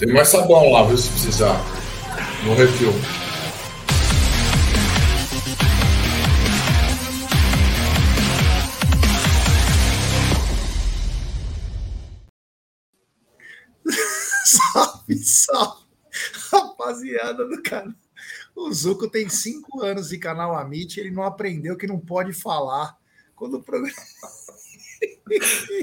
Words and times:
Tem 0.00 0.10
mais 0.14 0.28
sabão 0.28 0.72
lá, 0.72 0.82
viu, 0.86 0.96
se 0.96 1.10
precisar. 1.10 1.62
No 2.46 2.54
refil. 2.54 2.90
salve, 14.46 15.18
salve, 15.18 15.84
rapaziada 16.50 17.46
do 17.46 17.62
canal. 17.62 17.92
O 18.56 18.72
Zuco 18.72 19.06
tem 19.06 19.28
cinco 19.28 19.82
anos 19.82 20.08
de 20.08 20.16
canal 20.16 20.56
Amit, 20.56 20.98
ele 20.98 21.10
não 21.10 21.24
aprendeu 21.24 21.76
que 21.76 21.86
não 21.86 22.00
pode 22.00 22.32
falar 22.32 22.96
quando 23.36 23.58
o 23.58 23.62
programa. 23.62 23.92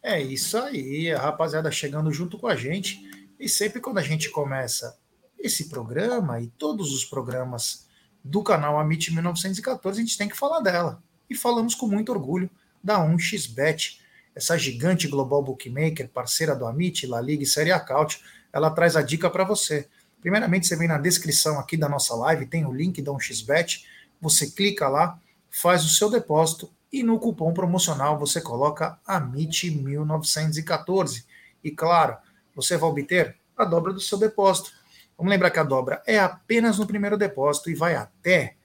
É 0.02 0.20
isso 0.20 0.58
aí, 0.58 1.10
a 1.10 1.20
rapaziada 1.20 1.70
chegando 1.70 2.12
junto 2.12 2.38
com 2.38 2.46
a 2.46 2.54
gente. 2.54 3.00
E 3.38 3.48
sempre 3.48 3.80
quando 3.80 3.98
a 3.98 4.02
gente 4.02 4.28
começa 4.28 4.98
esse 5.38 5.68
programa 5.70 6.40
e 6.40 6.48
todos 6.48 6.92
os 6.92 7.04
programas 7.04 7.88
do 8.22 8.42
canal 8.42 8.78
Amit 8.78 9.12
1914, 9.12 10.00
a 10.00 10.04
gente 10.04 10.18
tem 10.18 10.28
que 10.28 10.36
falar 10.36 10.60
dela 10.60 11.02
e 11.30 11.36
falamos 11.36 11.74
com 11.74 11.86
muito 11.86 12.10
orgulho 12.10 12.50
da 12.82 12.98
1xBet, 12.98 14.00
essa 14.34 14.58
gigante 14.58 15.06
global 15.06 15.42
bookmaker, 15.42 16.08
parceira 16.08 16.56
do 16.56 16.66
Amit, 16.66 17.06
La 17.06 17.20
Liga 17.20 17.44
e 17.44 17.46
Série 17.46 17.70
Acaute, 17.70 18.20
ela 18.52 18.70
traz 18.70 18.96
a 18.96 19.02
dica 19.02 19.30
para 19.30 19.44
você. 19.44 19.86
Primeiramente, 20.20 20.66
você 20.66 20.76
vem 20.76 20.88
na 20.88 20.98
descrição 20.98 21.58
aqui 21.58 21.76
da 21.76 21.88
nossa 21.88 22.14
live, 22.16 22.46
tem 22.46 22.66
o 22.66 22.72
link 22.72 23.00
da 23.00 23.12
1xBet, 23.12 23.84
você 24.20 24.50
clica 24.50 24.88
lá, 24.88 25.18
faz 25.50 25.84
o 25.84 25.88
seu 25.88 26.10
depósito 26.10 26.70
e 26.92 27.02
no 27.02 27.18
cupom 27.18 27.54
promocional 27.54 28.18
você 28.18 28.40
coloca 28.40 28.98
AMIT1914. 29.06 31.24
E 31.62 31.70
claro, 31.70 32.16
você 32.54 32.76
vai 32.76 32.90
obter 32.90 33.36
a 33.56 33.64
dobra 33.64 33.92
do 33.92 34.00
seu 34.00 34.18
depósito. 34.18 34.72
Vamos 35.16 35.30
lembrar 35.30 35.50
que 35.50 35.58
a 35.58 35.64
dobra 35.64 36.02
é 36.06 36.18
apenas 36.18 36.78
no 36.78 36.86
primeiro 36.86 37.16
depósito 37.16 37.70
e 37.70 37.74
vai 37.74 37.94
até 37.94 38.56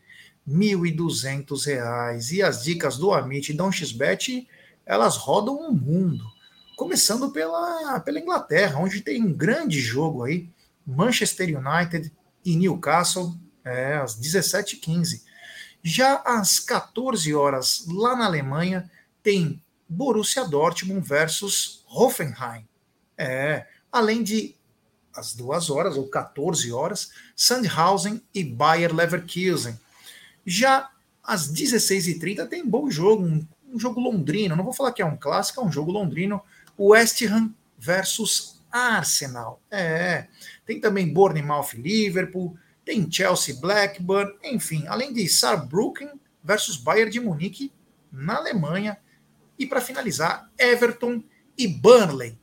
R$ 0.47 0.53
1.200. 0.53 2.31
E 2.31 2.41
as 2.41 2.63
dicas 2.63 2.97
do 2.97 3.13
Amit 3.13 3.51
e 3.51 3.56
da 3.56 3.72
XBet, 3.72 4.47
elas 4.85 5.17
rodam 5.17 5.56
o 5.56 5.73
mundo. 5.73 6.23
Começando 6.75 7.31
pela, 7.31 8.00
pela 8.01 8.19
Inglaterra, 8.19 8.79
onde 8.79 9.01
tem 9.01 9.23
um 9.23 9.34
grande 9.34 9.79
jogo 9.79 10.23
aí, 10.23 10.50
Manchester 10.85 11.57
United 11.57 12.11
e 12.44 12.55
Newcastle, 12.55 13.34
é, 13.63 13.97
às 13.97 14.19
17h15. 14.19 15.23
Já 15.81 16.22
às 16.25 16.59
14 16.59 17.34
horas, 17.34 17.85
lá 17.88 18.16
na 18.16 18.25
Alemanha, 18.25 18.89
tem 19.23 19.61
Borussia 19.88 20.44
Dortmund 20.45 21.07
versus 21.07 21.84
Hoffenheim. 21.88 22.67
É, 23.17 23.66
além 23.91 24.22
de 24.22 24.55
às 25.16 25.34
duas 25.34 25.69
horas, 25.69 25.95
ou 25.95 26.07
14 26.07 26.72
horas, 26.72 27.09
Sandhausen 27.35 28.22
e 28.34 28.44
Bayer 28.44 28.94
Leverkusen. 28.94 29.79
Já 30.45 30.89
às 31.23 31.51
16h30 31.51 32.47
tem 32.47 32.67
bom 32.67 32.89
jogo, 32.89 33.25
um, 33.25 33.45
um, 33.73 33.79
jogo 33.79 34.00
londrino. 34.00 34.56
Não 34.56 34.63
vou 34.63 34.73
falar 34.73 34.91
que 34.91 35.01
é 35.01 35.06
um 35.06 35.17
clássico, 35.17 35.59
é 35.59 35.63
um 35.63 35.72
jogo 35.72 35.91
londrino. 35.91 36.41
West 36.78 37.22
Ham 37.23 37.53
versus 37.78 38.61
Arsenal. 38.72 39.61
É. 39.72 40.28
Tem 40.66 40.79
também 40.79 41.11
Bournemouth 41.11 41.73
Liverpool, 41.73 42.57
tem 42.84 43.09
Chelsea 43.09 43.55
Blackburn, 43.55 44.31
enfim, 44.44 44.85
além 44.88 45.13
de 45.13 45.28
Saarbrücken 45.28 46.09
versus 46.44 46.78
Bayern 46.78 47.11
de 47.11 47.19
Munique 47.19 47.72
na 48.11 48.38
Alemanha. 48.38 48.97
E 49.57 49.66
para 49.66 49.81
finalizar, 49.81 50.51
Everton 50.57 51.23
e 51.57 51.67
Burnley. 51.67 52.38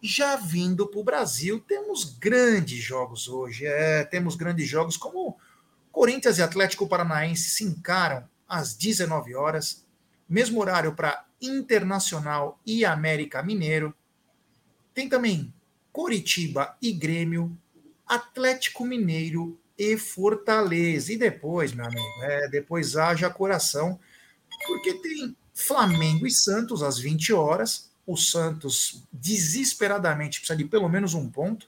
Já 0.00 0.36
vindo 0.36 0.86
para 0.86 1.00
o 1.00 1.04
Brasil, 1.04 1.58
temos 1.66 2.04
grandes 2.04 2.78
jogos 2.78 3.28
hoje. 3.28 3.66
É, 3.66 4.04
temos 4.04 4.36
grandes 4.36 4.68
jogos 4.68 4.96
como 4.96 5.36
Corinthians 5.96 6.36
e 6.36 6.42
Atlético 6.42 6.86
Paranaense 6.86 7.48
se 7.48 7.64
encaram 7.64 8.28
às 8.46 8.74
19 8.74 9.34
horas, 9.34 9.82
mesmo 10.28 10.60
horário 10.60 10.94
para 10.94 11.24
Internacional 11.40 12.60
e 12.66 12.84
América 12.84 13.42
Mineiro. 13.42 13.94
Tem 14.92 15.08
também 15.08 15.54
Coritiba 15.90 16.76
e 16.82 16.92
Grêmio, 16.92 17.56
Atlético 18.06 18.84
Mineiro 18.84 19.58
e 19.78 19.96
Fortaleza. 19.96 21.14
E 21.14 21.16
depois, 21.16 21.72
meu 21.72 21.86
amigo, 21.86 22.22
é, 22.24 22.46
depois 22.50 22.94
haja 22.94 23.30
coração, 23.30 23.98
porque 24.66 24.92
tem 25.00 25.34
Flamengo 25.54 26.26
e 26.26 26.30
Santos 26.30 26.82
às 26.82 26.98
20 26.98 27.32
horas. 27.32 27.90
O 28.06 28.18
Santos 28.18 29.02
desesperadamente 29.10 30.40
precisa 30.40 30.58
de 30.58 30.66
pelo 30.66 30.90
menos 30.90 31.14
um 31.14 31.30
ponto. 31.30 31.66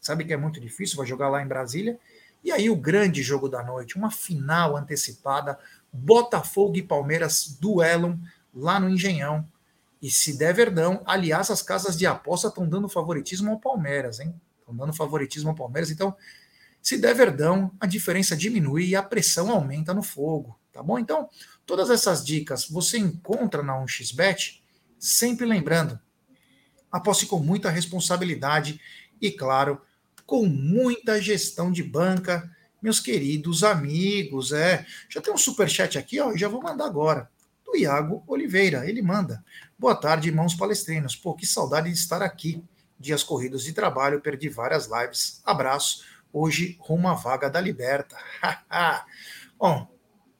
Sabe 0.00 0.24
que 0.24 0.32
é 0.32 0.36
muito 0.36 0.60
difícil, 0.60 0.96
vai 0.96 1.06
jogar 1.06 1.28
lá 1.28 1.40
em 1.40 1.46
Brasília. 1.46 1.96
E 2.42 2.52
aí 2.52 2.70
o 2.70 2.76
grande 2.76 3.22
jogo 3.22 3.48
da 3.48 3.62
noite, 3.62 3.96
uma 3.96 4.10
final 4.10 4.76
antecipada, 4.76 5.58
Botafogo 5.92 6.76
e 6.76 6.82
Palmeiras 6.82 7.56
duelam 7.60 8.18
lá 8.54 8.78
no 8.78 8.88
Engenhão. 8.88 9.46
E 10.00 10.10
se 10.10 10.36
der 10.38 10.54
verdão, 10.54 11.02
aliás, 11.04 11.50
as 11.50 11.62
casas 11.62 11.96
de 11.96 12.06
aposta 12.06 12.48
estão 12.48 12.68
dando 12.68 12.88
favoritismo 12.88 13.50
ao 13.50 13.58
Palmeiras, 13.58 14.20
hein? 14.20 14.34
Estão 14.60 14.76
dando 14.76 14.92
favoritismo 14.92 15.50
ao 15.50 15.56
Palmeiras. 15.56 15.90
Então, 15.90 16.16
se 16.80 16.98
der 16.98 17.14
verdão, 17.14 17.72
a 17.80 17.86
diferença 17.86 18.36
diminui 18.36 18.86
e 18.86 18.96
a 18.96 19.02
pressão 19.02 19.50
aumenta 19.50 19.92
no 19.92 20.02
fogo, 20.02 20.58
tá 20.72 20.82
bom? 20.82 20.98
Então, 20.98 21.28
todas 21.66 21.90
essas 21.90 22.24
dicas 22.24 22.68
você 22.68 22.98
encontra 22.98 23.62
na 23.62 23.74
1xBet, 23.74 24.62
sempre 24.98 25.44
lembrando, 25.44 25.98
aposte 26.90 27.26
com 27.26 27.38
muita 27.40 27.70
responsabilidade 27.70 28.80
e, 29.20 29.30
claro, 29.30 29.80
com 30.28 30.44
muita 30.44 31.18
gestão 31.22 31.72
de 31.72 31.82
banca, 31.82 32.54
meus 32.82 33.00
queridos 33.00 33.64
amigos. 33.64 34.52
É, 34.52 34.84
já 35.08 35.22
tem 35.22 35.32
um 35.32 35.38
super 35.38 35.70
chat 35.70 35.96
aqui, 35.96 36.20
ó, 36.20 36.36
já 36.36 36.48
vou 36.48 36.62
mandar 36.62 36.84
agora. 36.84 37.30
Do 37.64 37.74
Iago 37.74 38.22
Oliveira, 38.26 38.86
ele 38.86 39.00
manda. 39.00 39.42
Boa 39.78 39.94
tarde, 39.94 40.28
irmãos 40.28 40.54
palestrinos. 40.54 41.16
Pô, 41.16 41.32
que 41.32 41.46
saudade 41.46 41.90
de 41.90 41.96
estar 41.96 42.20
aqui. 42.20 42.62
Dias 43.00 43.22
corridos 43.22 43.64
de 43.64 43.72
trabalho, 43.72 44.20
perdi 44.20 44.50
várias 44.50 44.86
lives. 44.86 45.40
Abraço. 45.46 46.04
hoje 46.30 46.76
rumo 46.78 47.08
à 47.08 47.14
vaga 47.14 47.48
da 47.48 47.58
Liberta. 47.58 48.18
Bom, 49.58 49.88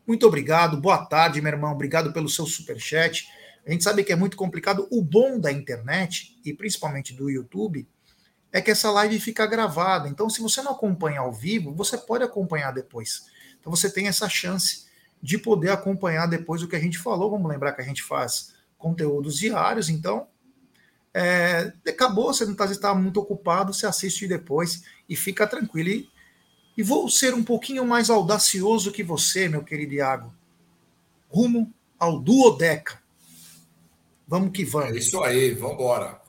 muito 0.06 0.26
obrigado, 0.26 0.76
boa 0.76 1.06
tarde, 1.06 1.40
meu 1.40 1.50
irmão, 1.50 1.72
obrigado 1.72 2.12
pelo 2.12 2.28
seu 2.28 2.44
super 2.44 2.78
chat. 2.78 3.26
A 3.66 3.70
gente 3.70 3.84
sabe 3.84 4.04
que 4.04 4.12
é 4.12 4.16
muito 4.16 4.36
complicado. 4.36 4.86
O 4.90 5.00
bom 5.00 5.40
da 5.40 5.50
internet, 5.50 6.38
e 6.44 6.52
principalmente 6.52 7.14
do 7.14 7.30
YouTube, 7.30 7.88
é 8.52 8.60
que 8.60 8.70
essa 8.70 8.90
live 8.90 9.20
fica 9.20 9.46
gravada. 9.46 10.08
Então, 10.08 10.28
se 10.28 10.40
você 10.40 10.62
não 10.62 10.72
acompanha 10.72 11.20
ao 11.20 11.32
vivo, 11.32 11.74
você 11.74 11.98
pode 11.98 12.24
acompanhar 12.24 12.72
depois. 12.72 13.26
Então, 13.60 13.70
você 13.70 13.90
tem 13.90 14.08
essa 14.08 14.28
chance 14.28 14.86
de 15.22 15.36
poder 15.36 15.70
acompanhar 15.70 16.26
depois 16.26 16.62
o 16.62 16.68
que 16.68 16.76
a 16.76 16.80
gente 16.80 16.98
falou. 16.98 17.30
Vamos 17.30 17.50
lembrar 17.50 17.72
que 17.72 17.82
a 17.82 17.84
gente 17.84 18.02
faz 18.02 18.54
conteúdos 18.78 19.36
diários, 19.38 19.88
então 19.88 20.28
é, 21.12 21.72
acabou, 21.86 22.32
você 22.32 22.44
não 22.44 22.52
está 22.52 22.72
tá 22.76 22.94
muito 22.94 23.18
ocupado, 23.18 23.74
você 23.74 23.86
assiste 23.86 24.28
depois 24.28 24.84
e 25.08 25.16
fica 25.16 25.46
tranquilo. 25.46 25.88
E, 25.88 26.08
e 26.76 26.82
vou 26.82 27.08
ser 27.08 27.34
um 27.34 27.42
pouquinho 27.42 27.84
mais 27.84 28.08
audacioso 28.08 28.92
que 28.92 29.02
você, 29.02 29.48
meu 29.48 29.64
querido 29.64 29.94
Iago. 29.94 30.32
Rumo 31.28 31.72
ao 31.98 32.20
duodeca. 32.20 33.02
Vamos 34.26 34.52
que 34.52 34.64
vamos. 34.64 34.94
É 34.94 34.98
isso 34.98 35.20
aí, 35.22 35.54
vamos 35.54 35.74
embora. 35.74 36.20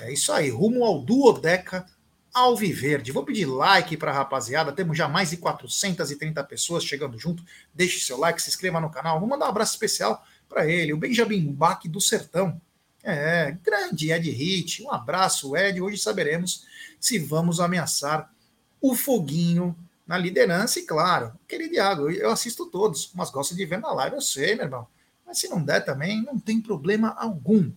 É 0.00 0.12
isso 0.12 0.32
aí, 0.32 0.50
rumo 0.50 0.84
ao 0.84 1.00
duodeca 1.00 1.86
Alviverde. 2.32 3.10
Vou 3.10 3.24
pedir 3.24 3.44
like 3.44 3.96
para 3.96 4.12
a 4.12 4.14
rapaziada. 4.14 4.72
Temos 4.72 4.96
já 4.96 5.08
mais 5.08 5.30
de 5.30 5.36
430 5.36 6.42
pessoas 6.44 6.84
chegando 6.84 7.18
junto. 7.18 7.44
Deixe 7.74 7.98
seu 7.98 8.16
like, 8.16 8.40
se 8.40 8.48
inscreva 8.48 8.80
no 8.80 8.88
canal. 8.88 9.18
Vou 9.18 9.28
mandar 9.28 9.46
um 9.46 9.48
abraço 9.48 9.72
especial 9.72 10.24
para 10.48 10.66
ele, 10.66 10.92
o 10.92 10.96
Benjamin 10.96 11.52
Bach 11.52 11.82
do 11.86 12.00
Sertão. 12.00 12.60
É, 13.02 13.56
grande 13.62 14.12
Ed 14.12 14.30
Hit. 14.30 14.82
Um 14.82 14.92
abraço, 14.92 15.56
Ed. 15.56 15.80
Hoje 15.80 15.98
saberemos 15.98 16.66
se 17.00 17.18
vamos 17.18 17.58
ameaçar 17.58 18.32
o 18.80 18.94
foguinho 18.94 19.76
na 20.06 20.16
liderança. 20.16 20.78
E 20.78 20.82
claro, 20.86 21.32
querido 21.48 21.74
Iago, 21.74 22.10
eu 22.10 22.30
assisto 22.30 22.66
todos, 22.66 23.10
mas 23.14 23.30
gosto 23.30 23.56
de 23.56 23.64
ver 23.66 23.78
na 23.78 23.92
live, 23.92 24.16
eu 24.16 24.22
sei, 24.22 24.54
meu 24.54 24.66
irmão. 24.66 24.86
Mas 25.26 25.38
se 25.38 25.48
não 25.48 25.62
der 25.62 25.84
também, 25.84 26.22
não 26.22 26.38
tem 26.38 26.60
problema 26.60 27.10
algum. 27.18 27.72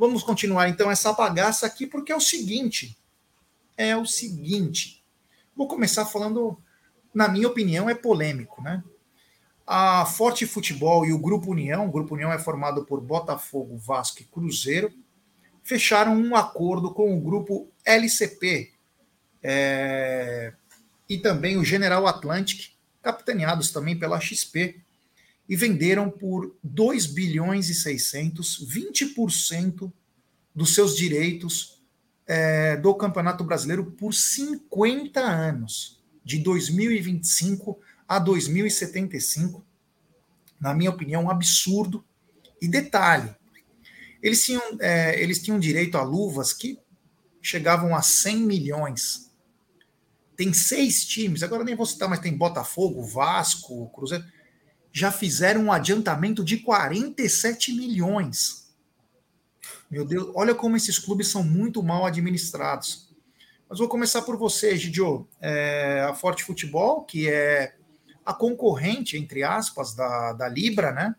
Vamos 0.00 0.22
continuar 0.22 0.66
então 0.70 0.90
essa 0.90 1.12
bagaça 1.12 1.66
aqui, 1.66 1.86
porque 1.86 2.10
é 2.10 2.16
o 2.16 2.20
seguinte: 2.20 2.96
é 3.76 3.94
o 3.94 4.06
seguinte. 4.06 5.04
Vou 5.54 5.68
começar 5.68 6.06
falando, 6.06 6.56
na 7.12 7.28
minha 7.28 7.46
opinião, 7.46 7.90
é 7.90 7.94
polêmico, 7.94 8.62
né? 8.62 8.82
A 9.66 10.06
Forte 10.06 10.46
Futebol 10.46 11.04
e 11.04 11.12
o 11.12 11.18
Grupo 11.18 11.50
União, 11.50 11.86
o 11.86 11.90
Grupo 11.90 12.14
União 12.14 12.32
é 12.32 12.38
formado 12.38 12.86
por 12.86 12.98
Botafogo, 12.98 13.76
Vasco 13.76 14.22
e 14.22 14.24
Cruzeiro, 14.24 14.90
fecharam 15.62 16.16
um 16.16 16.34
acordo 16.34 16.94
com 16.94 17.14
o 17.14 17.20
grupo 17.20 17.70
LCP 17.84 18.72
é, 19.42 20.54
e 21.10 21.18
também 21.18 21.58
o 21.58 21.64
General 21.64 22.06
Atlantic, 22.06 22.70
capitaneados 23.02 23.70
também 23.70 23.98
pela 23.98 24.18
XP, 24.18 24.80
e 25.50 25.56
venderam 25.56 26.08
por 26.08 26.56
2 26.62 27.06
bilhões 27.06 27.68
e 27.68 27.74
600, 27.74 28.68
20% 28.72 29.92
dos 30.54 30.76
seus 30.76 30.96
direitos 30.96 31.82
é, 32.24 32.76
do 32.76 32.94
Campeonato 32.94 33.42
Brasileiro 33.42 33.84
por 33.90 34.14
50 34.14 35.18
anos, 35.18 36.00
de 36.24 36.38
2025 36.38 37.80
a 38.06 38.20
2075. 38.20 39.66
Na 40.60 40.72
minha 40.72 40.90
opinião, 40.90 41.24
um 41.24 41.30
absurdo. 41.30 42.04
E 42.62 42.68
detalhe, 42.68 43.34
eles 44.22 44.44
tinham, 44.44 44.62
é, 44.78 45.20
eles 45.20 45.42
tinham 45.42 45.58
direito 45.58 45.98
a 45.98 46.02
luvas 46.02 46.52
que 46.52 46.78
chegavam 47.42 47.96
a 47.96 48.02
100 48.02 48.36
milhões. 48.36 49.32
Tem 50.36 50.52
seis 50.52 51.04
times, 51.04 51.42
agora 51.42 51.64
nem 51.64 51.74
vou 51.74 51.86
citar, 51.86 52.08
mas 52.08 52.20
tem 52.20 52.36
Botafogo, 52.36 53.02
Vasco, 53.02 53.90
Cruzeiro, 53.90 54.24
já 54.92 55.12
fizeram 55.12 55.64
um 55.64 55.72
adiantamento 55.72 56.44
de 56.44 56.58
47 56.58 57.72
milhões 57.72 58.60
meu 59.90 60.04
Deus, 60.04 60.30
olha 60.34 60.54
como 60.54 60.76
esses 60.76 61.00
clubes 61.00 61.26
são 61.28 61.42
muito 61.42 61.82
mal 61.82 62.06
administrados. 62.06 63.08
Mas 63.68 63.80
vou 63.80 63.88
começar 63.88 64.22
por 64.22 64.36
você, 64.36 64.76
Gidio. 64.76 65.28
É, 65.40 66.06
a 66.08 66.14
Forte 66.14 66.44
Futebol, 66.44 67.02
que 67.04 67.28
é 67.28 67.74
a 68.24 68.32
concorrente, 68.32 69.16
entre 69.16 69.42
aspas, 69.42 69.92
da, 69.92 70.32
da 70.32 70.48
Libra, 70.48 70.92
né? 70.92 71.16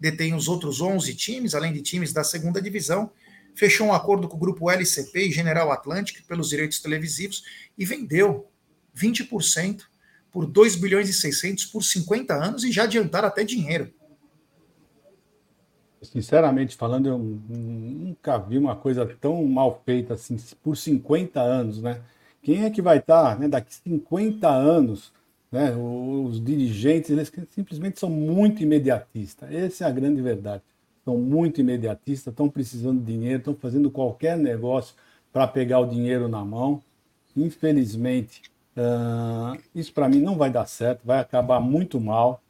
Detém 0.00 0.32
os 0.32 0.48
outros 0.48 0.80
11 0.80 1.14
times, 1.14 1.54
além 1.54 1.72
de 1.72 1.82
times 1.82 2.10
da 2.10 2.24
segunda 2.24 2.62
divisão. 2.62 3.10
Fechou 3.54 3.88
um 3.88 3.92
acordo 3.92 4.26
com 4.26 4.36
o 4.36 4.40
grupo 4.40 4.70
LCP 4.70 5.26
e 5.26 5.32
General 5.32 5.70
Atlantic 5.70 6.24
pelos 6.26 6.48
direitos 6.48 6.80
televisivos 6.80 7.42
e 7.76 7.84
vendeu 7.84 8.50
20% 8.96 9.82
por 10.32 10.46
2 10.46 10.76
bilhões 10.76 11.08
e 11.08 11.12
600 11.12 11.66
por 11.66 11.82
50 11.82 12.34
anos 12.34 12.64
e 12.64 12.72
já 12.72 12.84
adiantaram 12.84 13.28
até 13.28 13.44
dinheiro. 13.44 13.92
Sinceramente 16.02 16.76
falando, 16.76 17.08
eu 17.08 17.18
nunca 17.18 18.38
vi 18.38 18.56
uma 18.56 18.76
coisa 18.76 19.04
tão 19.20 19.44
mal 19.44 19.82
feita 19.84 20.14
assim 20.14 20.36
por 20.62 20.76
50 20.76 21.40
anos, 21.40 21.82
né? 21.82 22.00
Quem 22.40 22.64
é 22.64 22.70
que 22.70 22.80
vai 22.80 22.98
estar, 22.98 23.34
tá, 23.34 23.38
né, 23.38 23.48
daqui 23.48 23.74
50 23.74 24.48
anos, 24.48 25.12
né? 25.50 25.74
Os 25.74 26.42
dirigentes, 26.42 27.10
eles 27.10 27.32
simplesmente 27.50 27.98
são 27.98 28.08
muito 28.08 28.62
imediatistas. 28.62 29.52
Essa 29.52 29.84
é 29.84 29.86
a 29.88 29.90
grande 29.90 30.22
verdade. 30.22 30.62
São 31.04 31.18
muito 31.18 31.60
imediatistas, 31.60 32.32
estão 32.32 32.48
precisando 32.48 33.00
de 33.00 33.12
dinheiro, 33.12 33.38
estão 33.38 33.56
fazendo 33.56 33.90
qualquer 33.90 34.36
negócio 34.38 34.94
para 35.32 35.48
pegar 35.48 35.80
o 35.80 35.86
dinheiro 35.86 36.28
na 36.28 36.44
mão. 36.44 36.82
Infelizmente, 37.36 38.42
uh, 38.78 39.58
isso 39.74 39.92
para 39.92 40.08
mim 40.08 40.20
não 40.20 40.36
vai 40.36 40.50
dar 40.50 40.66
certo, 40.66 41.00
vai 41.04 41.18
acabar 41.18 41.60
muito 41.60 42.00
mal. 42.00 42.40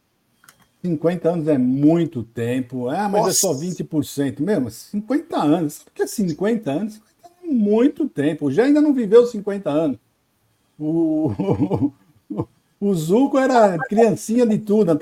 50 0.83 1.29
anos 1.29 1.49
é 1.49 1.59
muito 1.59 2.23
tempo. 2.23 2.89
Ah, 2.89 3.09
mas 3.09 3.23
Nossa. 3.23 3.31
é 3.31 3.33
só 3.33 3.55
20%. 3.55 4.41
Mesmo, 4.41 4.71
50 4.71 5.37
anos. 5.37 5.75
Sabe 5.75 5.91
o 5.91 5.93
que 5.95 6.03
é 6.03 6.07
50 6.07 6.71
anos? 6.71 6.95
50 6.95 7.03
anos 7.03 7.43
é 7.43 7.53
muito 7.53 8.09
tempo. 8.09 8.51
Já 8.51 8.65
ainda 8.65 8.81
não 8.81 8.93
viveu 8.93 9.27
50 9.27 9.69
anos. 9.69 9.99
O, 10.79 11.93
o 12.81 12.95
Zuco 12.95 13.39
era 13.39 13.77
criancinha 13.89 14.47
de 14.47 14.59
tudo, 14.59 14.97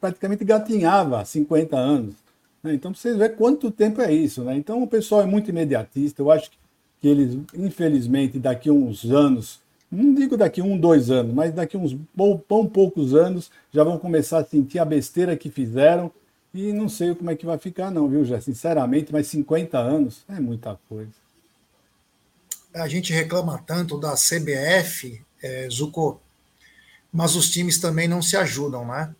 praticamente 0.00 0.44
gatinhava 0.44 1.24
50 1.24 1.76
anos. 1.76 2.14
Né? 2.62 2.74
Então, 2.74 2.94
vocês 2.94 3.16
verem 3.16 3.36
quanto 3.36 3.70
tempo 3.70 4.00
é 4.00 4.12
isso. 4.12 4.42
Né? 4.42 4.56
Então, 4.56 4.82
o 4.82 4.86
pessoal 4.86 5.22
é 5.22 5.26
muito 5.26 5.50
imediatista. 5.50 6.22
Eu 6.22 6.30
acho 6.30 6.50
que 7.00 7.08
eles, 7.08 7.38
infelizmente, 7.54 8.38
daqui 8.38 8.68
a 8.68 8.72
uns 8.72 9.04
anos, 9.04 9.60
não 9.90 10.14
digo 10.14 10.36
daqui 10.36 10.62
um, 10.62 10.78
dois 10.78 11.10
anos, 11.10 11.34
mas 11.34 11.52
daqui 11.52 11.76
uns 11.76 11.92
bom, 12.14 12.38
poucos 12.38 13.14
anos 13.14 13.50
já 13.72 13.82
vão 13.82 13.98
começar 13.98 14.38
a 14.38 14.44
sentir 14.44 14.78
a 14.78 14.84
besteira 14.84 15.36
que 15.36 15.50
fizeram 15.50 16.12
e 16.54 16.72
não 16.72 16.88
sei 16.88 17.14
como 17.14 17.30
é 17.30 17.36
que 17.36 17.46
vai 17.46 17.58
ficar 17.58 17.90
não, 17.90 18.08
viu, 18.08 18.24
já 18.24 18.40
sinceramente, 18.40 19.12
mas 19.12 19.26
50 19.28 19.78
anos 19.78 20.24
é 20.28 20.38
muita 20.38 20.78
coisa. 20.88 21.12
A 22.72 22.86
gente 22.86 23.12
reclama 23.12 23.62
tanto 23.66 23.98
da 23.98 24.14
CBF, 24.14 25.20
é, 25.42 25.68
Zuko, 25.68 26.20
mas 27.12 27.34
os 27.34 27.50
times 27.50 27.80
também 27.80 28.06
não 28.06 28.22
se 28.22 28.36
ajudam, 28.36 28.86
né? 28.86 29.14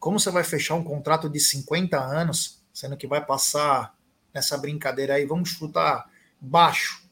Como 0.00 0.18
você 0.18 0.30
vai 0.30 0.42
fechar 0.42 0.74
um 0.74 0.82
contrato 0.82 1.28
de 1.28 1.38
50 1.38 1.98
anos, 1.98 2.58
sendo 2.72 2.96
que 2.96 3.06
vai 3.06 3.24
passar 3.24 3.94
nessa 4.34 4.58
brincadeira 4.58 5.14
aí, 5.14 5.24
vamos 5.24 5.50
chutar 5.50 6.10
baixo, 6.40 7.02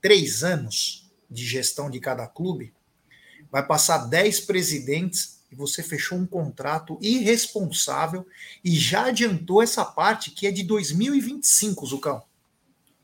três 0.00 0.42
anos, 0.44 1.05
de 1.30 1.44
gestão 1.44 1.90
de 1.90 2.00
cada 2.00 2.26
clube, 2.26 2.72
vai 3.50 3.66
passar 3.66 3.98
10 4.06 4.40
presidentes 4.40 5.40
e 5.50 5.54
você 5.54 5.82
fechou 5.82 6.18
um 6.18 6.26
contrato 6.26 6.98
irresponsável 7.00 8.26
e 8.64 8.76
já 8.76 9.06
adiantou 9.06 9.62
essa 9.62 9.84
parte 9.84 10.30
que 10.30 10.46
é 10.46 10.50
de 10.50 10.62
2025, 10.62 11.86
Zucão. 11.86 12.22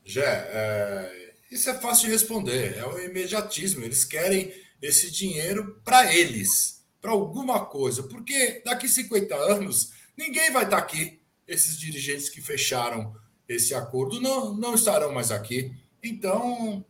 Já, 0.05 0.23
é, 0.23 1.33
isso 1.49 1.69
é 1.69 1.73
fácil 1.79 2.07
de 2.07 2.11
responder, 2.11 2.77
é 2.77 2.85
o 2.85 2.99
imediatismo. 2.99 3.83
Eles 3.83 4.03
querem 4.03 4.53
esse 4.81 5.09
dinheiro 5.09 5.79
para 5.85 6.13
eles, 6.13 6.83
para 7.01 7.11
alguma 7.11 7.65
coisa, 7.65 8.03
porque 8.03 8.61
daqui 8.65 8.89
50 8.89 9.33
anos 9.35 9.93
ninguém 10.17 10.51
vai 10.51 10.65
estar 10.65 10.77
aqui. 10.77 11.21
Esses 11.47 11.77
dirigentes 11.77 12.29
que 12.29 12.41
fecharam 12.41 13.15
esse 13.47 13.73
acordo 13.73 14.19
não, 14.19 14.53
não 14.53 14.75
estarão 14.75 15.13
mais 15.13 15.31
aqui. 15.31 15.73
Então, 16.01 16.83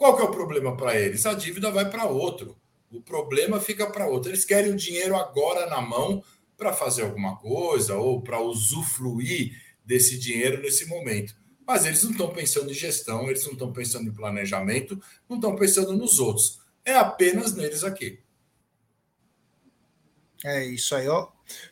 qual 0.00 0.16
que 0.16 0.22
é 0.22 0.24
o 0.24 0.30
problema 0.30 0.74
para 0.74 0.98
eles? 0.98 1.26
A 1.26 1.34
dívida 1.34 1.70
vai 1.70 1.90
para 1.90 2.06
outro. 2.06 2.56
O 2.90 3.02
problema 3.02 3.60
fica 3.60 3.86
para 3.86 4.06
outro. 4.06 4.30
Eles 4.30 4.46
querem 4.46 4.72
o 4.72 4.76
dinheiro 4.76 5.14
agora 5.14 5.66
na 5.66 5.78
mão 5.82 6.24
para 6.56 6.72
fazer 6.72 7.02
alguma 7.02 7.36
coisa 7.36 7.96
ou 7.96 8.22
para 8.22 8.40
usufruir 8.40 9.60
desse 9.84 10.18
dinheiro 10.18 10.62
nesse 10.62 10.86
momento. 10.86 11.36
Mas 11.66 11.84
eles 11.84 12.02
não 12.02 12.12
estão 12.12 12.30
pensando 12.30 12.70
em 12.70 12.74
gestão, 12.74 13.28
eles 13.28 13.44
não 13.44 13.52
estão 13.52 13.74
pensando 13.74 14.08
em 14.08 14.14
planejamento, 14.14 14.98
não 15.28 15.36
estão 15.36 15.54
pensando 15.54 15.92
nos 15.92 16.18
outros. 16.18 16.60
É 16.82 16.96
apenas 16.96 17.54
neles 17.54 17.84
aqui. 17.84 18.20
É 20.42 20.64
isso 20.64 20.94
aí, 20.94 21.06
ó. 21.08 21.28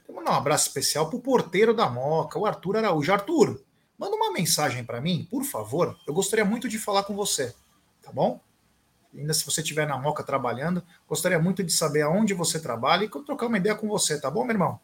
Vou 0.06 0.16
mandar 0.16 0.32
um 0.32 0.36
abraço 0.36 0.68
especial 0.68 1.08
pro 1.08 1.18
porteiro 1.18 1.72
da 1.72 1.88
Moca, 1.88 2.38
o 2.38 2.44
Arthur 2.44 2.76
Araújo. 2.76 3.10
Arthur, 3.10 3.64
manda 3.96 4.14
uma 4.14 4.34
mensagem 4.34 4.84
para 4.84 5.00
mim, 5.00 5.26
por 5.30 5.44
favor. 5.44 5.98
Eu 6.06 6.12
gostaria 6.12 6.44
muito 6.44 6.68
de 6.68 6.78
falar 6.78 7.04
com 7.04 7.16
você 7.16 7.54
tá 8.08 8.12
bom? 8.14 8.40
ainda 9.14 9.34
se 9.34 9.44
você 9.44 9.60
estiver 9.60 9.86
na 9.86 9.98
Moca 9.98 10.22
trabalhando, 10.22 10.82
gostaria 11.08 11.38
muito 11.38 11.62
de 11.62 11.72
saber 11.72 12.02
aonde 12.02 12.34
você 12.34 12.58
trabalha 12.58 13.04
e 13.04 13.08
trocar 13.08 13.46
uma 13.46 13.58
ideia 13.58 13.74
com 13.74 13.88
você, 13.88 14.20
tá 14.20 14.30
bom, 14.30 14.44
meu 14.44 14.54
irmão? 14.54 14.80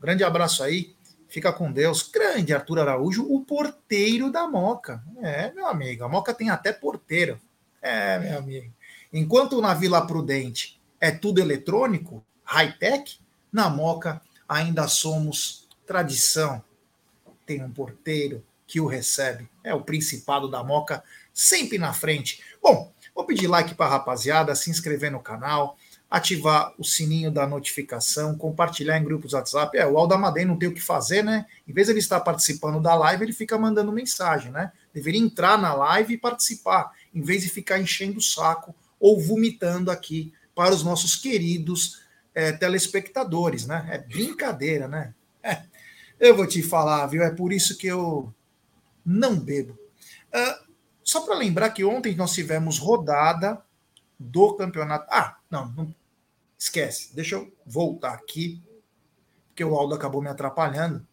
Grande 0.00 0.24
abraço 0.24 0.62
aí, 0.62 0.94
fica 1.28 1.52
com 1.52 1.70
Deus. 1.70 2.02
Grande 2.02 2.52
Arthur 2.52 2.80
Araújo, 2.80 3.26
o 3.32 3.44
porteiro 3.44 4.30
da 4.30 4.46
Moca. 4.46 5.02
É, 5.20 5.52
meu 5.52 5.66
amigo, 5.66 6.04
a 6.04 6.08
Moca 6.08 6.34
tem 6.34 6.50
até 6.50 6.72
porteiro. 6.72 7.40
É, 7.80 8.18
meu 8.18 8.38
amigo. 8.38 8.72
Enquanto 9.12 9.60
na 9.60 9.74
Vila 9.74 10.06
Prudente 10.06 10.80
é 11.00 11.10
tudo 11.10 11.40
eletrônico, 11.40 12.24
high-tech, 12.44 13.20
na 13.52 13.68
Moca 13.68 14.20
ainda 14.48 14.88
somos 14.88 15.68
tradição. 15.86 16.62
Tem 17.46 17.62
um 17.62 17.70
porteiro 17.70 18.42
que 18.66 18.80
o 18.80 18.86
recebe. 18.86 19.48
É 19.62 19.74
o 19.74 19.82
Principado 19.82 20.50
da 20.50 20.64
Moca, 20.64 21.02
sempre 21.32 21.78
na 21.78 21.92
frente. 21.92 22.42
Bom, 22.64 22.90
vou 23.14 23.26
pedir 23.26 23.46
like 23.46 23.74
para 23.74 23.84
a 23.84 23.90
rapaziada, 23.90 24.54
se 24.54 24.70
inscrever 24.70 25.12
no 25.12 25.20
canal, 25.20 25.76
ativar 26.10 26.72
o 26.78 26.82
sininho 26.82 27.30
da 27.30 27.46
notificação, 27.46 28.38
compartilhar 28.38 28.96
em 28.96 29.04
grupos 29.04 29.34
WhatsApp. 29.34 29.76
É, 29.76 29.86
o 29.86 29.98
Aldo 29.98 30.14
Amadei 30.14 30.46
não 30.46 30.58
tem 30.58 30.70
o 30.70 30.72
que 30.72 30.80
fazer, 30.80 31.22
né? 31.22 31.44
Em 31.68 31.74
vez 31.74 31.88
de 31.88 31.92
ele 31.92 31.98
estar 31.98 32.20
participando 32.20 32.80
da 32.80 32.94
live, 32.94 33.22
ele 33.22 33.34
fica 33.34 33.58
mandando 33.58 33.92
mensagem, 33.92 34.50
né? 34.50 34.72
Deveria 34.94 35.20
entrar 35.20 35.58
na 35.58 35.74
live 35.74 36.14
e 36.14 36.18
participar, 36.18 36.90
em 37.14 37.20
vez 37.20 37.42
de 37.42 37.50
ficar 37.50 37.78
enchendo 37.78 38.16
o 38.16 38.22
saco 38.22 38.74
ou 38.98 39.20
vomitando 39.20 39.90
aqui 39.90 40.32
para 40.54 40.72
os 40.72 40.82
nossos 40.82 41.16
queridos 41.16 42.00
é, 42.34 42.50
telespectadores, 42.50 43.66
né? 43.66 43.86
É 43.90 43.98
brincadeira, 43.98 44.88
né? 44.88 45.12
É, 45.42 45.60
eu 46.18 46.34
vou 46.34 46.46
te 46.46 46.62
falar, 46.62 47.06
viu? 47.08 47.22
É 47.22 47.30
por 47.30 47.52
isso 47.52 47.76
que 47.76 47.88
eu 47.88 48.32
não 49.04 49.38
bebo. 49.38 49.78
Uh, 50.34 50.63
só 51.14 51.20
para 51.20 51.36
lembrar 51.36 51.70
que 51.70 51.84
ontem 51.84 52.16
nós 52.16 52.32
tivemos 52.32 52.76
rodada 52.76 53.62
do 54.18 54.56
campeonato. 54.56 55.06
Ah, 55.08 55.36
não, 55.48 55.68
não, 55.70 55.94
esquece. 56.58 57.14
Deixa 57.14 57.36
eu 57.36 57.56
voltar 57.64 58.14
aqui, 58.14 58.60
porque 59.46 59.64
o 59.64 59.76
Aldo 59.76 59.94
acabou 59.94 60.20
me 60.20 60.28
atrapalhando. 60.28 61.06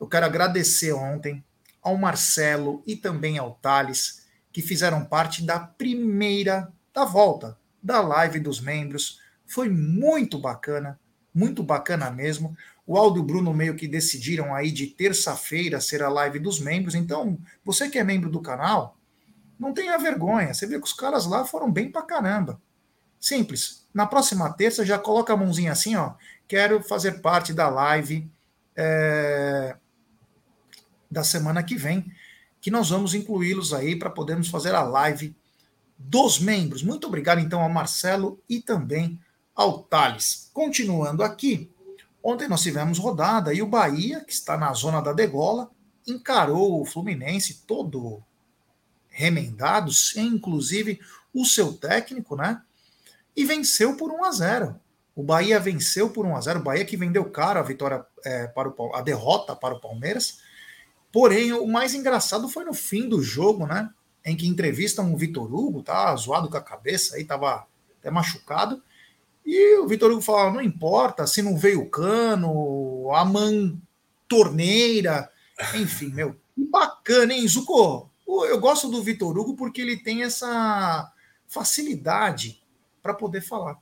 Eu 0.00 0.08
quero 0.08 0.26
agradecer 0.26 0.92
ontem 0.92 1.44
ao 1.80 1.96
Marcelo 1.96 2.82
e 2.84 2.96
também 2.96 3.38
ao 3.38 3.54
Thales, 3.54 4.26
que 4.52 4.60
fizeram 4.60 5.04
parte 5.04 5.44
da 5.44 5.60
primeira 5.60 6.72
da 6.92 7.04
volta 7.04 7.56
da 7.80 8.00
live 8.00 8.40
dos 8.40 8.60
membros. 8.60 9.20
Foi 9.46 9.68
muito 9.68 10.36
bacana, 10.36 10.98
muito 11.32 11.62
bacana 11.62 12.10
mesmo. 12.10 12.56
O 12.84 12.96
Aldo 12.98 13.18
e 13.18 13.20
o 13.20 13.24
Bruno 13.24 13.54
meio 13.54 13.76
que 13.76 13.86
decidiram 13.86 14.52
aí 14.52 14.72
de 14.72 14.88
terça-feira 14.88 15.80
ser 15.80 16.02
a 16.02 16.08
live 16.08 16.40
dos 16.40 16.58
membros. 16.58 16.96
Então, 16.96 17.38
você 17.64 17.88
que 17.88 18.00
é 18.00 18.02
membro 18.02 18.28
do 18.28 18.42
canal, 18.42 18.98
não 19.58 19.72
tenha 19.72 19.98
vergonha. 19.98 20.52
Você 20.52 20.66
vê 20.66 20.78
que 20.78 20.84
os 20.84 20.92
caras 20.92 21.26
lá 21.26 21.44
foram 21.44 21.70
bem 21.70 21.90
pra 21.90 22.02
caramba. 22.02 22.60
Simples. 23.20 23.86
Na 23.92 24.06
próxima 24.06 24.52
terça, 24.52 24.84
já 24.84 24.98
coloca 24.98 25.32
a 25.32 25.36
mãozinha 25.36 25.72
assim, 25.72 25.96
ó. 25.96 26.14
Quero 26.46 26.82
fazer 26.82 27.22
parte 27.22 27.54
da 27.54 27.68
live 27.68 28.30
é, 28.76 29.76
da 31.10 31.24
semana 31.24 31.62
que 31.62 31.76
vem, 31.76 32.12
que 32.60 32.70
nós 32.70 32.90
vamos 32.90 33.14
incluí-los 33.14 33.72
aí 33.72 33.96
para 33.96 34.10
podermos 34.10 34.48
fazer 34.48 34.74
a 34.74 34.82
live 34.82 35.34
dos 35.96 36.38
membros. 36.38 36.82
Muito 36.82 37.06
obrigado, 37.06 37.38
então, 37.38 37.62
ao 37.62 37.70
Marcelo 37.70 38.42
e 38.48 38.60
também 38.60 39.18
ao 39.54 39.82
Thales. 39.84 40.50
Continuando 40.52 41.22
aqui, 41.22 41.70
ontem 42.22 42.48
nós 42.48 42.62
tivemos 42.62 42.98
rodada 42.98 43.54
e 43.54 43.62
o 43.62 43.66
Bahia, 43.66 44.20
que 44.20 44.32
está 44.32 44.56
na 44.56 44.72
zona 44.72 45.00
da 45.00 45.12
degola, 45.12 45.70
encarou 46.06 46.80
o 46.80 46.84
Fluminense 46.84 47.62
todo 47.66 48.22
remendado, 49.14 49.92
sem 49.92 50.26
inclusive 50.26 51.00
o 51.32 51.44
seu 51.44 51.72
técnico, 51.72 52.36
né? 52.36 52.60
E 53.36 53.44
venceu 53.44 53.96
por 53.96 54.10
1 54.10 54.24
a 54.24 54.30
0. 54.32 54.80
O 55.14 55.22
Bahia 55.22 55.60
venceu 55.60 56.10
por 56.10 56.26
1 56.26 56.36
a 56.36 56.40
0. 56.40 56.60
O 56.60 56.62
Bahia 56.62 56.84
que 56.84 56.96
vendeu 56.96 57.24
caro 57.26 57.60
a 57.60 57.62
vitória 57.62 58.04
é, 58.24 58.48
para 58.48 58.68
o 58.68 58.94
a 58.94 59.00
derrota 59.00 59.54
para 59.54 59.74
o 59.74 59.80
Palmeiras. 59.80 60.40
Porém, 61.12 61.52
o 61.52 61.66
mais 61.66 61.94
engraçado 61.94 62.48
foi 62.48 62.64
no 62.64 62.74
fim 62.74 63.08
do 63.08 63.22
jogo, 63.22 63.66
né? 63.66 63.88
Em 64.24 64.36
que 64.36 64.48
entrevistam 64.48 65.12
o 65.12 65.16
Vitor 65.16 65.52
Hugo, 65.52 65.82
tá 65.82 66.14
zoado 66.16 66.48
com 66.48 66.56
a 66.56 66.62
cabeça 66.62 67.16
aí, 67.16 67.24
tava 67.24 67.66
até 68.00 68.10
machucado. 68.10 68.82
E 69.46 69.78
o 69.78 69.86
Vitor 69.86 70.10
Hugo 70.10 70.22
falava: 70.22 70.54
não 70.54 70.62
importa 70.62 71.26
se 71.26 71.40
não 71.42 71.56
veio 71.56 71.82
o 71.82 71.90
cano, 71.90 73.10
a 73.14 73.24
man 73.24 73.76
torneira, 74.26 75.30
enfim, 75.74 76.08
meu, 76.08 76.34
bacana, 76.56 77.32
hein, 77.34 77.46
Zuko? 77.46 78.10
Eu 78.26 78.58
gosto 78.58 78.88
do 78.88 79.02
Vitor 79.02 79.36
Hugo 79.38 79.54
porque 79.54 79.80
ele 79.80 79.96
tem 79.96 80.22
essa 80.22 81.12
facilidade 81.46 82.62
para 83.02 83.14
poder 83.14 83.42
falar. 83.42 83.78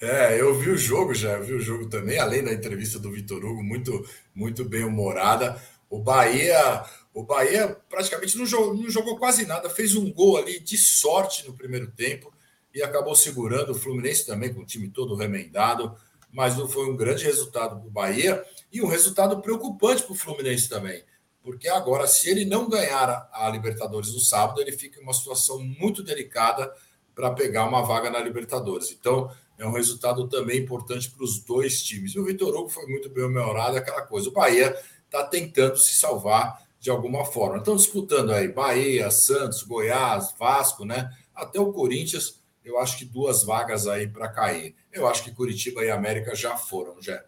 É, 0.00 0.40
eu 0.40 0.58
vi 0.58 0.70
o 0.70 0.76
jogo 0.76 1.14
já, 1.14 1.32
eu 1.32 1.44
vi 1.44 1.54
o 1.54 1.60
jogo 1.60 1.88
também, 1.88 2.18
além 2.18 2.44
da 2.44 2.52
entrevista 2.52 2.98
do 2.98 3.10
Vitor 3.10 3.44
Hugo, 3.44 3.62
muito, 3.62 4.06
muito 4.34 4.64
bem 4.64 4.84
humorada. 4.84 5.60
O 5.88 5.98
Bahia, 5.98 6.84
o 7.12 7.22
Bahia 7.22 7.76
praticamente 7.88 8.36
não 8.36 8.46
jogou, 8.46 8.74
não 8.74 8.90
jogou 8.90 9.18
quase 9.18 9.46
nada, 9.46 9.70
fez 9.70 9.94
um 9.94 10.12
gol 10.12 10.36
ali 10.36 10.60
de 10.60 10.76
sorte 10.76 11.46
no 11.46 11.54
primeiro 11.54 11.90
tempo 11.90 12.32
e 12.74 12.82
acabou 12.82 13.14
segurando 13.14 13.72
o 13.72 13.74
Fluminense 13.74 14.26
também, 14.26 14.52
com 14.52 14.60
o 14.60 14.66
time 14.66 14.88
todo 14.88 15.14
remendado. 15.16 15.94
Mas 16.32 16.56
não 16.56 16.68
foi 16.68 16.90
um 16.90 16.96
grande 16.96 17.24
resultado 17.24 17.76
para 17.78 17.86
o 17.86 17.90
Bahia 17.90 18.44
e 18.72 18.82
um 18.82 18.88
resultado 18.88 19.40
preocupante 19.40 20.02
para 20.02 20.12
o 20.12 20.16
Fluminense 20.16 20.68
também 20.68 21.04
porque 21.44 21.68
agora, 21.68 22.06
se 22.06 22.30
ele 22.30 22.46
não 22.46 22.70
ganhar 22.70 23.28
a 23.30 23.50
Libertadores 23.50 24.14
no 24.14 24.18
sábado, 24.18 24.62
ele 24.62 24.72
fica 24.72 24.98
em 24.98 25.02
uma 25.02 25.12
situação 25.12 25.62
muito 25.62 26.02
delicada 26.02 26.72
para 27.14 27.30
pegar 27.32 27.66
uma 27.66 27.82
vaga 27.82 28.08
na 28.08 28.18
Libertadores. 28.18 28.90
Então, 28.90 29.30
é 29.58 29.66
um 29.66 29.72
resultado 29.72 30.26
também 30.26 30.60
importante 30.60 31.10
para 31.10 31.22
os 31.22 31.38
dois 31.40 31.82
times. 31.82 32.14
E 32.14 32.18
o 32.18 32.24
Vitor 32.24 32.56
Hugo 32.56 32.70
foi 32.70 32.86
muito 32.86 33.10
bem 33.10 33.24
humorado, 33.24 33.76
aquela 33.76 34.00
coisa. 34.00 34.30
O 34.30 34.32
Bahia 34.32 34.74
está 35.04 35.22
tentando 35.22 35.76
se 35.76 35.92
salvar 35.92 36.66
de 36.80 36.88
alguma 36.88 37.26
forma. 37.26 37.58
Estão 37.58 37.76
disputando 37.76 38.32
aí 38.32 38.48
Bahia, 38.48 39.10
Santos, 39.10 39.62
Goiás, 39.64 40.34
Vasco, 40.38 40.86
né? 40.86 41.10
Até 41.34 41.60
o 41.60 41.74
Corinthians, 41.74 42.42
eu 42.64 42.78
acho 42.78 42.96
que 42.96 43.04
duas 43.04 43.44
vagas 43.44 43.86
aí 43.86 44.08
para 44.08 44.28
cair. 44.28 44.74
Eu 44.90 45.06
acho 45.06 45.22
que 45.22 45.30
Curitiba 45.30 45.84
e 45.84 45.90
América 45.90 46.34
já 46.34 46.56
foram, 46.56 47.02
já. 47.02 47.22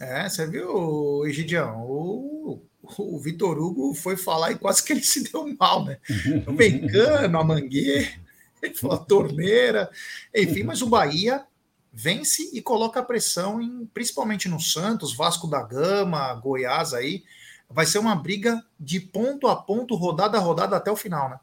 É, 0.00 0.28
você 0.28 0.44
viu, 0.44 1.24
Egidião? 1.24 1.86
O 1.88 2.66
o 2.98 3.18
Vitor 3.18 3.58
Hugo 3.58 3.94
foi 3.94 4.16
falar 4.16 4.52
e 4.52 4.58
quase 4.58 4.82
que 4.82 4.92
ele 4.92 5.02
se 5.04 5.30
deu 5.30 5.46
mal, 5.58 5.84
né? 5.84 5.98
O 6.46 6.52
Bencano, 6.52 7.38
a 7.38 7.44
Mangueira, 7.44 8.08
ele 8.62 8.74
falou 8.74 8.96
a 8.96 9.00
torneira, 9.00 9.90
enfim, 10.34 10.62
mas 10.62 10.82
o 10.82 10.88
Bahia 10.88 11.44
vence 11.92 12.50
e 12.52 12.60
coloca 12.60 13.00
a 13.00 13.02
pressão 13.02 13.60
em, 13.60 13.86
principalmente 13.86 14.48
no 14.48 14.60
Santos, 14.60 15.14
Vasco 15.14 15.46
da 15.46 15.62
Gama, 15.62 16.34
Goiás 16.34 16.92
aí. 16.92 17.24
Vai 17.68 17.86
ser 17.86 17.98
uma 17.98 18.14
briga 18.14 18.62
de 18.78 19.00
ponto 19.00 19.48
a 19.48 19.56
ponto, 19.56 19.94
rodada 19.94 20.38
a 20.38 20.40
rodada 20.40 20.76
até 20.76 20.90
o 20.90 20.96
final, 20.96 21.30
né? 21.30 21.40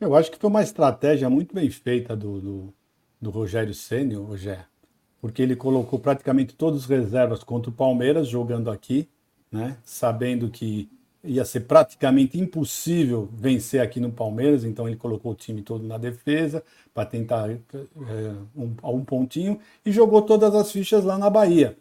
Eu 0.00 0.14
acho 0.14 0.30
que 0.30 0.38
foi 0.38 0.48
uma 0.48 0.62
estratégia 0.62 1.28
muito 1.28 1.54
bem 1.54 1.70
feita 1.70 2.16
do, 2.16 2.40
do, 2.40 2.74
do 3.20 3.30
Rogério 3.30 3.74
Sênior, 3.74 4.26
Rogério, 4.26 4.64
porque 5.20 5.42
ele 5.42 5.54
colocou 5.54 5.98
praticamente 5.98 6.54
todos 6.54 6.80
os 6.80 6.86
reservas 6.86 7.44
contra 7.44 7.70
o 7.70 7.74
Palmeiras 7.74 8.26
jogando 8.26 8.70
aqui 8.70 9.08
né? 9.50 9.76
sabendo 9.84 10.48
que 10.48 10.88
ia 11.22 11.44
ser 11.44 11.60
praticamente 11.60 12.38
impossível 12.38 13.28
vencer 13.32 13.80
aqui 13.80 14.00
no 14.00 14.10
Palmeiras, 14.10 14.64
então 14.64 14.88
ele 14.88 14.96
colocou 14.96 15.32
o 15.32 15.34
time 15.34 15.60
todo 15.60 15.86
na 15.86 15.98
defesa 15.98 16.62
para 16.94 17.04
tentar 17.04 17.50
é, 17.50 17.58
um, 18.56 18.74
um 18.82 19.04
pontinho 19.04 19.58
e 19.84 19.92
jogou 19.92 20.22
todas 20.22 20.54
as 20.54 20.72
fichas 20.72 21.04
lá 21.04 21.18
na 21.18 21.28
Bahia. 21.28 21.76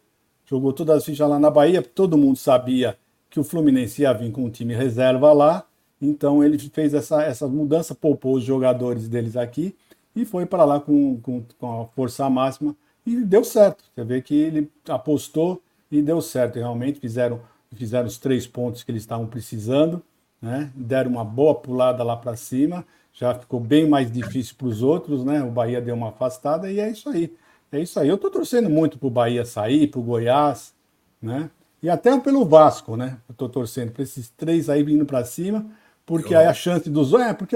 Jogou 0.45 0.73
todas 0.73 0.97
as 0.97 1.05
fichas 1.05 1.29
lá 1.29 1.39
na 1.39 1.49
Bahia, 1.49 1.81
todo 1.81 2.17
mundo 2.17 2.37
sabia 2.37 2.97
que 3.29 3.39
o 3.39 3.43
Fluminense 3.43 4.01
ia 4.01 4.13
vir 4.13 4.31
com 4.31 4.45
um 4.45 4.49
time 4.49 4.73
reserva 4.73 5.31
lá, 5.31 5.65
então 6.01 6.43
ele 6.43 6.57
fez 6.57 6.93
essa, 6.93 7.23
essa 7.23 7.47
mudança, 7.47 7.95
poupou 7.95 8.35
os 8.35 8.43
jogadores 8.43 9.07
deles 9.07 9.37
aqui 9.37 9.75
e 10.15 10.25
foi 10.25 10.45
para 10.45 10.65
lá 10.65 10.79
com, 10.79 11.19
com, 11.21 11.43
com 11.57 11.81
a 11.81 11.85
força 11.87 12.29
máxima 12.29 12.75
e 13.05 13.17
deu 13.17 13.43
certo. 13.43 13.83
Você 13.93 14.03
vê 14.03 14.21
que 14.21 14.35
ele 14.35 14.71
apostou 14.87 15.61
e 15.91 16.01
deu 16.01 16.21
certo. 16.21 16.57
Realmente 16.57 16.99
fizeram 16.99 17.41
fizeram 17.75 18.07
os 18.07 18.17
três 18.17 18.47
pontos 18.47 18.83
que 18.83 18.91
eles 18.91 19.03
estavam 19.03 19.27
precisando, 19.27 20.01
né? 20.41 20.71
deram 20.75 21.11
uma 21.11 21.23
boa 21.23 21.55
pulada 21.55 22.03
lá 22.03 22.15
para 22.15 22.35
cima, 22.35 22.85
já 23.13 23.33
ficou 23.35 23.59
bem 23.59 23.87
mais 23.87 24.11
difícil 24.11 24.55
para 24.57 24.67
os 24.67 24.81
outros, 24.81 25.25
né? 25.25 25.43
O 25.43 25.51
Bahia 25.51 25.81
deu 25.81 25.95
uma 25.95 26.09
afastada 26.09 26.71
e 26.71 26.79
é 26.79 26.89
isso 26.89 27.09
aí. 27.09 27.35
É 27.71 27.79
isso 27.79 27.99
aí. 27.99 28.07
Eu 28.07 28.15
estou 28.15 28.31
torcendo 28.31 28.69
muito 28.69 28.97
para 28.97 29.07
o 29.07 29.11
Bahia 29.11 29.45
sair, 29.45 29.87
para 29.87 29.99
o 29.99 30.03
Goiás, 30.03 30.73
né? 31.21 31.49
E 31.81 31.89
até 31.89 32.17
pelo 32.19 32.45
Vasco, 32.45 32.95
né? 32.95 33.17
Eu 33.27 33.33
estou 33.33 33.49
torcendo 33.49 33.91
para 33.91 34.03
esses 34.03 34.29
três 34.29 34.69
aí 34.69 34.83
vindo 34.83 35.05
para 35.05 35.23
cima, 35.23 35.65
porque 36.05 36.33
eu... 36.33 36.39
aí 36.39 36.45
a 36.45 36.53
chance 36.53 36.89
dos. 36.89 37.13
É, 37.13 37.33
porque 37.33 37.55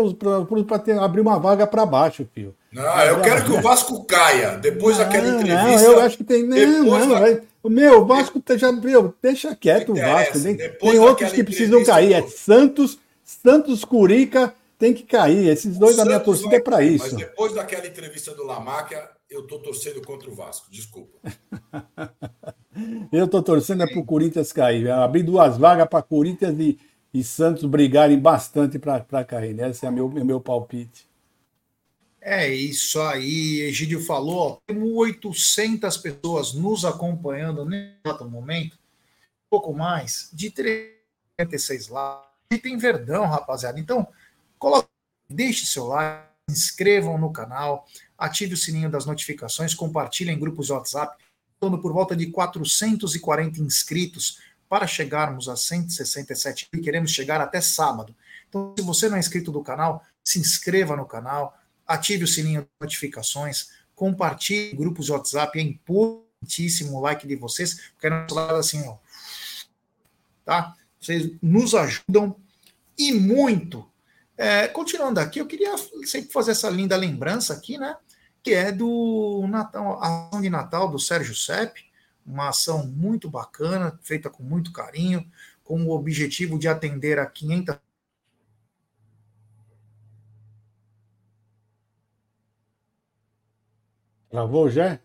para 0.66 1.04
abrir 1.04 1.22
uma 1.22 1.40
vaga 1.40 1.66
para 1.66 1.86
baixo, 1.86 2.28
filho. 2.34 2.56
Não, 2.72 2.84
eu 3.02 3.22
quero 3.22 3.46
que 3.46 3.52
o 3.52 3.62
Vasco 3.62 4.04
caia. 4.06 4.58
Depois 4.58 4.98
daquela 4.98 5.28
entrevista. 5.28 5.82
Não, 5.82 5.92
eu 5.94 6.00
acho 6.02 6.18
que 6.18 6.24
tem. 6.24 6.44
Não, 6.44 6.84
não, 6.84 7.20
vai... 7.20 7.42
Meu, 7.70 8.02
o 8.02 8.06
Vasco 8.06 8.40
tá 8.42 8.58
já. 8.58 8.72
Meu, 8.72 9.14
deixa 9.22 9.56
quieto 9.56 9.94
o 9.94 9.96
Vasco. 9.96 10.42
Tem, 10.42 10.58
tem 10.58 11.00
outros 11.00 11.32
que 11.32 11.44
precisam 11.44 11.84
cair. 11.84 12.14
É 12.14 12.28
Santos, 12.28 13.00
Santos, 13.24 13.86
Curica. 13.86 14.54
tem 14.78 14.94
que 14.94 15.04
cair. 15.04 15.48
Esses 15.48 15.78
dois 15.78 15.96
da 15.96 16.06
minha 16.06 16.20
torcida 16.20 16.58
é 16.58 16.60
para 16.60 16.84
isso. 16.84 17.06
Mas 17.06 17.16
depois 17.16 17.54
daquela 17.54 17.88
entrevista 17.88 18.34
do 18.36 18.44
Lamáquia, 18.44 19.10
eu 19.30 19.48
tô 19.48 19.60
torcendo 19.60 20.02
contra 20.02 20.30
o 20.30 20.36
Vasco. 20.36 20.70
Desculpa. 20.70 21.18
eu 23.12 23.28
tô 23.28 23.42
torcendo 23.42 23.84
é 23.84 23.88
para 23.88 24.00
o 24.00 24.06
Corinthians 24.06 24.52
cair. 24.52 24.90
Abrir 24.92 25.24
duas 25.24 25.58
vagas 25.58 25.88
para 25.88 26.02
Corinthians 26.02 26.60
e, 26.60 26.78
e 27.14 27.24
Santos 27.24 27.64
brigarem 27.64 28.20
bastante 28.20 28.78
para 28.78 29.24
cair. 29.24 29.54
Né? 29.54 29.70
Esse 29.70 29.86
é 29.86 29.92
meu, 29.92 30.10
meu 30.10 30.42
palpite. 30.42 31.08
É 32.26 32.48
isso 32.48 33.02
aí, 33.02 33.60
Egídio 33.64 34.02
falou. 34.02 34.38
Ó, 34.38 34.58
temos 34.66 34.90
800 34.94 35.98
pessoas 35.98 36.54
nos 36.54 36.86
acompanhando 36.86 37.66
nesse 37.66 38.24
momento, 38.24 38.80
pouco 39.50 39.74
mais, 39.74 40.30
de 40.32 40.50
36 40.50 41.90
lá. 41.90 42.26
E 42.50 42.58
tem 42.58 42.78
verdão, 42.78 43.26
rapaziada. 43.26 43.78
Então, 43.78 44.08
coloque, 44.58 44.88
deixe 45.30 45.66
seu 45.66 45.88
like, 45.88 46.24
inscrevam 46.50 47.18
no 47.18 47.30
canal, 47.30 47.86
ative 48.18 48.54
o 48.54 48.58
sininho 48.58 48.90
das 48.90 49.06
notificações, 49.06 49.74
compartilhem 49.74 50.38
em 50.38 50.40
grupos 50.40 50.68
de 50.68 50.72
WhatsApp. 50.72 51.22
Estamos 51.56 51.82
por 51.82 51.92
volta 51.92 52.16
de 52.16 52.28
440 52.28 53.60
inscritos 53.60 54.40
para 54.70 54.88
chegarmos 54.88 55.50
a 55.50 55.58
167 55.58 56.70
e 56.72 56.78
queremos 56.78 57.12
chegar 57.12 57.42
até 57.42 57.60
sábado. 57.60 58.16
Então, 58.48 58.74
se 58.78 58.84
você 58.86 59.10
não 59.10 59.18
é 59.18 59.20
inscrito 59.20 59.52
do 59.52 59.62
canal, 59.62 60.06
se 60.24 60.40
inscreva 60.40 60.96
no 60.96 61.06
canal 61.06 61.60
ative 61.88 62.24
o 62.24 62.28
sininho 62.28 62.62
de 62.62 62.68
notificações, 62.80 63.70
compartilhe 63.96 64.76
grupos 64.76 65.06
de 65.06 65.12
WhatsApp, 65.12 65.60
é 65.60 65.62
importantíssimo 65.62 66.98
o 66.98 67.02
like 67.02 67.28
de 67.28 67.36
vocês, 67.36 67.92
porque 67.92 68.08
é 68.08 68.10
lado 68.10 68.56
assim, 68.56 68.86
ó, 68.88 68.98
tá? 70.46 70.76
Vocês 71.00 71.32
nos 71.42 71.76
ajudam 71.76 72.36
e 72.98 73.12
muito. 73.14 73.90
É, 74.38 74.68
continuando 74.68 75.20
aqui, 75.20 75.40
eu 75.40 75.46
queria 75.46 75.76
sempre 76.06 76.32
fazer 76.32 76.52
essa 76.52 76.70
linda 76.70 76.96
lembrança 76.96 77.54
aqui, 77.54 77.78
né? 77.78 77.96
Que 78.42 78.54
é 78.54 78.72
do 78.72 79.46
Natal, 79.48 80.02
a 80.02 80.28
ação 80.28 80.42
de 80.42 80.50
Natal 80.50 80.90
do 80.90 81.00
Sérgio 81.00 81.36
Sepp, 81.36 81.78
uma 82.26 82.50
ação 82.50 82.88
muito 82.88 83.30
bacana, 83.30 84.00
feita 84.02 84.30
com 84.30 84.44
muito 84.44 84.72
carinho, 84.72 85.30
com 85.64 85.86
o 85.86 85.92
objetivo 85.92 86.58
de 86.58 86.68
atender 86.68 87.20
a 87.20 87.26
500 87.26 87.78
Travou 94.34 94.68
já? 94.68 94.98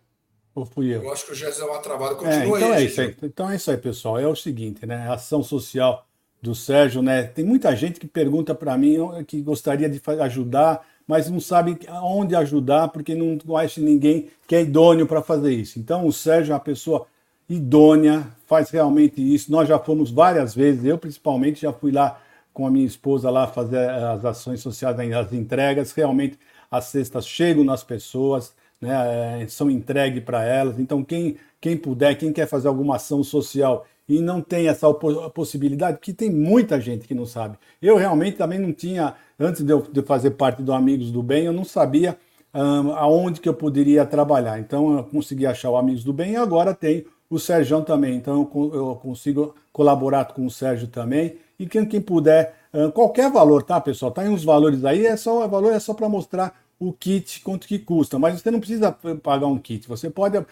Ou 0.54 0.64
fui 0.64 0.86
eu? 0.86 1.02
Eu 1.02 1.12
acho 1.12 1.26
que 1.26 1.32
o 1.32 1.34
Jé 1.34 1.50
deu 1.50 1.66
uma 1.66 1.80
travada. 1.80 2.14
Continua 2.14 2.58
é, 2.58 2.62
então 2.62 2.72
aí, 2.72 2.82
é 2.82 2.86
isso 2.86 3.00
aí. 3.02 3.16
Então 3.22 3.50
é 3.50 3.56
isso 3.56 3.70
aí, 3.70 3.76
pessoal. 3.76 4.18
É 4.18 4.26
o 4.26 4.34
seguinte, 4.34 4.86
né? 4.86 5.06
A 5.06 5.12
ação 5.12 5.42
social 5.42 6.06
do 6.40 6.54
Sérgio, 6.54 7.02
né? 7.02 7.24
Tem 7.24 7.44
muita 7.44 7.76
gente 7.76 8.00
que 8.00 8.06
pergunta 8.06 8.54
para 8.54 8.78
mim 8.78 8.96
que 9.26 9.42
gostaria 9.42 9.86
de 9.86 10.00
ajudar, 10.22 10.80
mas 11.06 11.28
não 11.28 11.40
sabe 11.40 11.78
aonde 11.88 12.34
ajudar 12.34 12.88
porque 12.88 13.14
não 13.14 13.36
conhece 13.36 13.82
ninguém 13.82 14.30
que 14.46 14.56
é 14.56 14.62
idôneo 14.62 15.06
para 15.06 15.20
fazer 15.20 15.52
isso. 15.52 15.78
Então 15.78 16.06
o 16.06 16.12
Sérgio 16.12 16.52
é 16.52 16.54
uma 16.54 16.60
pessoa 16.60 17.06
idônea, 17.50 18.26
faz 18.46 18.70
realmente 18.70 19.20
isso. 19.20 19.52
Nós 19.52 19.68
já 19.68 19.78
fomos 19.78 20.10
várias 20.10 20.54
vezes, 20.54 20.86
eu 20.86 20.96
principalmente 20.96 21.60
já 21.60 21.72
fui 21.72 21.92
lá 21.92 22.18
com 22.54 22.66
a 22.66 22.70
minha 22.70 22.86
esposa 22.86 23.28
lá 23.28 23.46
fazer 23.46 23.90
as 23.90 24.24
ações 24.24 24.60
sociais, 24.62 24.98
as 24.98 25.32
entregas. 25.34 25.92
Realmente 25.92 26.38
as 26.70 26.86
cestas 26.86 27.28
chegam 27.28 27.62
nas 27.62 27.84
pessoas 27.84 28.56
né, 28.80 29.42
é, 29.42 29.46
são 29.48 29.70
entregues 29.70 30.22
para 30.22 30.44
elas. 30.44 30.78
Então, 30.78 31.02
quem, 31.02 31.36
quem 31.60 31.76
puder, 31.76 32.16
quem 32.16 32.32
quer 32.32 32.46
fazer 32.46 32.68
alguma 32.68 32.96
ação 32.96 33.22
social 33.22 33.86
e 34.08 34.20
não 34.20 34.40
tem 34.40 34.68
essa 34.68 34.92
possibilidade, 34.94 35.98
porque 35.98 36.14
tem 36.14 36.30
muita 36.30 36.80
gente 36.80 37.06
que 37.06 37.14
não 37.14 37.26
sabe. 37.26 37.58
Eu 37.80 37.96
realmente 37.96 38.38
também 38.38 38.58
não 38.58 38.72
tinha, 38.72 39.14
antes 39.38 39.62
de 39.62 39.70
eu 39.70 39.82
de 39.82 40.02
fazer 40.02 40.30
parte 40.30 40.62
do 40.62 40.72
Amigos 40.72 41.10
do 41.10 41.22
Bem, 41.22 41.44
eu 41.44 41.52
não 41.52 41.64
sabia 41.64 42.16
um, 42.54 42.92
aonde 42.92 43.40
que 43.40 43.48
eu 43.48 43.54
poderia 43.54 44.06
trabalhar. 44.06 44.58
Então, 44.58 44.96
eu 44.96 45.04
consegui 45.04 45.46
achar 45.46 45.70
o 45.70 45.76
Amigos 45.76 46.04
do 46.04 46.12
Bem 46.12 46.32
e 46.32 46.36
agora 46.36 46.72
tem 46.72 47.04
o 47.28 47.38
Sérgio 47.38 47.82
também. 47.82 48.16
Então, 48.16 48.50
eu, 48.54 48.74
eu 48.74 48.96
consigo 48.96 49.54
colaborar 49.72 50.24
com 50.26 50.46
o 50.46 50.50
Sérgio 50.50 50.88
também. 50.88 51.36
E 51.58 51.66
quem, 51.66 51.84
quem 51.84 52.00
puder, 52.00 52.54
um, 52.72 52.90
qualquer 52.90 53.30
valor, 53.30 53.62
tá, 53.62 53.78
pessoal? 53.78 54.10
Tá 54.10 54.22
aí 54.22 54.28
uns 54.28 54.44
valores 54.44 54.84
aí, 54.86 55.04
é 55.04 55.16
só, 55.16 55.44
o 55.44 55.48
valor 55.48 55.72
é 55.72 55.78
só 55.78 55.92
para 55.92 56.08
mostrar 56.08 56.54
o 56.78 56.92
kit, 56.92 57.40
quanto 57.40 57.66
que 57.66 57.78
custa. 57.78 58.18
Mas 58.18 58.40
você 58.40 58.50
não 58.50 58.60
precisa 58.60 58.92
pagar 59.22 59.46
um 59.46 59.58
kit. 59.58 59.88
Você 59.88 60.08
pode, 60.08 60.44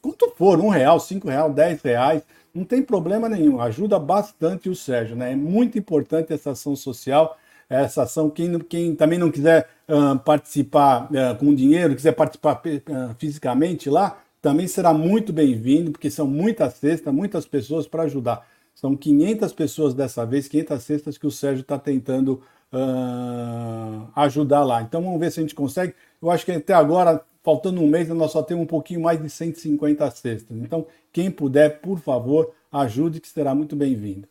quanto 0.00 0.30
for, 0.36 0.58
um 0.60 0.68
real, 0.68 0.98
cinco 0.98 1.28
real, 1.28 1.52
dez 1.52 1.80
reais, 1.82 2.22
não 2.54 2.64
tem 2.64 2.82
problema 2.82 3.28
nenhum. 3.28 3.60
Ajuda 3.60 3.98
bastante 3.98 4.68
o 4.68 4.74
Sérgio, 4.74 5.16
né? 5.16 5.32
É 5.32 5.36
muito 5.36 5.78
importante 5.78 6.32
essa 6.32 6.50
ação 6.52 6.74
social, 6.76 7.36
essa 7.68 8.02
ação. 8.02 8.30
Quem, 8.30 8.58
quem 8.60 8.94
também 8.94 9.18
não 9.18 9.30
quiser 9.30 9.68
uh, 9.88 10.18
participar 10.18 11.08
uh, 11.10 11.36
com 11.38 11.54
dinheiro, 11.54 11.94
quiser 11.94 12.12
participar 12.12 12.60
uh, 12.64 13.14
fisicamente 13.18 13.90
lá, 13.90 14.18
também 14.40 14.68
será 14.68 14.92
muito 14.92 15.32
bem-vindo, 15.32 15.90
porque 15.90 16.10
são 16.10 16.26
muitas 16.26 16.74
cestas, 16.74 17.12
muitas 17.12 17.46
pessoas 17.46 17.86
para 17.86 18.04
ajudar. 18.04 18.46
São 18.74 18.96
500 18.96 19.52
pessoas 19.52 19.94
dessa 19.94 20.26
vez, 20.26 20.48
500 20.48 20.82
cestas 20.82 21.18
que 21.18 21.26
o 21.26 21.30
Sérgio 21.30 21.62
está 21.62 21.78
tentando 21.78 22.42
uh, 22.74 24.08
ajudar 24.16 24.64
lá. 24.64 24.82
Então 24.82 25.02
vamos 25.02 25.20
ver 25.20 25.30
se 25.30 25.40
a 25.40 25.42
gente 25.42 25.54
consegue. 25.54 25.94
Eu 26.20 26.30
acho 26.30 26.44
que 26.44 26.52
até 26.52 26.74
agora, 26.74 27.24
faltando 27.42 27.80
um 27.80 27.88
mês, 27.88 28.08
nós 28.08 28.32
só 28.32 28.42
temos 28.42 28.64
um 28.64 28.66
pouquinho 28.66 29.02
mais 29.02 29.22
de 29.22 29.30
150 29.30 30.10
cestas. 30.10 30.56
Então, 30.56 30.86
quem 31.12 31.30
puder, 31.30 31.80
por 31.80 31.98
favor, 31.98 32.52
ajude, 32.72 33.20
que 33.20 33.28
será 33.28 33.54
muito 33.54 33.76
bem-vindo. 33.76 34.28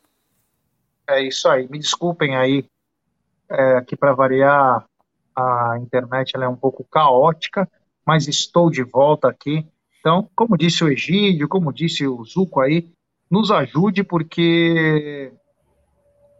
É 1.07 1.21
isso 1.21 1.47
aí. 1.47 1.67
Me 1.69 1.79
desculpem 1.79 2.35
aí, 2.35 2.65
é, 3.49 3.81
que 3.81 3.95
para 3.95 4.13
variar, 4.13 4.85
a 5.35 5.77
internet 5.79 6.35
é 6.35 6.47
um 6.47 6.55
pouco 6.55 6.83
caótica, 6.83 7.69
mas 8.05 8.27
estou 8.27 8.69
de 8.69 8.83
volta 8.83 9.29
aqui. 9.29 9.65
Então, 9.99 10.29
como 10.35 10.57
disse 10.57 10.83
o 10.83 10.89
Egídio, 10.89 11.47
como 11.47 11.71
disse 11.71 12.05
o 12.05 12.23
Zuco 12.25 12.59
aí, 12.59 12.89
nos 13.31 13.49
ajude, 13.51 14.03
porque 14.03 15.31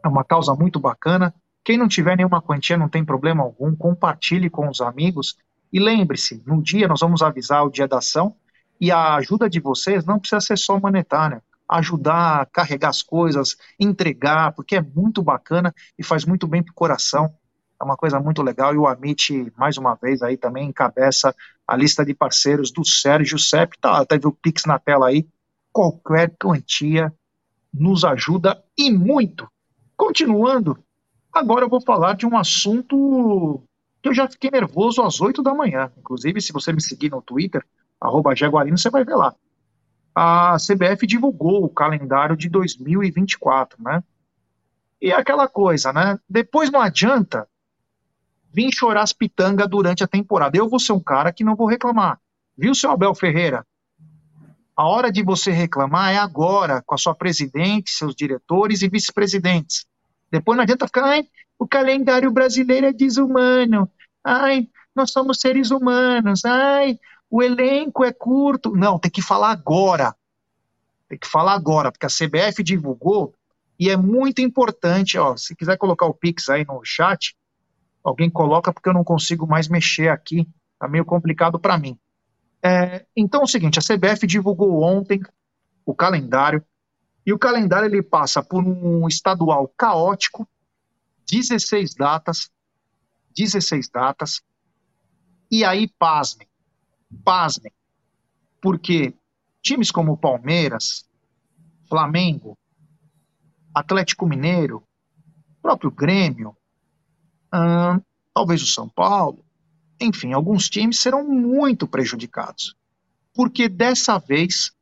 é 0.03 0.07
uma 0.07 0.23
causa 0.23 0.53
muito 0.53 0.79
bacana. 0.79 1.33
Quem 1.63 1.77
não 1.77 1.87
tiver 1.87 2.17
nenhuma 2.17 2.41
quantia, 2.41 2.77
não 2.77 2.89
tem 2.89 3.05
problema 3.05 3.43
algum, 3.43 3.75
compartilhe 3.75 4.49
com 4.49 4.67
os 4.69 4.81
amigos. 4.81 5.37
E 5.71 5.79
lembre-se, 5.79 6.43
no 6.45 6.61
dia 6.61 6.87
nós 6.87 6.99
vamos 6.99 7.21
avisar 7.21 7.65
o 7.65 7.69
dia 7.69 7.87
da 7.87 7.99
ação 7.99 8.35
e 8.79 8.91
a 8.91 9.15
ajuda 9.15 9.49
de 9.49 9.61
vocês 9.61 10.03
não 10.05 10.19
precisa 10.19 10.41
ser 10.41 10.57
só 10.57 10.77
monetária. 10.79 11.41
Ajudar 11.69 12.47
carregar 12.51 12.89
as 12.89 13.01
coisas, 13.01 13.55
entregar, 13.79 14.51
porque 14.51 14.75
é 14.75 14.81
muito 14.81 15.23
bacana 15.23 15.73
e 15.97 16.03
faz 16.03 16.25
muito 16.25 16.45
bem 16.45 16.61
para 16.61 16.71
o 16.71 16.75
coração. 16.75 17.33
É 17.79 17.83
uma 17.83 17.95
coisa 17.95 18.19
muito 18.19 18.41
legal. 18.43 18.73
E 18.73 18.77
o 18.77 18.85
Amit, 18.85 19.51
mais 19.57 19.77
uma 19.77 19.95
vez, 19.95 20.21
aí 20.21 20.35
também 20.35 20.67
encabeça 20.67 21.33
a 21.65 21.77
lista 21.77 22.05
de 22.05 22.13
parceiros 22.13 22.71
do 22.71 22.85
Sérgio 22.85 23.39
Sepp. 23.39 23.73
Tá, 23.79 23.99
até 23.99 24.17
viu 24.17 24.29
o 24.29 24.33
Pix 24.33 24.65
na 24.65 24.77
tela 24.77 25.07
aí. 25.07 25.25
Qualquer 25.71 26.35
quantia 26.37 27.13
nos 27.73 28.03
ajuda 28.03 28.61
e 28.77 28.91
muito. 28.91 29.47
Continuando, 29.95 30.77
Agora 31.33 31.65
eu 31.65 31.69
vou 31.69 31.81
falar 31.81 32.15
de 32.15 32.27
um 32.27 32.37
assunto 32.37 33.63
que 34.01 34.09
eu 34.09 34.13
já 34.13 34.29
fiquei 34.29 34.51
nervoso 34.51 35.01
às 35.01 35.19
8 35.19 35.41
da 35.41 35.53
manhã. 35.53 35.91
Inclusive, 35.97 36.39
se 36.39 36.53
você 36.53 36.71
me 36.71 36.81
seguir 36.81 37.09
no 37.09 37.21
Twitter, 37.21 37.65
arroba 37.99 38.35
Jaguarino, 38.35 38.77
você 38.77 38.89
vai 38.89 39.03
ver 39.03 39.15
lá. 39.15 39.33
A 40.13 40.57
CBF 40.57 41.07
divulgou 41.07 41.63
o 41.63 41.69
calendário 41.69 42.37
de 42.37 42.47
2024, 42.49 43.81
né? 43.81 44.03
E 45.01 45.09
é 45.09 45.15
aquela 45.15 45.47
coisa, 45.47 45.91
né? 45.91 46.19
Depois 46.29 46.69
não 46.69 46.79
adianta 46.79 47.47
vir 48.53 48.71
chorar 48.71 49.01
as 49.01 49.11
pitangas 49.11 49.67
durante 49.67 50.03
a 50.03 50.07
temporada. 50.07 50.55
Eu 50.55 50.69
vou 50.69 50.79
ser 50.79 50.93
um 50.93 50.99
cara 50.99 51.33
que 51.33 51.43
não 51.43 51.55
vou 51.55 51.65
reclamar. 51.67 52.19
Viu, 52.55 52.75
seu 52.75 52.91
Abel 52.91 53.15
Ferreira? 53.15 53.65
A 54.75 54.87
hora 54.87 55.11
de 55.11 55.23
você 55.23 55.49
reclamar 55.51 56.13
é 56.13 56.17
agora, 56.17 56.83
com 56.85 56.93
a 56.93 56.97
sua 56.97 57.15
presidente, 57.15 57.91
seus 57.91 58.15
diretores 58.15 58.83
e 58.83 58.87
vice-presidentes. 58.87 59.85
Depois 60.33 60.57
não 60.57 60.63
adianta 60.63 60.87
ficar, 60.87 61.05
ai, 61.05 61.27
o 61.59 61.67
calendário 61.67 62.31
brasileiro 62.31 62.87
é 62.87 62.91
desumano. 62.91 63.87
Ai, 64.23 64.67
nós 64.95 65.11
somos 65.11 65.39
seres 65.39 65.69
humanos. 65.69 66.43
Ai, 66.43 66.99
o 67.29 67.43
elenco 67.43 68.03
é 68.03 68.11
curto. 68.11 68.75
Não, 68.75 68.97
tem 68.97 69.11
que 69.11 69.21
falar 69.21 69.51
agora. 69.51 70.15
Tem 71.07 71.19
que 71.19 71.27
falar 71.27 71.53
agora, 71.53 71.91
porque 71.91 72.07
a 72.07 72.09
CBF 72.09 72.63
divulgou 72.63 73.35
e 73.79 73.91
é 73.91 73.95
muito 73.95 74.41
importante, 74.41 75.19
ó, 75.19 75.37
se 75.37 75.55
quiser 75.55 75.77
colocar 75.77 76.07
o 76.07 76.13
Pix 76.13 76.49
aí 76.49 76.65
no 76.65 76.83
chat, 76.83 77.35
alguém 78.03 78.29
coloca 78.29 78.73
porque 78.73 78.89
eu 78.89 78.93
não 78.93 79.03
consigo 79.03 79.45
mais 79.45 79.67
mexer 79.67 80.07
aqui, 80.07 80.47
tá 80.79 80.87
meio 80.87 81.05
complicado 81.05 81.59
para 81.59 81.77
mim. 81.77 81.95
É, 82.63 83.05
então 83.15 83.41
é 83.41 83.43
o 83.43 83.47
seguinte, 83.47 83.77
a 83.77 83.81
CBF 83.83 84.25
divulgou 84.25 84.81
ontem 84.81 85.21
o 85.85 85.93
calendário 85.93 86.63
e 87.25 87.31
o 87.31 87.39
calendário 87.39 87.87
ele 87.87 88.03
passa 88.03 88.43
por 88.43 88.63
um 88.63 89.07
estadual 89.07 89.67
caótico, 89.77 90.47
16 91.29 91.95
datas, 91.95 92.51
16 93.35 93.89
datas. 93.89 94.41
E 95.49 95.63
aí, 95.63 95.87
pasmem, 95.87 96.47
pasmem, 97.23 97.71
porque 98.61 99.13
times 99.61 99.89
como 99.89 100.17
Palmeiras, 100.17 101.07
Flamengo, 101.87 102.57
Atlético 103.73 104.25
Mineiro, 104.25 104.83
próprio 105.61 105.89
Grêmio, 105.89 106.55
hum, 107.53 108.01
talvez 108.33 108.61
o 108.61 108.67
São 108.67 108.89
Paulo, 108.89 109.45
enfim, 109.99 110.33
alguns 110.33 110.69
times 110.69 110.99
serão 110.99 111.25
muito 111.25 111.87
prejudicados. 111.87 112.75
Porque 113.33 113.69
dessa 113.69 114.19
vez 114.19 114.72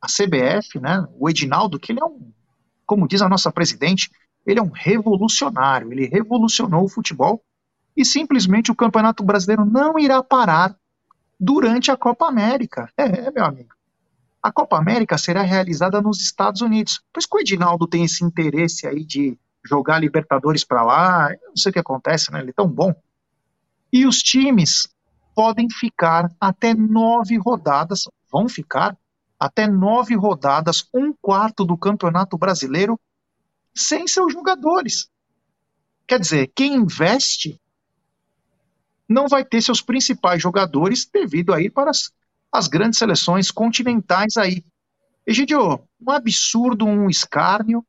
a 0.00 0.06
CBF, 0.06 0.80
né, 0.80 1.06
o 1.18 1.28
Edinaldo, 1.28 1.78
que 1.78 1.92
ele 1.92 2.00
é 2.00 2.04
um, 2.04 2.32
como 2.86 3.08
diz 3.08 3.20
a 3.20 3.28
nossa 3.28 3.50
presidente, 3.50 4.10
ele 4.46 4.60
é 4.60 4.62
um 4.62 4.70
revolucionário, 4.70 5.92
ele 5.92 6.06
revolucionou 6.06 6.84
o 6.84 6.88
futebol 6.88 7.42
e 7.96 8.04
simplesmente 8.04 8.70
o 8.70 8.76
Campeonato 8.76 9.24
Brasileiro 9.24 9.64
não 9.64 9.98
irá 9.98 10.22
parar 10.22 10.76
durante 11.38 11.90
a 11.90 11.96
Copa 11.96 12.26
América. 12.26 12.90
É, 12.96 13.30
meu 13.30 13.44
amigo. 13.44 13.74
A 14.42 14.52
Copa 14.52 14.78
América 14.78 15.18
será 15.18 15.42
realizada 15.42 16.00
nos 16.00 16.20
Estados 16.22 16.62
Unidos. 16.62 17.02
Por 17.12 17.18
isso 17.18 17.28
que 17.28 17.36
o 17.36 17.40
Edinaldo 17.40 17.86
tem 17.86 18.04
esse 18.04 18.24
interesse 18.24 18.86
aí 18.86 19.04
de 19.04 19.36
jogar 19.64 19.98
Libertadores 19.98 20.64
para 20.64 20.82
lá. 20.82 21.28
Não 21.48 21.56
sei 21.56 21.70
o 21.70 21.72
que 21.72 21.78
acontece, 21.78 22.32
né? 22.32 22.40
Ele 22.40 22.50
é 22.50 22.54
tão 22.54 22.68
bom. 22.68 22.94
E 23.92 24.06
os 24.06 24.18
times 24.18 24.88
podem 25.34 25.68
ficar 25.68 26.30
até 26.40 26.74
nove 26.74 27.36
rodadas, 27.36 28.04
vão 28.30 28.48
ficar 28.48 28.96
até 29.38 29.66
nove 29.66 30.14
rodadas, 30.14 30.88
um 30.92 31.12
quarto 31.12 31.64
do 31.64 31.76
Campeonato 31.76 32.36
Brasileiro, 32.36 32.98
sem 33.74 34.08
seus 34.08 34.32
jogadores. 34.32 35.08
Quer 36.06 36.18
dizer, 36.18 36.50
quem 36.54 36.74
investe 36.74 37.60
não 39.08 39.28
vai 39.28 39.44
ter 39.44 39.62
seus 39.62 39.80
principais 39.80 40.42
jogadores 40.42 41.06
devido 41.06 41.54
aí 41.54 41.70
para 41.70 41.90
as, 41.90 42.12
as 42.52 42.66
grandes 42.66 42.98
seleções 42.98 43.50
continentais 43.50 44.36
aí. 44.36 44.64
Egidio, 45.26 45.80
um 46.00 46.10
absurdo, 46.10 46.84
um 46.84 47.08
escárnio, 47.08 47.84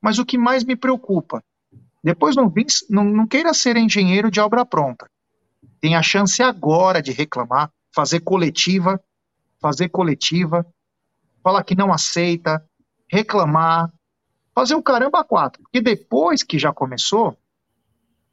mas 0.00 0.18
o 0.18 0.24
que 0.24 0.38
mais 0.38 0.64
me 0.64 0.76
preocupa, 0.76 1.42
depois 2.02 2.36
não, 2.36 2.52
não, 2.90 3.04
não 3.04 3.26
queira 3.26 3.54
ser 3.54 3.76
engenheiro 3.76 4.30
de 4.30 4.38
obra 4.38 4.64
pronta. 4.64 5.10
Tem 5.80 5.96
a 5.96 6.02
chance 6.02 6.42
agora 6.42 7.02
de 7.02 7.10
reclamar, 7.10 7.70
fazer 7.90 8.20
coletiva, 8.20 9.02
fazer 9.58 9.88
coletiva, 9.88 10.66
falar 11.44 11.62
que 11.62 11.76
não 11.76 11.92
aceita, 11.92 12.66
reclamar, 13.06 13.92
fazer 14.54 14.74
o 14.74 14.82
caramba 14.82 15.22
quatro. 15.22 15.62
Porque 15.62 15.82
depois 15.82 16.42
que 16.42 16.58
já 16.58 16.72
começou, 16.72 17.36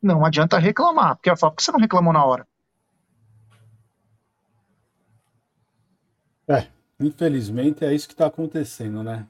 não 0.02 0.26
adianta 0.26 0.58
reclamar. 0.58 1.17
Porque 1.17 1.30
ela 1.30 1.38
fala, 1.38 1.52
por 1.52 1.58
que 1.58 1.63
você 1.63 1.71
não 1.74 1.80
reclamou 1.80 2.13
na 2.13 2.26
hora? 2.26 2.47
É, 6.47 6.67
infelizmente 7.00 7.84
é 7.84 7.93
isso 7.93 8.08
que 8.08 8.13
está 8.13 8.28
acontecendo, 8.28 9.04
né? 9.04 9.28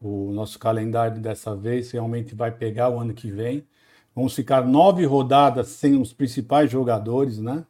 O 0.00 0.30
nosso 0.30 0.58
calendário 0.58 1.20
dessa 1.20 1.56
vez 1.56 1.90
realmente 1.90 2.34
vai 2.34 2.52
pegar 2.52 2.88
o 2.88 3.00
ano 3.00 3.12
que 3.12 3.30
vem. 3.30 3.66
Vamos 4.14 4.34
ficar 4.34 4.64
nove 4.64 5.04
rodadas 5.04 5.68
sem 5.68 6.00
os 6.00 6.12
principais 6.12 6.70
jogadores, 6.70 7.38
né? 7.38 7.66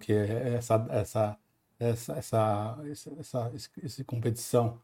Que 0.00 0.12
é 0.12 0.54
essa, 0.54 0.86
essa, 0.90 1.38
essa, 1.78 2.14
essa, 2.14 2.78
essa, 3.18 3.52
essa 3.82 4.04
competição 4.04 4.78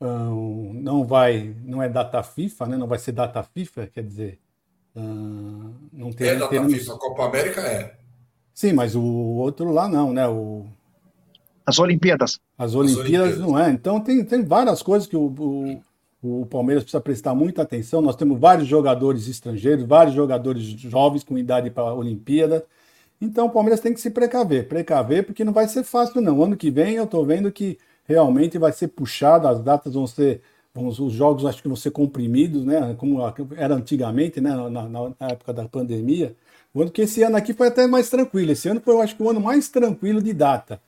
um, 0.00 0.72
não 0.74 1.04
vai, 1.04 1.54
não 1.64 1.82
é 1.82 1.88
data 1.88 2.22
FIFA, 2.22 2.66
né? 2.66 2.76
Não 2.76 2.86
vai 2.86 2.98
ser 2.98 3.12
data 3.12 3.42
FIFA, 3.42 3.86
quer 3.86 4.02
dizer, 4.02 4.38
um, 4.94 5.74
não 5.92 6.12
tem. 6.12 6.28
É 6.28 6.34
data 6.36 6.50
termos... 6.50 6.72
FIFA, 6.72 6.94
a 6.94 6.98
Copa 6.98 7.24
América 7.26 7.60
é. 7.62 7.96
Sim, 8.54 8.72
mas 8.72 8.94
o 8.94 9.02
outro 9.02 9.70
lá 9.70 9.88
não, 9.88 10.12
né? 10.12 10.26
O... 10.28 10.66
As 11.64 11.78
Olimpíadas. 11.78 12.40
As 12.56 12.74
Olimpíadas, 12.74 13.34
As 13.34 13.38
Olimpíadas. 13.38 13.38
não 13.38 13.58
é. 13.58 13.70
Então 13.70 14.00
tem, 14.00 14.24
tem 14.24 14.44
várias 14.44 14.82
coisas 14.82 15.06
que 15.06 15.16
o, 15.16 15.26
o 15.26 15.82
o 16.22 16.46
Palmeiras 16.46 16.82
precisa 16.82 17.00
prestar 17.00 17.34
muita 17.34 17.62
atenção. 17.62 18.00
Nós 18.00 18.16
temos 18.16 18.38
vários 18.38 18.66
jogadores 18.66 19.28
estrangeiros, 19.28 19.84
vários 19.84 20.14
jogadores 20.14 20.62
jovens 20.64 21.22
com 21.22 21.38
idade 21.38 21.70
para 21.70 21.84
a 21.84 21.94
Olimpíada. 21.94 22.64
Então 23.20 23.46
o 23.46 23.50
Palmeiras 23.50 23.80
tem 23.80 23.94
que 23.94 24.00
se 24.00 24.10
precaver, 24.10 24.68
precaver, 24.68 25.24
porque 25.24 25.44
não 25.44 25.52
vai 25.52 25.68
ser 25.68 25.82
fácil, 25.84 26.20
não. 26.20 26.42
Ano 26.42 26.56
que 26.56 26.70
vem 26.70 26.94
eu 26.96 27.04
estou 27.04 27.24
vendo 27.24 27.50
que 27.50 27.78
realmente 28.04 28.58
vai 28.58 28.72
ser 28.72 28.88
puxado, 28.88 29.48
as 29.48 29.60
datas 29.62 29.94
vão 29.94 30.06
ser. 30.06 30.42
Vão, 30.74 30.88
os 30.88 31.12
jogos 31.12 31.46
acho 31.46 31.62
que 31.62 31.68
vão 31.68 31.76
ser 31.76 31.90
comprimidos, 31.90 32.64
né? 32.64 32.94
Como 32.98 33.18
era 33.56 33.74
antigamente, 33.74 34.40
né? 34.40 34.50
Na, 34.54 34.70
na, 34.70 34.88
na 34.88 35.28
época 35.28 35.52
da 35.52 35.66
pandemia. 35.68 36.36
O 36.74 36.82
ano 36.82 36.90
que 36.90 37.02
esse 37.02 37.22
ano 37.22 37.36
aqui 37.36 37.54
foi 37.54 37.68
até 37.68 37.86
mais 37.86 38.10
tranquilo. 38.10 38.52
Esse 38.52 38.68
ano 38.68 38.80
foi, 38.80 38.94
eu 38.94 39.00
acho 39.00 39.16
que 39.16 39.22
o 39.22 39.30
ano 39.30 39.40
mais 39.40 39.68
tranquilo 39.68 40.22
de 40.22 40.32
data 40.34 40.80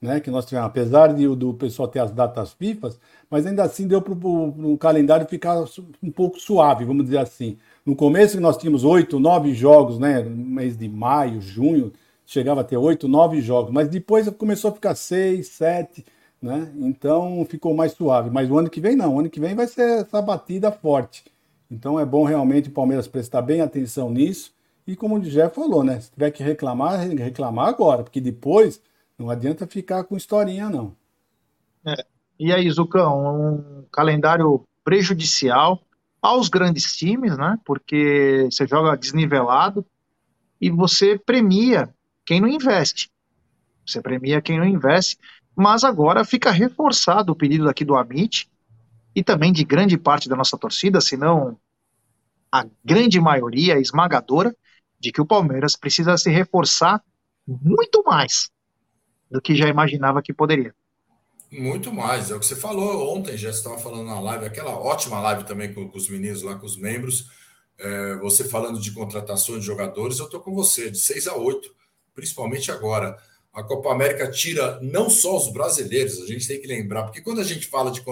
né, 0.00 0.20
que 0.20 0.30
nós 0.30 0.44
tivemos, 0.46 0.66
apesar 0.68 1.12
de, 1.14 1.26
do 1.34 1.54
pessoal 1.54 1.88
ter 1.88 2.00
as 2.00 2.12
datas 2.12 2.52
FIFA, 2.52 2.90
mas 3.30 3.46
ainda 3.46 3.62
assim 3.64 3.86
deu 3.86 4.00
para 4.02 4.12
o 4.12 4.76
calendário 4.78 5.26
ficar 5.26 5.64
um 6.02 6.10
pouco 6.10 6.38
suave, 6.38 6.84
vamos 6.84 7.04
dizer 7.04 7.18
assim. 7.18 7.58
No 7.86 7.94
começo 7.94 8.40
nós 8.40 8.56
tínhamos 8.56 8.82
oito, 8.82 9.20
nove 9.20 9.54
jogos, 9.54 9.96
né, 9.96 10.20
no 10.20 10.30
mês 10.30 10.76
de 10.76 10.88
maio, 10.88 11.40
junho, 11.40 11.92
chegava 12.26 12.62
a 12.62 12.64
ter 12.64 12.76
oito, 12.76 13.06
nove 13.06 13.40
jogos, 13.40 13.70
mas 13.70 13.88
depois 13.88 14.28
começou 14.30 14.72
a 14.72 14.74
ficar 14.74 14.96
seis, 14.96 15.46
sete, 15.46 16.04
né, 16.42 16.72
então 16.78 17.46
ficou 17.48 17.72
mais 17.76 17.92
suave. 17.92 18.28
Mas 18.28 18.50
o 18.50 18.58
ano 18.58 18.68
que 18.68 18.80
vem 18.80 18.96
não, 18.96 19.14
o 19.14 19.20
ano 19.20 19.30
que 19.30 19.38
vem 19.38 19.54
vai 19.54 19.68
ser 19.68 20.00
essa 20.00 20.20
batida 20.20 20.72
forte. 20.72 21.24
Então 21.70 21.98
é 21.98 22.04
bom 22.04 22.24
realmente 22.24 22.68
o 22.68 22.72
Palmeiras 22.72 23.06
prestar 23.06 23.42
bem 23.42 23.60
atenção 23.60 24.10
nisso. 24.10 24.52
E 24.84 24.96
como 24.96 25.16
o 25.16 25.20
Jeff 25.20 25.54
falou, 25.54 25.82
né? 25.82 26.00
Se 26.00 26.10
tiver 26.12 26.30
que 26.30 26.42
reclamar, 26.42 27.08
reclamar 27.08 27.68
agora, 27.68 28.02
porque 28.04 28.20
depois 28.20 28.80
não 29.18 29.30
adianta 29.30 29.66
ficar 29.66 30.04
com 30.04 30.16
historinha, 30.16 30.68
não. 30.68 30.94
É. 31.84 31.94
E 32.38 32.52
aí, 32.52 32.70
Zucão, 32.70 33.54
um 33.54 33.84
calendário 33.90 34.62
prejudicial 34.84 35.80
aos 36.26 36.48
grandes 36.48 36.96
times, 36.96 37.36
né? 37.36 37.58
Porque 37.64 38.48
você 38.50 38.66
joga 38.66 38.96
desnivelado 38.96 39.86
e 40.60 40.70
você 40.70 41.18
premia 41.18 41.94
quem 42.24 42.40
não 42.40 42.48
investe. 42.48 43.10
Você 43.86 44.00
premia 44.00 44.42
quem 44.42 44.58
não 44.58 44.66
investe, 44.66 45.16
mas 45.54 45.84
agora 45.84 46.24
fica 46.24 46.50
reforçado 46.50 47.32
o 47.32 47.36
pedido 47.36 47.68
aqui 47.68 47.84
do 47.84 47.94
Amit 47.94 48.50
e 49.14 49.22
também 49.22 49.52
de 49.52 49.64
grande 49.64 49.96
parte 49.96 50.28
da 50.28 50.34
nossa 50.34 50.58
torcida, 50.58 51.00
se 51.00 51.16
não 51.16 51.56
a 52.50 52.66
grande 52.84 53.20
maioria 53.20 53.78
esmagadora, 53.78 54.54
de 54.98 55.12
que 55.12 55.20
o 55.20 55.26
Palmeiras 55.26 55.76
precisa 55.76 56.16
se 56.16 56.30
reforçar 56.30 57.02
muito 57.46 58.02
mais 58.04 58.50
do 59.30 59.40
que 59.40 59.54
já 59.54 59.68
imaginava 59.68 60.22
que 60.22 60.34
poderia. 60.34 60.74
Muito 61.50 61.92
mais, 61.92 62.30
é 62.30 62.34
o 62.34 62.40
que 62.40 62.46
você 62.46 62.56
falou 62.56 63.16
ontem, 63.16 63.36
já 63.36 63.50
estava 63.50 63.78
falando 63.78 64.06
na 64.06 64.18
live, 64.18 64.46
aquela 64.46 64.76
ótima 64.76 65.20
live 65.20 65.44
também 65.44 65.72
com, 65.72 65.88
com 65.88 65.96
os 65.96 66.08
meninos 66.08 66.42
lá, 66.42 66.56
com 66.56 66.66
os 66.66 66.76
membros. 66.76 67.26
É, 67.78 68.16
você 68.16 68.44
falando 68.44 68.80
de 68.80 68.90
contratações 68.92 69.60
de 69.60 69.66
jogadores, 69.66 70.18
eu 70.18 70.24
estou 70.24 70.40
com 70.40 70.54
você, 70.54 70.90
de 70.90 70.98
6 70.98 71.28
a 71.28 71.36
8, 71.36 71.74
principalmente 72.14 72.72
agora. 72.72 73.16
A 73.52 73.62
Copa 73.62 73.92
América 73.92 74.30
tira 74.30 74.78
não 74.82 75.08
só 75.08 75.36
os 75.36 75.52
brasileiros, 75.52 76.20
a 76.20 76.26
gente 76.26 76.48
tem 76.48 76.60
que 76.60 76.66
lembrar, 76.66 77.04
porque 77.04 77.22
quando 77.22 77.40
a 77.40 77.44
gente 77.44 77.66
fala 77.66 77.90
de, 77.90 78.02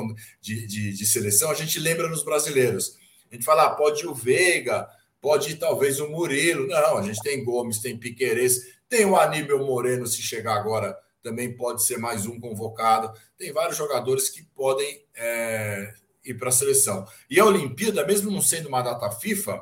de, 0.40 0.66
de, 0.66 0.92
de 0.92 1.06
seleção, 1.06 1.50
a 1.50 1.54
gente 1.54 1.78
lembra 1.80 2.08
nos 2.08 2.22
brasileiros. 2.22 2.96
A 3.30 3.34
gente 3.34 3.44
fala, 3.44 3.64
ah, 3.64 3.70
pode 3.70 4.04
ir 4.04 4.06
o 4.06 4.14
Veiga, 4.14 4.88
pode 5.20 5.50
ir 5.50 5.56
talvez 5.56 5.98
o 5.98 6.08
Murilo. 6.08 6.68
Não, 6.68 6.98
a 6.98 7.02
gente 7.02 7.20
tem 7.20 7.42
Gomes, 7.44 7.80
tem 7.80 7.98
Piqueires, 7.98 8.60
tem 8.88 9.04
o 9.04 9.16
Aníbal 9.16 9.58
Moreno, 9.66 10.06
se 10.06 10.22
chegar 10.22 10.54
agora 10.54 10.96
também 11.24 11.56
pode 11.56 11.82
ser 11.82 11.96
mais 11.96 12.26
um 12.26 12.38
convocado. 12.38 13.10
Tem 13.38 13.50
vários 13.50 13.78
jogadores 13.78 14.28
que 14.28 14.44
podem 14.54 15.02
é, 15.16 15.94
ir 16.22 16.34
para 16.34 16.50
a 16.50 16.52
seleção. 16.52 17.06
E 17.30 17.40
a 17.40 17.46
Olimpíada, 17.46 18.06
mesmo 18.06 18.30
não 18.30 18.42
sendo 18.42 18.68
uma 18.68 18.82
data 18.82 19.10
FIFA, 19.10 19.60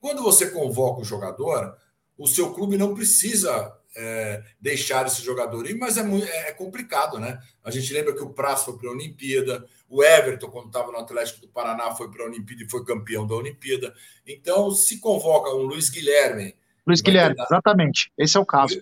quando 0.00 0.22
você 0.22 0.50
convoca 0.50 1.00
o 1.00 1.04
jogador, 1.04 1.76
o 2.18 2.26
seu 2.26 2.52
clube 2.52 2.76
não 2.76 2.92
precisa 2.92 3.72
é, 3.96 4.42
deixar 4.60 5.06
esse 5.06 5.22
jogador 5.22 5.70
ir, 5.70 5.78
mas 5.78 5.96
é, 5.96 6.02
muito, 6.02 6.26
é, 6.26 6.52
complicado, 6.52 7.20
né? 7.20 7.40
A 7.62 7.70
gente 7.70 7.92
lembra 7.92 8.12
que 8.12 8.22
o 8.22 8.30
Praça 8.30 8.64
foi 8.64 8.76
para 8.76 8.88
a 8.88 8.92
Olimpíada, 8.92 9.64
o 9.88 10.02
Everton, 10.02 10.50
quando 10.50 10.66
estava 10.66 10.90
no 10.90 10.98
Atlético 10.98 11.40
do 11.40 11.48
Paraná, 11.48 11.94
foi 11.94 12.10
para 12.10 12.24
a 12.24 12.26
Olimpíada 12.26 12.64
e 12.64 12.68
foi 12.68 12.84
campeão 12.84 13.26
da 13.26 13.36
Olimpíada. 13.36 13.94
Então, 14.26 14.72
se 14.72 14.98
convoca 14.98 15.54
um 15.54 15.62
Luiz 15.62 15.88
Guilherme. 15.88 16.56
Luiz 16.84 17.00
Guilherme, 17.00 17.36
exatamente. 17.40 18.12
Esse 18.18 18.36
é 18.36 18.40
o 18.40 18.46
caso. 18.46 18.80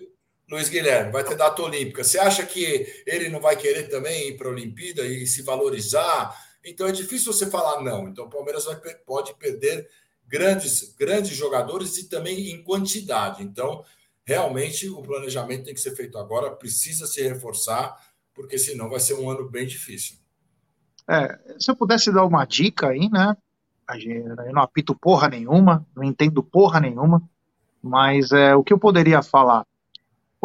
Luiz 0.49 0.69
Guilherme, 0.69 1.11
vai 1.11 1.23
ter 1.23 1.35
data 1.35 1.61
olímpica. 1.61 2.03
Você 2.03 2.19
acha 2.19 2.45
que 2.45 3.03
ele 3.05 3.29
não 3.29 3.39
vai 3.39 3.55
querer 3.55 3.89
também 3.89 4.29
ir 4.29 4.37
para 4.37 4.47
a 4.47 4.51
Olimpíada 4.51 5.05
e 5.05 5.25
se 5.25 5.41
valorizar? 5.41 6.35
Então 6.63 6.87
é 6.87 6.91
difícil 6.91 7.33
você 7.33 7.49
falar 7.49 7.81
não. 7.81 8.07
Então 8.07 8.25
o 8.25 8.29
Palmeiras 8.29 8.65
vai, 8.65 8.75
pode 9.05 9.33
perder 9.35 9.87
grandes, 10.27 10.95
grandes 10.97 11.35
jogadores 11.35 11.97
e 11.97 12.09
também 12.09 12.51
em 12.51 12.63
quantidade. 12.63 13.43
Então, 13.43 13.83
realmente, 14.23 14.89
o 14.89 15.01
planejamento 15.01 15.65
tem 15.65 15.73
que 15.73 15.81
ser 15.81 15.95
feito 15.95 16.17
agora, 16.17 16.51
precisa 16.51 17.07
se 17.07 17.21
reforçar, 17.21 17.95
porque 18.33 18.57
senão 18.57 18.89
vai 18.89 18.99
ser 18.99 19.13
um 19.15 19.29
ano 19.29 19.49
bem 19.49 19.65
difícil. 19.65 20.17
É, 21.07 21.39
se 21.59 21.69
eu 21.69 21.75
pudesse 21.75 22.11
dar 22.11 22.25
uma 22.25 22.45
dica 22.45 22.89
aí, 22.89 23.09
né? 23.09 23.37
Eu 23.87 24.51
não 24.51 24.63
apito 24.63 24.95
porra 24.95 25.29
nenhuma, 25.29 25.85
não 25.95 26.03
entendo 26.03 26.41
porra 26.41 26.79
nenhuma, 26.79 27.21
mas 27.81 28.31
é, 28.31 28.55
o 28.55 28.63
que 28.63 28.73
eu 28.73 28.79
poderia 28.79 29.21
falar? 29.21 29.63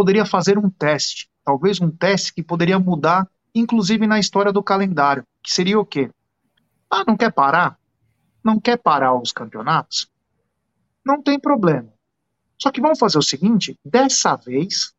Poderia 0.01 0.25
fazer 0.25 0.57
um 0.57 0.71
teste, 0.71 1.29
talvez 1.45 1.79
um 1.79 1.91
teste 1.91 2.33
que 2.33 2.43
poderia 2.43 2.79
mudar, 2.79 3.29
inclusive 3.55 4.07
na 4.07 4.19
história 4.19 4.51
do 4.51 4.63
calendário, 4.63 5.27
que 5.43 5.53
seria 5.53 5.79
o 5.79 5.85
quê? 5.85 6.11
Ah, 6.91 7.05
não 7.07 7.19
quer 7.19 7.31
parar? 7.31 7.79
Não 8.43 8.59
quer 8.59 8.79
parar 8.79 9.15
os 9.15 9.31
campeonatos? 9.31 10.11
Não 11.05 11.23
tem 11.23 11.39
problema. 11.39 11.93
Só 12.59 12.73
que 12.73 12.81
vamos 12.81 12.99
fazer 12.99 13.19
o 13.19 13.23
seguinte: 13.23 13.79
dessa 13.85 14.37
vez, 14.37 14.95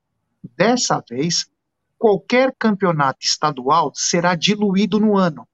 dessa 0.55 1.03
vez, 1.09 1.49
qualquer 1.97 2.53
campeonato 2.59 3.25
estadual 3.25 3.91
será 3.95 4.35
diluído 4.35 4.99
no 4.99 5.17
ano. 5.17 5.47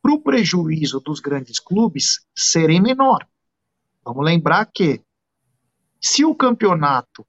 Para 0.00 0.14
o 0.14 0.22
prejuízo 0.22 1.00
dos 1.00 1.20
grandes 1.20 1.58
clubes 1.58 2.26
serem 2.34 2.80
menor. 2.80 3.28
Vamos 4.02 4.24
lembrar 4.24 4.64
que 4.72 5.02
se 6.00 6.24
o 6.24 6.34
campeonato 6.34 7.26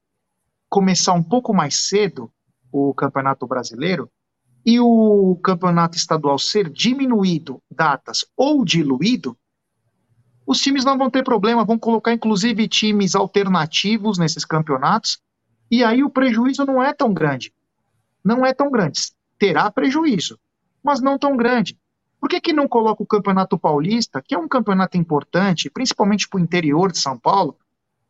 começar 0.72 1.12
um 1.12 1.22
pouco 1.22 1.52
mais 1.52 1.86
cedo, 1.86 2.32
o 2.72 2.94
campeonato 2.94 3.46
brasileiro, 3.46 4.10
e 4.64 4.80
o 4.80 5.38
campeonato 5.44 5.98
estadual 5.98 6.38
ser 6.38 6.70
diminuído 6.70 7.62
datas 7.70 8.24
ou 8.34 8.64
diluído, 8.64 9.36
os 10.46 10.62
times 10.62 10.82
não 10.82 10.96
vão 10.96 11.10
ter 11.10 11.22
problema, 11.22 11.62
vão 11.62 11.78
colocar 11.78 12.14
inclusive 12.14 12.66
times 12.68 13.14
alternativos 13.14 14.16
nesses 14.16 14.46
campeonatos, 14.46 15.20
e 15.70 15.84
aí 15.84 16.02
o 16.02 16.08
prejuízo 16.08 16.64
não 16.64 16.82
é 16.82 16.94
tão 16.94 17.12
grande. 17.12 17.52
Não 18.24 18.46
é 18.46 18.54
tão 18.54 18.70
grande. 18.70 18.98
Terá 19.38 19.70
prejuízo, 19.70 20.38
mas 20.82 21.02
não 21.02 21.18
tão 21.18 21.36
grande. 21.36 21.78
Por 22.18 22.30
que, 22.30 22.40
que 22.40 22.52
não 22.54 22.66
coloca 22.66 23.02
o 23.02 23.06
Campeonato 23.06 23.58
Paulista, 23.58 24.22
que 24.22 24.34
é 24.34 24.38
um 24.38 24.48
campeonato 24.48 24.96
importante, 24.96 25.68
principalmente 25.68 26.26
para 26.26 26.40
o 26.40 26.42
interior 26.42 26.90
de 26.90 26.98
São 26.98 27.18
Paulo, 27.18 27.58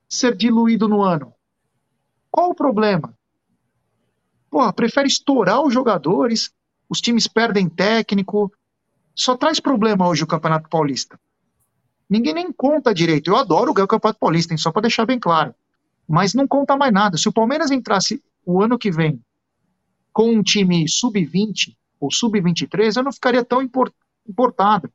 ser 0.09 0.37
diluído 0.37 0.87
no 0.87 1.03
ano? 1.03 1.35
Qual 2.33 2.51
o 2.51 2.55
problema? 2.55 3.15
Prefere 4.75 5.07
estourar 5.07 5.63
os 5.63 5.73
jogadores, 5.73 6.51
os 6.89 6.99
times 6.99 7.29
perdem 7.29 7.69
técnico. 7.69 8.51
Só 9.15 9.37
traz 9.37 9.61
problema 9.61 10.09
hoje 10.09 10.25
o 10.25 10.27
Campeonato 10.27 10.71
Paulista. 10.71 11.21
Ninguém 12.09 12.33
nem 12.33 12.51
conta 12.51 12.95
direito. 12.95 13.31
Eu 13.31 13.37
adoro 13.37 13.75
ganhar 13.75 13.85
o 13.85 13.89
Campeonato 13.89 14.19
Paulista, 14.19 14.55
hein, 14.55 14.59
só 14.59 14.73
para 14.73 14.83
deixar 14.83 15.05
bem 15.05 15.21
claro. 15.21 15.55
Mas 16.09 16.33
não 16.33 16.49
conta 16.49 16.75
mais 16.75 16.93
nada. 16.93 17.19
Se 17.19 17.29
o 17.29 17.33
Palmeiras 17.33 17.71
entrasse 17.71 18.23
o 18.47 18.63
ano 18.63 18.79
que 18.79 18.91
vem 18.91 19.23
com 20.11 20.31
um 20.31 20.43
time 20.43 20.89
sub-20 20.89 21.77
ou 22.01 22.11
sub-23, 22.11 22.97
eu 22.97 23.03
não 23.03 23.13
ficaria 23.13 23.45
tão 23.45 23.63
importado. 23.63 24.91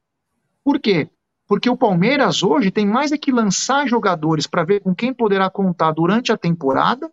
Por 0.64 0.80
quê? 0.80 1.08
Porque 1.48 1.70
o 1.70 1.78
Palmeiras 1.78 2.42
hoje 2.42 2.72
tem 2.72 2.86
mais 2.86 3.12
é 3.12 3.18
que 3.18 3.32
lançar 3.32 3.88
jogadores 3.88 4.48
para 4.48 4.66
ver 4.66 4.82
com 4.82 4.94
quem 4.94 5.14
poderá 5.14 5.50
contar 5.52 5.92
durante 5.92 6.32
a 6.32 6.38
temporada 6.38 7.12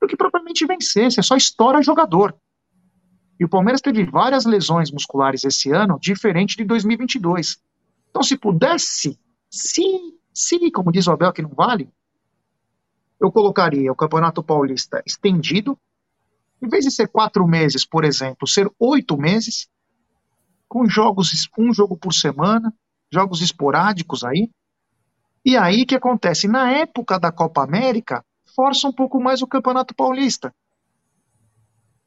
do 0.00 0.06
que 0.06 0.16
propriamente 0.16 0.66
vencer. 0.66 1.10
Você 1.10 1.22
só 1.22 1.36
estoura 1.36 1.82
jogador. 1.82 2.34
E 3.38 3.44
o 3.44 3.48
Palmeiras 3.48 3.80
teve 3.80 4.04
várias 4.04 4.44
lesões 4.44 4.90
musculares 4.90 5.44
esse 5.44 5.70
ano, 5.70 5.98
diferente 6.00 6.56
de 6.56 6.64
2022. 6.64 7.58
Então, 8.10 8.22
se 8.22 8.36
pudesse, 8.36 9.18
se, 9.50 9.82
se, 10.32 10.70
como 10.70 10.92
diz 10.92 11.06
o 11.06 11.12
Abel, 11.12 11.32
que 11.32 11.42
não 11.42 11.50
vale, 11.50 11.88
eu 13.20 13.30
colocaria 13.30 13.92
o 13.92 13.96
Campeonato 13.96 14.42
Paulista 14.42 15.02
estendido, 15.06 15.78
em 16.62 16.68
vez 16.68 16.84
de 16.84 16.90
ser 16.90 17.08
quatro 17.08 17.46
meses, 17.46 17.86
por 17.86 18.04
exemplo, 18.04 18.46
ser 18.46 18.70
oito 18.78 19.16
meses, 19.16 19.68
com 20.68 20.86
jogos, 20.86 21.48
um 21.58 21.72
jogo 21.72 21.96
por 21.96 22.12
semana, 22.12 22.72
jogos 23.10 23.40
esporádicos 23.40 24.22
aí. 24.22 24.50
E 25.44 25.56
aí 25.56 25.82
o 25.82 25.86
que 25.86 25.96
acontece? 25.96 26.46
Na 26.46 26.70
época 26.70 27.18
da 27.18 27.32
Copa 27.32 27.64
América, 27.64 28.24
força 28.54 28.88
um 28.88 28.92
pouco 28.92 29.20
mais 29.20 29.42
o 29.42 29.46
Campeonato 29.46 29.94
Paulista 29.94 30.54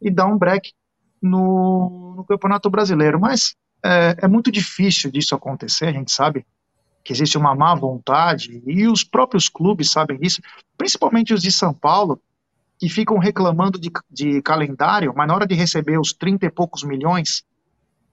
e 0.02 0.12
dá 0.12 0.26
um 0.26 0.38
break 0.38 0.74
no, 1.22 2.14
no 2.18 2.26
Campeonato 2.26 2.70
Brasileiro. 2.70 3.20
Mas 3.20 3.56
é, 3.84 4.18
é, 4.22 4.28
muito 4.28 4.52
difícil 4.52 5.10
disso 5.10 5.34
acontecer, 5.34 5.88
a 5.88 5.92
gente 5.92 6.12
sabe 6.12 6.46
que 7.04 7.12
existe 7.12 7.38
uma 7.38 7.56
má 7.56 7.74
vontade 7.76 8.62
e 8.66 8.88
os 8.88 9.04
próprios 9.04 9.50
clubes 9.50 9.92
sabem 9.92 10.18
disso, 10.18 10.42
principalmente 10.78 11.34
os 11.34 11.42
de 11.42 11.52
São 11.52 11.74
Paulo, 11.74 12.22
que 12.80 12.90
ficam 12.90 13.18
reclamando 13.18 13.80
de, 13.80 13.92
de 14.10 14.42
calendário, 14.42 15.14
mas 15.16 15.28
na 15.28 15.36
hora 15.36 15.48
de 15.48 15.56
receber 15.56 16.00
os 16.00 16.14
30 16.14 16.46
e 16.46 16.50
poucos 16.50 16.84
milhões 16.84 17.44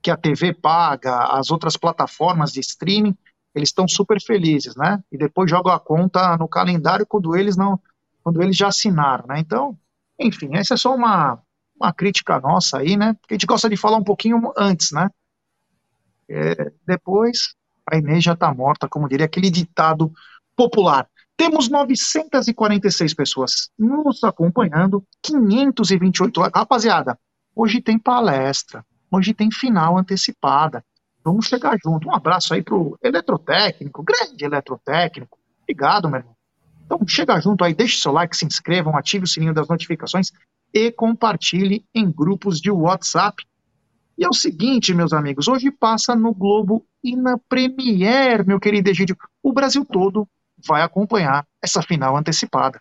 que 0.01 0.09
a 0.09 0.17
TV 0.17 0.53
paga, 0.53 1.25
as 1.37 1.51
outras 1.51 1.77
plataformas 1.77 2.51
de 2.51 2.59
streaming, 2.59 3.15
eles 3.53 3.69
estão 3.69 3.87
super 3.87 4.21
felizes, 4.21 4.75
né? 4.75 5.03
E 5.11 5.17
depois 5.17 5.49
jogam 5.49 5.73
a 5.73 5.79
conta 5.79 6.37
no 6.37 6.47
calendário 6.47 7.05
quando 7.05 7.35
eles 7.35 7.57
não 7.57 7.79
quando 8.23 8.41
eles 8.41 8.55
já 8.55 8.67
assinaram, 8.67 9.25
né? 9.27 9.39
Então, 9.39 9.77
enfim, 10.19 10.49
essa 10.53 10.75
é 10.75 10.77
só 10.77 10.95
uma, 10.95 11.39
uma 11.75 11.93
crítica 11.93 12.39
nossa 12.39 12.79
aí, 12.79 12.95
né? 12.95 13.13
Porque 13.13 13.33
a 13.33 13.35
gente 13.35 13.45
gosta 13.45 13.69
de 13.69 13.77
falar 13.77 13.97
um 13.97 14.03
pouquinho 14.03 14.51
antes, 14.57 14.91
né? 14.91 15.09
É, 16.29 16.71
depois, 16.85 17.55
a 17.89 17.97
Inês 17.97 18.23
já 18.23 18.33
está 18.33 18.53
morta, 18.53 18.87
como 18.87 19.09
diria 19.09 19.25
aquele 19.25 19.49
ditado 19.49 20.11
popular. 20.55 21.07
Temos 21.35 21.69
946 21.69 23.13
pessoas 23.13 23.69
nos 23.77 24.23
acompanhando, 24.23 25.03
528. 25.23 26.39
Rapaziada, 26.53 27.17
hoje 27.55 27.81
tem 27.81 27.97
palestra, 27.97 28.85
hoje 29.09 29.33
tem 29.33 29.49
final 29.51 29.97
antecipada. 29.97 30.85
Vamos 31.23 31.47
chegar 31.47 31.77
junto. 31.83 32.07
Um 32.07 32.15
abraço 32.15 32.53
aí 32.53 32.61
pro 32.61 32.97
eletrotécnico, 33.01 34.03
grande 34.03 34.45
eletrotécnico. 34.45 35.39
Obrigado, 35.63 36.09
meu 36.09 36.19
irmão. 36.19 36.40
Então 36.93 37.07
chega 37.07 37.39
junto 37.39 37.63
aí, 37.63 37.73
deixe 37.73 38.01
seu 38.01 38.11
like, 38.11 38.35
se 38.35 38.45
inscrevam, 38.45 38.97
ative 38.97 39.23
o 39.23 39.27
sininho 39.27 39.53
das 39.53 39.69
notificações 39.69 40.29
e 40.73 40.91
compartilhe 40.91 41.85
em 41.95 42.11
grupos 42.11 42.59
de 42.59 42.69
WhatsApp. 42.69 43.45
E 44.17 44.25
é 44.25 44.27
o 44.27 44.33
seguinte, 44.33 44.93
meus 44.93 45.13
amigos, 45.13 45.47
hoje 45.47 45.71
passa 45.71 46.13
no 46.13 46.33
Globo 46.33 46.85
e 47.01 47.15
na 47.15 47.37
Premiere, 47.37 48.45
meu 48.45 48.59
querido 48.59 48.89
Egídio. 48.89 49.15
O 49.41 49.53
Brasil 49.53 49.85
todo 49.85 50.27
vai 50.67 50.81
acompanhar 50.81 51.47
essa 51.63 51.81
final 51.81 52.17
antecipada. 52.17 52.79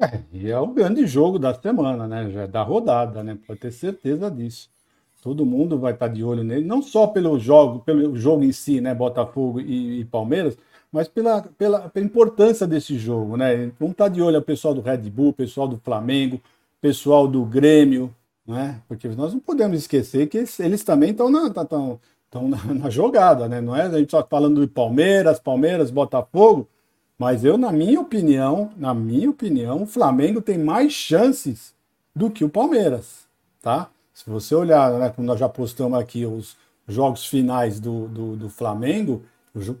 É, 0.00 0.20
e 0.32 0.50
é 0.50 0.58
o 0.58 0.66
grande 0.66 1.06
jogo 1.06 1.38
da 1.38 1.54
semana, 1.54 2.08
né? 2.08 2.28
Já 2.28 2.42
é 2.42 2.46
da 2.48 2.62
rodada, 2.62 3.22
né? 3.22 3.38
Pode 3.46 3.60
ter 3.60 3.70
certeza 3.70 4.28
disso. 4.28 4.68
Todo 5.22 5.46
mundo 5.46 5.78
vai 5.78 5.92
estar 5.92 6.08
de 6.08 6.24
olho 6.24 6.42
nele, 6.42 6.64
não 6.64 6.82
só 6.82 7.06
pelo 7.06 7.38
jogo, 7.38 7.78
pelo 7.80 8.16
jogo 8.16 8.42
em 8.42 8.50
si, 8.50 8.80
né? 8.80 8.92
Botafogo 8.92 9.60
e, 9.60 10.00
e 10.00 10.04
Palmeiras, 10.04 10.58
mas 10.92 11.08
pela, 11.08 11.40
pela, 11.42 11.88
pela 11.88 12.04
importância 12.04 12.66
desse 12.66 12.98
jogo, 12.98 13.36
né? 13.36 13.72
Vamos 13.80 13.92
estar 13.92 14.08
de 14.08 14.20
olho 14.20 14.38
o 14.38 14.42
pessoal 14.42 14.74
do 14.74 14.82
Red 14.82 14.98
Bull, 15.08 15.32
pessoal 15.32 15.66
do 15.66 15.78
Flamengo, 15.78 16.38
pessoal 16.82 17.26
do 17.26 17.44
Grêmio, 17.46 18.14
né? 18.46 18.82
Porque 18.86 19.08
nós 19.08 19.32
não 19.32 19.40
podemos 19.40 19.78
esquecer 19.78 20.28
que 20.28 20.44
eles 20.58 20.84
também 20.84 21.10
estão 21.10 21.30
na, 21.30 21.46
estão, 21.46 21.98
estão 22.26 22.46
na, 22.46 22.62
na, 22.74 22.90
jogada, 22.90 23.48
né? 23.48 23.60
Não 23.60 23.74
é 23.74 23.82
a 23.82 23.98
gente 23.98 24.10
só 24.10 24.22
falando 24.22 24.60
de 24.60 24.66
Palmeiras, 24.66 25.40
Palmeiras, 25.40 25.90
Botafogo, 25.90 26.68
mas 27.18 27.42
eu, 27.42 27.56
na 27.56 27.72
minha 27.72 28.00
opinião, 28.00 28.70
na 28.76 28.92
minha 28.92 29.30
opinião, 29.30 29.84
o 29.84 29.86
Flamengo 29.86 30.42
tem 30.42 30.58
mais 30.58 30.92
chances 30.92 31.72
do 32.14 32.30
que 32.30 32.44
o 32.44 32.50
Palmeiras, 32.50 33.26
tá? 33.62 33.88
Se 34.12 34.28
você 34.28 34.54
olhar, 34.54 34.92
né, 34.98 35.08
como 35.08 35.26
nós 35.26 35.40
já 35.40 35.48
postamos 35.48 35.98
aqui 35.98 36.26
os 36.26 36.54
jogos 36.86 37.24
finais 37.24 37.80
do, 37.80 38.08
do, 38.08 38.36
do 38.36 38.50
Flamengo, 38.50 39.22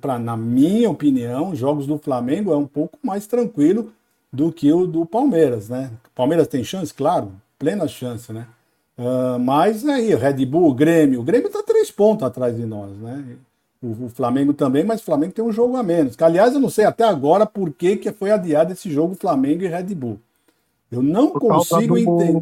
Pra, 0.00 0.18
na 0.18 0.36
minha 0.36 0.90
opinião, 0.90 1.54
jogos 1.54 1.86
do 1.86 1.98
Flamengo 1.98 2.52
é 2.52 2.56
um 2.56 2.66
pouco 2.66 2.98
mais 3.02 3.26
tranquilo 3.26 3.92
do 4.32 4.52
que 4.52 4.72
o 4.72 4.86
do 4.86 5.06
Palmeiras, 5.06 5.68
né? 5.68 5.90
Palmeiras 6.14 6.48
tem 6.48 6.62
chance, 6.62 6.92
claro, 6.92 7.32
plena 7.58 7.88
chance, 7.88 8.32
né? 8.32 8.46
Uh, 8.98 9.38
mas 9.38 9.86
aí, 9.86 10.14
Red 10.14 10.44
Bull, 10.44 10.74
Grêmio, 10.74 11.20
o 11.20 11.24
Grêmio 11.24 11.46
está 11.46 11.62
três 11.62 11.90
pontos 11.90 12.26
atrás 12.26 12.56
de 12.56 12.64
nós, 12.64 12.90
né? 12.98 13.36
O, 13.82 14.04
o, 14.04 14.08
Flamengo 14.08 14.52
também, 14.52 14.84
mas 14.84 15.00
o 15.00 15.04
Flamengo 15.04 15.32
tem 15.32 15.44
um 15.44 15.52
jogo 15.52 15.76
a 15.76 15.82
menos. 15.82 16.14
Que, 16.14 16.22
aliás, 16.22 16.54
eu 16.54 16.60
não 16.60 16.70
sei 16.70 16.84
até 16.84 17.04
agora 17.04 17.46
por 17.46 17.72
que, 17.72 17.96
que 17.96 18.12
foi 18.12 18.30
adiado 18.30 18.72
esse 18.72 18.90
jogo 18.90 19.14
Flamengo 19.14 19.64
e 19.64 19.68
Red 19.68 19.94
Bull. 19.94 20.20
Eu 20.92 21.00
não 21.02 21.30
por 21.30 21.40
consigo 21.40 21.96
entender 21.96 22.38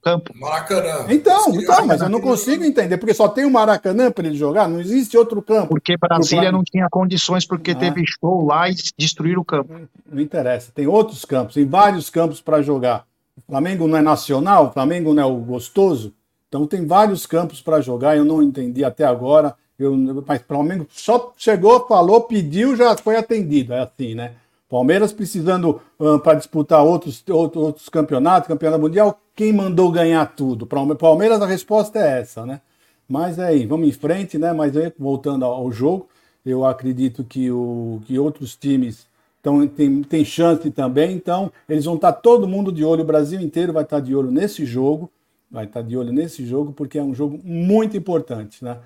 campo. 0.00 0.32
Maracanã. 0.36 1.06
Então, 1.08 1.52
então 1.52 1.86
mas 1.86 2.00
eu 2.00 2.08
não 2.08 2.20
consigo 2.20 2.64
entender, 2.64 2.96
porque 2.96 3.12
só 3.12 3.28
tem 3.28 3.44
o 3.44 3.50
Maracanã 3.50 4.10
para 4.10 4.26
ele 4.26 4.36
jogar, 4.36 4.68
não 4.68 4.80
existe 4.80 5.16
outro 5.18 5.42
campo. 5.42 5.68
Porque 5.68 5.96
Brasília 5.96 6.52
não 6.52 6.62
tinha 6.62 6.86
condições, 6.88 7.44
porque 7.44 7.72
ah. 7.72 7.74
teve 7.74 8.04
show 8.06 8.46
lá 8.46 8.70
e 8.70 8.74
destruíram 8.96 9.42
o 9.42 9.44
campo. 9.44 9.72
Não, 9.72 9.88
não 10.12 10.22
interessa, 10.22 10.70
tem 10.72 10.86
outros 10.86 11.24
campos, 11.24 11.54
tem 11.54 11.66
vários 11.66 12.08
campos 12.08 12.40
para 12.40 12.62
jogar. 12.62 13.04
O 13.36 13.42
Flamengo 13.42 13.86
não 13.86 13.96
é 13.98 14.02
nacional, 14.02 14.66
o 14.66 14.72
Flamengo 14.72 15.12
não 15.12 15.22
é 15.22 15.26
o 15.26 15.36
gostoso, 15.36 16.14
então 16.48 16.66
tem 16.66 16.86
vários 16.86 17.26
campos 17.26 17.60
para 17.60 17.80
jogar, 17.80 18.16
eu 18.16 18.24
não 18.24 18.42
entendi 18.42 18.84
até 18.84 19.04
agora. 19.04 19.54
Eu, 19.78 19.96
mas 20.26 20.40
o 20.40 20.44
Flamengo 20.44 20.86
só 20.90 21.32
chegou, 21.38 21.86
falou, 21.86 22.22
pediu, 22.22 22.76
já 22.76 22.96
foi 22.98 23.16
atendido. 23.16 23.72
É 23.72 23.80
assim, 23.80 24.14
né? 24.14 24.32
Palmeiras 24.70 25.12
precisando 25.12 25.80
uh, 25.98 26.20
para 26.20 26.38
disputar 26.38 26.84
outros, 26.84 27.24
outros, 27.28 27.62
outros 27.64 27.88
campeonatos, 27.88 28.46
campeonato 28.46 28.80
mundial, 28.80 29.20
quem 29.34 29.52
mandou 29.52 29.90
ganhar 29.90 30.24
tudo? 30.36 30.64
Palmeiras, 30.64 31.42
a 31.42 31.46
resposta 31.46 31.98
é 31.98 32.20
essa, 32.20 32.46
né? 32.46 32.60
Mas 33.08 33.40
é 33.40 33.46
aí, 33.46 33.66
vamos 33.66 33.88
em 33.88 33.92
frente, 33.92 34.38
né? 34.38 34.52
Mas 34.52 34.76
aí, 34.76 34.92
voltando 34.96 35.44
ao 35.44 35.72
jogo, 35.72 36.08
eu 36.46 36.64
acredito 36.64 37.24
que, 37.24 37.50
o, 37.50 38.00
que 38.06 38.16
outros 38.16 38.54
times 38.54 39.08
tão, 39.42 39.66
tem, 39.66 40.04
tem 40.04 40.24
chance 40.24 40.70
também, 40.70 41.16
então 41.16 41.50
eles 41.68 41.84
vão 41.84 41.96
estar 41.96 42.12
todo 42.12 42.46
mundo 42.46 42.70
de 42.70 42.84
olho, 42.84 43.02
o 43.02 43.06
Brasil 43.06 43.40
inteiro 43.40 43.72
vai 43.72 43.82
estar 43.82 43.98
de 43.98 44.14
olho 44.14 44.30
nesse 44.30 44.64
jogo, 44.64 45.10
vai 45.50 45.64
estar 45.64 45.82
de 45.82 45.96
olho 45.96 46.12
nesse 46.12 46.46
jogo, 46.46 46.72
porque 46.72 46.96
é 46.96 47.02
um 47.02 47.12
jogo 47.12 47.40
muito 47.42 47.96
importante, 47.96 48.64
né? 48.64 48.76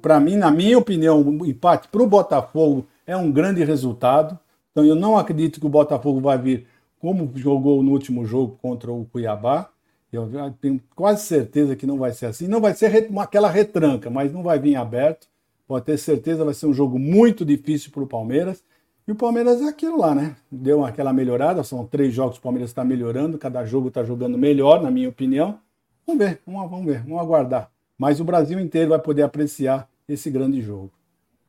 Para 0.00 0.18
mim, 0.18 0.36
na 0.36 0.50
minha 0.50 0.78
opinião, 0.78 1.20
o 1.20 1.44
empate 1.44 1.86
para 1.88 2.02
o 2.02 2.06
Botafogo 2.06 2.86
é 3.06 3.14
um 3.14 3.30
grande 3.30 3.62
resultado 3.62 4.38
Então 4.80 4.84
eu 4.84 4.94
não 4.94 5.18
acredito 5.18 5.60
que 5.60 5.66
o 5.66 5.68
Botafogo 5.70 6.20
vai 6.20 6.38
vir 6.38 6.66
como 6.98 7.30
jogou 7.34 7.82
no 7.82 7.92
último 7.92 8.24
jogo 8.24 8.58
contra 8.62 8.90
o 8.90 9.04
Cuiabá. 9.04 9.68
Eu 10.10 10.28
tenho 10.58 10.80
quase 10.96 11.24
certeza 11.24 11.76
que 11.76 11.86
não 11.86 11.98
vai 11.98 12.12
ser 12.12 12.26
assim. 12.26 12.48
Não 12.48 12.60
vai 12.60 12.74
ser 12.74 13.10
aquela 13.18 13.50
retranca, 13.50 14.08
mas 14.08 14.32
não 14.32 14.42
vai 14.42 14.58
vir 14.58 14.76
aberto. 14.76 15.28
Pode 15.68 15.84
ter 15.84 15.98
certeza, 15.98 16.44
vai 16.44 16.54
ser 16.54 16.66
um 16.66 16.72
jogo 16.72 16.98
muito 16.98 17.44
difícil 17.44 17.92
para 17.92 18.02
o 18.02 18.06
Palmeiras. 18.06 18.64
E 19.06 19.12
o 19.12 19.14
Palmeiras 19.14 19.60
é 19.60 19.68
aquilo 19.68 19.98
lá, 19.98 20.14
né? 20.14 20.34
Deu 20.50 20.84
aquela 20.84 21.12
melhorada, 21.12 21.62
são 21.62 21.86
três 21.86 22.14
jogos 22.14 22.38
o 22.38 22.40
Palmeiras 22.40 22.70
está 22.70 22.82
melhorando, 22.82 23.38
cada 23.38 23.64
jogo 23.64 23.88
está 23.88 24.02
jogando 24.02 24.38
melhor, 24.38 24.82
na 24.82 24.90
minha 24.90 25.08
opinião. 25.08 25.58
Vamos 26.06 26.24
ver, 26.24 26.40
vamos, 26.46 26.70
vamos 26.70 26.86
ver, 26.86 27.02
vamos 27.02 27.20
aguardar. 27.20 27.70
Mas 27.98 28.18
o 28.18 28.24
Brasil 28.24 28.58
inteiro 28.58 28.90
vai 28.90 28.98
poder 28.98 29.22
apreciar 29.22 29.88
esse 30.08 30.30
grande 30.30 30.60
jogo. 30.62 30.90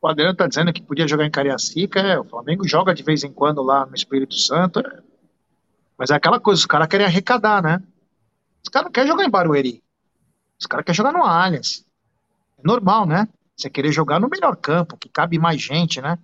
O 0.02 0.08
Adriano 0.08 0.32
está 0.32 0.48
dizendo 0.48 0.72
que 0.72 0.82
podia 0.82 1.06
jogar 1.06 1.24
em 1.24 1.30
Cariacica, 1.30 2.00
é, 2.00 2.18
o 2.18 2.24
Flamengo 2.24 2.66
joga 2.66 2.92
de 2.92 3.04
vez 3.04 3.22
em 3.22 3.32
quando 3.32 3.62
lá 3.62 3.86
no 3.86 3.94
Espírito 3.94 4.34
Santo, 4.34 4.80
é. 4.80 5.00
mas 5.96 6.10
é 6.10 6.16
aquela 6.16 6.40
coisa, 6.40 6.58
os 6.58 6.66
caras 6.66 6.88
querem 6.88 7.06
arrecadar, 7.06 7.62
né? 7.62 7.80
Os 8.64 8.68
caras 8.68 8.86
não 8.86 8.92
querem 8.92 9.08
jogar 9.08 9.24
em 9.24 9.30
Barueri, 9.30 9.80
os 10.58 10.66
caras 10.66 10.84
querem 10.84 10.96
jogar 10.96 11.12
no 11.12 11.22
Allianz. 11.22 11.86
É 12.58 12.62
normal, 12.66 13.06
né? 13.06 13.28
Você 13.56 13.70
querer 13.70 13.92
jogar 13.92 14.18
no 14.18 14.28
melhor 14.28 14.56
campo, 14.56 14.96
que 14.96 15.08
cabe 15.08 15.38
mais 15.38 15.62
gente, 15.62 16.00
né? 16.00 16.18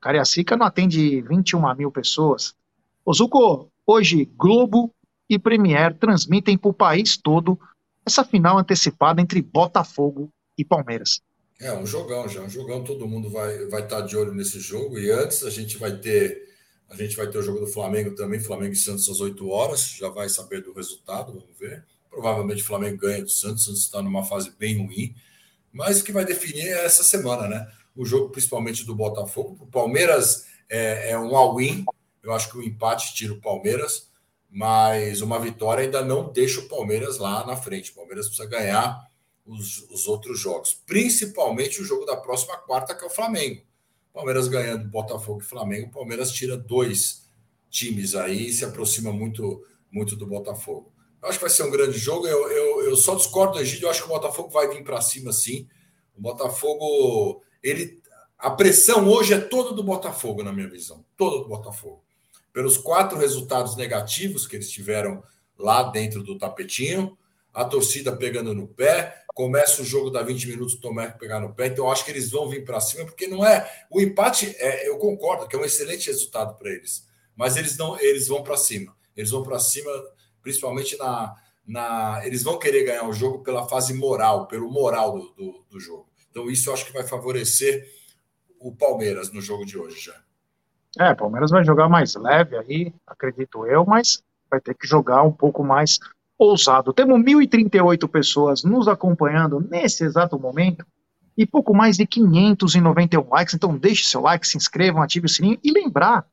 Cariacica 0.00 0.56
não 0.56 0.64
atende 0.64 1.20
21 1.20 1.74
mil 1.74 1.92
pessoas. 1.92 2.54
Ozuko, 3.04 3.70
hoje 3.86 4.24
Globo 4.24 4.90
e 5.28 5.38
Premier 5.38 5.92
transmitem 5.98 6.56
para 6.56 6.70
o 6.70 6.74
país 6.74 7.18
todo 7.18 7.60
essa 8.06 8.24
final 8.24 8.56
antecipada 8.56 9.20
entre 9.20 9.42
Botafogo 9.42 10.30
e 10.56 10.64
Palmeiras. 10.64 11.20
É 11.58 11.72
um 11.72 11.86
jogão 11.86 12.28
já, 12.28 12.42
um 12.42 12.50
jogão. 12.50 12.84
Todo 12.84 13.08
mundo 13.08 13.30
vai 13.30 13.66
vai 13.66 13.82
estar 13.82 14.00
tá 14.00 14.06
de 14.06 14.16
olho 14.16 14.34
nesse 14.34 14.60
jogo. 14.60 14.98
E 14.98 15.10
antes 15.10 15.42
a 15.42 15.50
gente 15.50 15.78
vai 15.78 15.96
ter 15.96 16.46
a 16.88 16.96
gente 16.96 17.16
vai 17.16 17.28
ter 17.28 17.38
o 17.38 17.42
jogo 17.42 17.60
do 17.60 17.66
Flamengo 17.66 18.14
também, 18.14 18.38
Flamengo 18.38 18.72
e 18.72 18.76
Santos 18.76 19.08
às 19.08 19.20
8 19.20 19.48
horas. 19.48 19.88
Já 19.88 20.08
vai 20.08 20.28
saber 20.28 20.62
do 20.62 20.72
resultado, 20.72 21.32
vamos 21.32 21.58
ver. 21.58 21.84
Provavelmente 22.10 22.62
o 22.62 22.66
Flamengo 22.66 22.98
ganha 22.98 23.22
do 23.22 23.30
Santos. 23.30 23.64
Santos 23.64 23.82
está 23.82 24.00
numa 24.02 24.24
fase 24.24 24.52
bem 24.58 24.78
ruim. 24.78 25.14
Mas 25.72 26.00
o 26.00 26.04
que 26.04 26.12
vai 26.12 26.24
definir 26.24 26.68
é 26.68 26.84
essa 26.84 27.02
semana, 27.02 27.48
né? 27.48 27.70
O 27.94 28.04
jogo, 28.04 28.30
principalmente 28.30 28.84
do 28.84 28.94
Botafogo. 28.94 29.56
O 29.60 29.66
Palmeiras 29.66 30.46
é, 30.68 31.10
é 31.10 31.18
um 31.18 31.36
all-in. 31.36 31.84
Eu 32.22 32.32
acho 32.32 32.50
que 32.50 32.58
o 32.58 32.62
empate 32.62 33.14
tira 33.14 33.32
o 33.32 33.40
Palmeiras, 33.40 34.08
mas 34.50 35.20
uma 35.20 35.38
vitória 35.38 35.84
ainda 35.84 36.04
não 36.04 36.32
deixa 36.32 36.60
o 36.60 36.68
Palmeiras 36.68 37.18
lá 37.18 37.46
na 37.46 37.56
frente. 37.56 37.90
O 37.90 37.94
Palmeiras 37.94 38.26
precisa 38.26 38.48
ganhar 38.48 39.06
os, 39.46 39.88
os 39.90 40.06
outros 40.06 40.38
jogos, 40.40 40.74
principalmente 40.86 41.80
o 41.80 41.84
jogo 41.84 42.04
da 42.04 42.16
próxima 42.16 42.56
quarta, 42.58 42.94
que 42.94 43.04
é 43.04 43.06
o 43.06 43.10
Flamengo. 43.10 43.62
Palmeiras 44.12 44.48
ganhando 44.48 44.88
Botafogo 44.88 45.40
e 45.40 45.44
Flamengo, 45.44 45.90
Palmeiras 45.90 46.32
tira 46.32 46.56
dois 46.56 47.28
times 47.70 48.14
aí 48.14 48.48
e 48.48 48.52
se 48.52 48.64
aproxima 48.64 49.12
muito, 49.12 49.62
muito 49.90 50.16
do 50.16 50.26
Botafogo. 50.26 50.92
Eu 51.22 51.28
acho 51.28 51.38
que 51.38 51.44
vai 51.44 51.50
ser 51.50 51.64
um 51.64 51.70
grande 51.70 51.98
jogo. 51.98 52.26
Eu, 52.26 52.50
eu, 52.50 52.82
eu 52.84 52.96
só 52.96 53.14
discordo 53.14 53.58
do. 53.58 53.82
Eu 53.82 53.90
acho 53.90 54.02
que 54.02 54.08
o 54.08 54.12
Botafogo 54.12 54.48
vai 54.48 54.68
vir 54.68 54.82
para 54.82 55.00
cima, 55.00 55.32
sim. 55.32 55.68
O 56.16 56.20
Botafogo, 56.20 57.42
ele, 57.62 58.00
a 58.38 58.50
pressão 58.50 59.08
hoje 59.08 59.34
é 59.34 59.40
toda 59.40 59.74
do 59.74 59.82
Botafogo, 59.82 60.42
na 60.42 60.52
minha 60.52 60.68
visão. 60.68 61.04
Toda 61.16 61.38
do 61.42 61.48
Botafogo. 61.48 62.02
Pelos 62.52 62.78
quatro 62.78 63.18
resultados 63.18 63.76
negativos 63.76 64.46
que 64.46 64.56
eles 64.56 64.70
tiveram 64.70 65.22
lá 65.58 65.82
dentro 65.82 66.22
do 66.22 66.38
tapetinho, 66.38 67.16
a 67.56 67.64
torcida 67.64 68.14
pegando 68.14 68.54
no 68.54 68.68
pé, 68.68 69.24
começa 69.28 69.80
o 69.80 69.84
jogo 69.84 70.10
da 70.10 70.22
20 70.22 70.46
minutos, 70.46 70.74
o 70.74 70.80
Tomé 70.80 71.08
pegar 71.08 71.40
no 71.40 71.54
pé. 71.54 71.68
Então, 71.68 71.86
eu 71.86 71.90
acho 71.90 72.04
que 72.04 72.10
eles 72.10 72.30
vão 72.30 72.46
vir 72.50 72.66
para 72.66 72.78
cima, 72.80 73.06
porque 73.06 73.26
não 73.26 73.46
é. 73.46 73.66
O 73.90 73.98
empate, 73.98 74.54
é, 74.58 74.86
eu 74.86 74.98
concordo 74.98 75.48
que 75.48 75.56
é 75.56 75.58
um 75.58 75.64
excelente 75.64 76.08
resultado 76.08 76.54
para 76.58 76.70
eles, 76.70 77.08
mas 77.34 77.56
eles 77.56 77.78
não, 77.78 77.98
eles 77.98 78.28
vão 78.28 78.42
para 78.42 78.58
cima. 78.58 78.94
Eles 79.16 79.30
vão 79.30 79.42
para 79.42 79.58
cima 79.58 79.90
principalmente 80.42 80.98
na, 80.98 81.34
na. 81.66 82.20
Eles 82.26 82.42
vão 82.42 82.58
querer 82.58 82.84
ganhar 82.84 83.08
o 83.08 83.12
jogo 83.14 83.42
pela 83.42 83.66
fase 83.66 83.94
moral, 83.94 84.46
pelo 84.46 84.70
moral 84.70 85.18
do, 85.18 85.30
do, 85.30 85.64
do 85.70 85.80
jogo. 85.80 86.06
Então, 86.30 86.50
isso 86.50 86.68
eu 86.68 86.74
acho 86.74 86.84
que 86.84 86.92
vai 86.92 87.04
favorecer 87.04 87.90
o 88.60 88.70
Palmeiras 88.70 89.32
no 89.32 89.40
jogo 89.40 89.64
de 89.64 89.78
hoje 89.78 89.98
já. 89.98 90.14
É, 90.98 91.12
o 91.12 91.16
Palmeiras 91.16 91.50
vai 91.50 91.64
jogar 91.64 91.88
mais 91.88 92.14
leve 92.16 92.54
aí, 92.54 92.92
acredito 93.06 93.66
eu, 93.66 93.86
mas 93.86 94.22
vai 94.50 94.60
ter 94.60 94.74
que 94.74 94.86
jogar 94.86 95.22
um 95.22 95.32
pouco 95.32 95.64
mais 95.64 95.98
ousado. 96.38 96.92
Temos 96.92 97.18
1.038 97.20 98.08
pessoas 98.08 98.62
nos 98.62 98.88
acompanhando 98.88 99.60
nesse 99.60 100.04
exato 100.04 100.38
momento 100.38 100.84
e 101.36 101.46
pouco 101.46 101.74
mais 101.74 101.96
de 101.96 102.06
591 102.06 103.28
likes. 103.28 103.54
Então 103.54 103.76
deixe 103.76 104.04
seu 104.04 104.20
like, 104.20 104.46
se 104.46 104.56
inscrevam, 104.56 105.02
ative 105.02 105.26
o 105.26 105.28
sininho 105.28 105.58
e 105.62 105.70
lembrar 105.70 106.26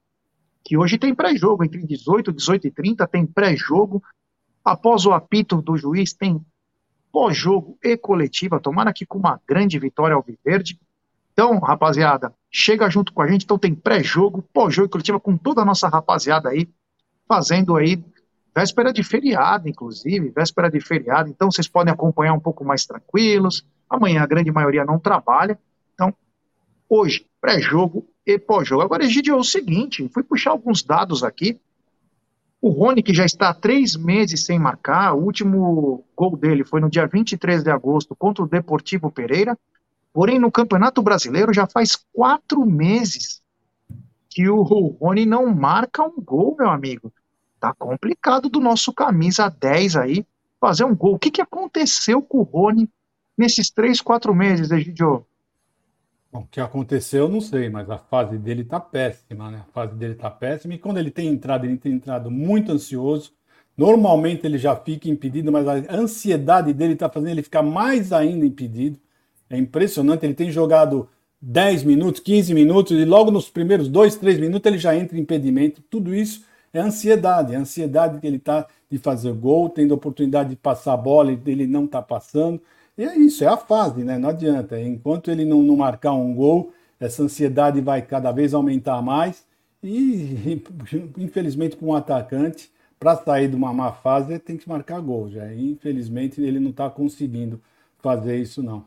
que 0.64 0.78
hoje 0.78 0.98
tem 0.98 1.14
pré-jogo, 1.14 1.64
entre 1.64 1.86
18 1.86 2.32
e 2.32 2.34
18 2.34 2.68
e 2.68 2.72
30 2.72 3.08
tem 3.08 3.26
pré-jogo, 3.26 4.02
após 4.64 5.06
o 5.06 5.12
apito 5.12 5.62
do 5.62 5.76
juiz 5.76 6.14
tem 6.14 6.42
pós-jogo 7.12 7.78
e 7.84 7.98
coletiva, 7.98 8.60
tomara 8.60 8.90
aqui 8.90 9.06
com 9.06 9.20
uma 9.20 9.40
grande 9.46 9.78
vitória 9.78 10.16
ao 10.16 10.24
Viverde. 10.24 10.80
Então, 11.34 11.60
rapaziada, 11.60 12.34
chega 12.50 12.90
junto 12.90 13.12
com 13.12 13.22
a 13.22 13.28
gente, 13.28 13.44
então 13.44 13.58
tem 13.58 13.76
pré-jogo, 13.76 14.42
pós-jogo 14.54 14.88
e 14.88 14.90
coletiva 14.90 15.20
com 15.20 15.36
toda 15.36 15.62
a 15.62 15.66
nossa 15.66 15.90
rapaziada 15.90 16.50
aí, 16.50 16.68
fazendo 17.28 17.76
aí 17.76 18.04
véspera 18.56 18.94
de 18.94 19.04
feriado, 19.04 19.68
inclusive, 19.68 20.30
véspera 20.30 20.70
de 20.70 20.80
feriado, 20.80 21.30
então 21.30 21.52
vocês 21.52 21.68
podem 21.68 21.94
acompanhar 21.94 22.34
um 22.34 22.40
pouco 22.40 22.64
mais 22.64 22.86
tranquilos. 22.86 23.66
Amanhã 23.90 24.22
a 24.22 24.28
grande 24.28 24.52
maioria 24.52 24.86
não 24.86 25.00
trabalha, 25.00 25.58
então 25.94 26.14
hoje, 26.88 27.26
pré-jogo 27.42 28.08
e 28.26 28.38
pós-jogo. 28.38 28.84
Agora, 28.84 29.04
Egidio, 29.04 29.36
é 29.36 29.38
o 29.38 29.44
seguinte, 29.44 30.08
fui 30.14 30.24
puxar 30.24 30.52
alguns 30.52 30.84
dados 30.84 31.24
aqui. 31.24 31.60
O 32.62 32.70
Rony, 32.70 33.04
que 33.04 33.14
já 33.14 33.26
está 33.26 33.50
há 33.50 33.54
três 33.54 33.96
meses 33.96 34.46
sem 34.46 34.58
marcar, 34.58 35.14
o 35.14 35.24
último 35.24 36.06
gol 36.16 36.38
dele 36.38 36.64
foi 36.64 36.80
no 36.80 36.90
dia 36.90 37.06
23 37.06 37.62
de 37.62 37.70
agosto 37.70 38.16
contra 38.16 38.44
o 38.44 38.48
Deportivo 38.48 39.12
Pereira. 39.12 39.58
Porém, 40.14 40.40
no 40.40 40.52
Campeonato 40.52 41.02
Brasileiro 41.02 41.54
já 41.54 41.68
faz 41.68 41.98
quatro 42.14 42.66
meses 42.66 43.42
que 44.30 44.48
o 44.50 44.62
Rony 44.62 45.26
não 45.26 45.54
marca 45.54 46.04
um 46.04 46.22
gol, 46.22 46.56
meu 46.58 46.70
amigo. 46.70 47.12
Tá 47.64 47.74
complicado 47.74 48.50
do 48.50 48.60
nosso 48.60 48.92
camisa 48.92 49.48
10 49.48 49.96
aí 49.96 50.26
fazer 50.60 50.84
um 50.84 50.94
gol. 50.94 51.14
O 51.14 51.18
que, 51.18 51.32
que 51.32 51.42
aconteceu 51.42 52.22
com 52.22 52.40
o 52.40 52.44
Rony 52.44 52.90
nesses 53.38 53.70
três, 53.70 54.02
quatro 54.02 54.36
meses, 54.36 54.70
Egidio? 54.70 55.26
Bom, 56.30 56.42
o 56.42 56.48
que 56.52 56.60
aconteceu, 56.60 57.24
eu 57.24 57.30
não 57.30 57.40
sei, 57.40 57.70
mas 57.70 57.90
a 57.90 57.98
fase 57.98 58.38
dele 58.38 58.66
tá 58.66 58.82
péssima, 58.82 59.50
né? 59.50 59.64
A 59.66 59.72
fase 59.72 59.96
dele 59.96 60.16
tá 60.16 60.30
péssima. 60.30 60.74
E 60.74 60.78
quando 60.78 60.98
ele 60.98 61.10
tem 61.10 61.30
entrado, 61.30 61.66
ele 61.66 61.78
tem 61.78 61.94
entrado 61.94 62.30
muito 62.30 62.70
ansioso. 62.70 63.32
Normalmente 63.78 64.46
ele 64.46 64.58
já 64.58 64.76
fica 64.76 65.08
impedido, 65.08 65.50
mas 65.50 65.66
a 65.66 65.96
ansiedade 65.96 66.74
dele 66.74 66.98
tá 66.98 67.08
fazendo 67.08 67.30
ele 67.30 67.44
ficar 67.44 67.64
mais 67.64 68.12
ainda 68.12 68.46
impedido. 68.46 69.00
É 69.50 69.58
impressionante. 69.58 70.26
Ele 70.26 70.34
tem 70.34 70.52
jogado 70.52 71.08
10 71.42 71.84
minutos, 71.84 72.20
15 72.20 72.54
minutos, 72.54 72.92
e 72.92 73.06
logo 73.06 73.32
nos 73.32 73.50
primeiros 73.50 73.88
2, 73.88 74.18
3 74.18 74.38
minutos 74.38 74.70
ele 74.70 74.78
já 74.78 74.94
entra 74.94 75.18
em 75.18 75.22
impedimento. 75.22 75.82
Tudo 75.90 76.14
isso 76.14 76.44
é 76.74 76.80
ansiedade, 76.80 77.54
é 77.54 77.58
ansiedade 77.58 78.20
que 78.20 78.28
ele 78.28 78.40
tá 78.40 78.68
de 78.90 78.98
fazer 78.98 79.32
gol, 79.34 79.70
tendo 79.70 79.94
a 79.94 79.96
oportunidade 79.96 80.50
de 80.50 80.56
passar 80.56 80.94
a 80.94 80.98
bola 80.98 81.32
e 81.32 81.40
ele 81.46 81.68
não 81.68 81.88
tá 81.88 82.02
passando. 82.02 82.62
E 82.98 83.04
é 83.04 83.16
isso, 83.18 83.44
é 83.44 83.48
a 83.48 83.58
fase, 83.58 84.04
né? 84.04 84.18
Não 84.18 84.30
adianta. 84.30 84.80
Enquanto 84.80 85.32
ele 85.32 85.46
não, 85.46 85.62
não 85.62 85.78
marcar 85.78 86.14
um 86.14 86.34
gol, 86.34 86.74
essa 87.00 87.24
ansiedade 87.24 87.80
vai 87.82 88.02
cada 88.02 88.32
vez 88.32 88.54
aumentar 88.54 89.02
mais. 89.02 89.46
E, 89.82 90.62
infelizmente, 91.18 91.76
para 91.76 91.88
um 91.88 91.96
atacante, 91.96 92.72
para 93.00 93.18
sair 93.18 93.50
de 93.50 93.56
uma 93.56 93.74
má 93.74 93.92
fase, 93.92 94.40
tem 94.40 94.58
que 94.58 94.68
marcar 94.68 95.00
gol. 95.02 95.30
Já. 95.30 95.54
Infelizmente, 95.54 96.42
ele 96.42 96.60
não 96.60 96.72
está 96.72 96.90
conseguindo 96.90 97.62
fazer 98.00 98.38
isso, 98.38 98.64
não. 98.64 98.86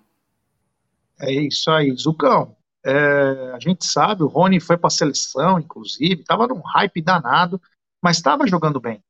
É 1.20 1.32
isso 1.32 1.70
aí, 1.70 1.94
Zucão. 1.96 2.54
É, 2.84 3.52
a 3.52 3.58
gente 3.58 3.84
sabe, 3.84 4.22
o 4.22 4.28
Rony 4.28 4.60
foi 4.60 4.76
para 4.76 4.86
a 4.86 4.90
seleção, 4.90 5.58
inclusive, 5.58 6.20
estava 6.20 6.46
num 6.46 6.60
hype 6.60 7.02
danado, 7.02 7.60
mas 8.02 8.16
estava 8.16 8.46
jogando 8.46 8.80
bem. 8.80 9.02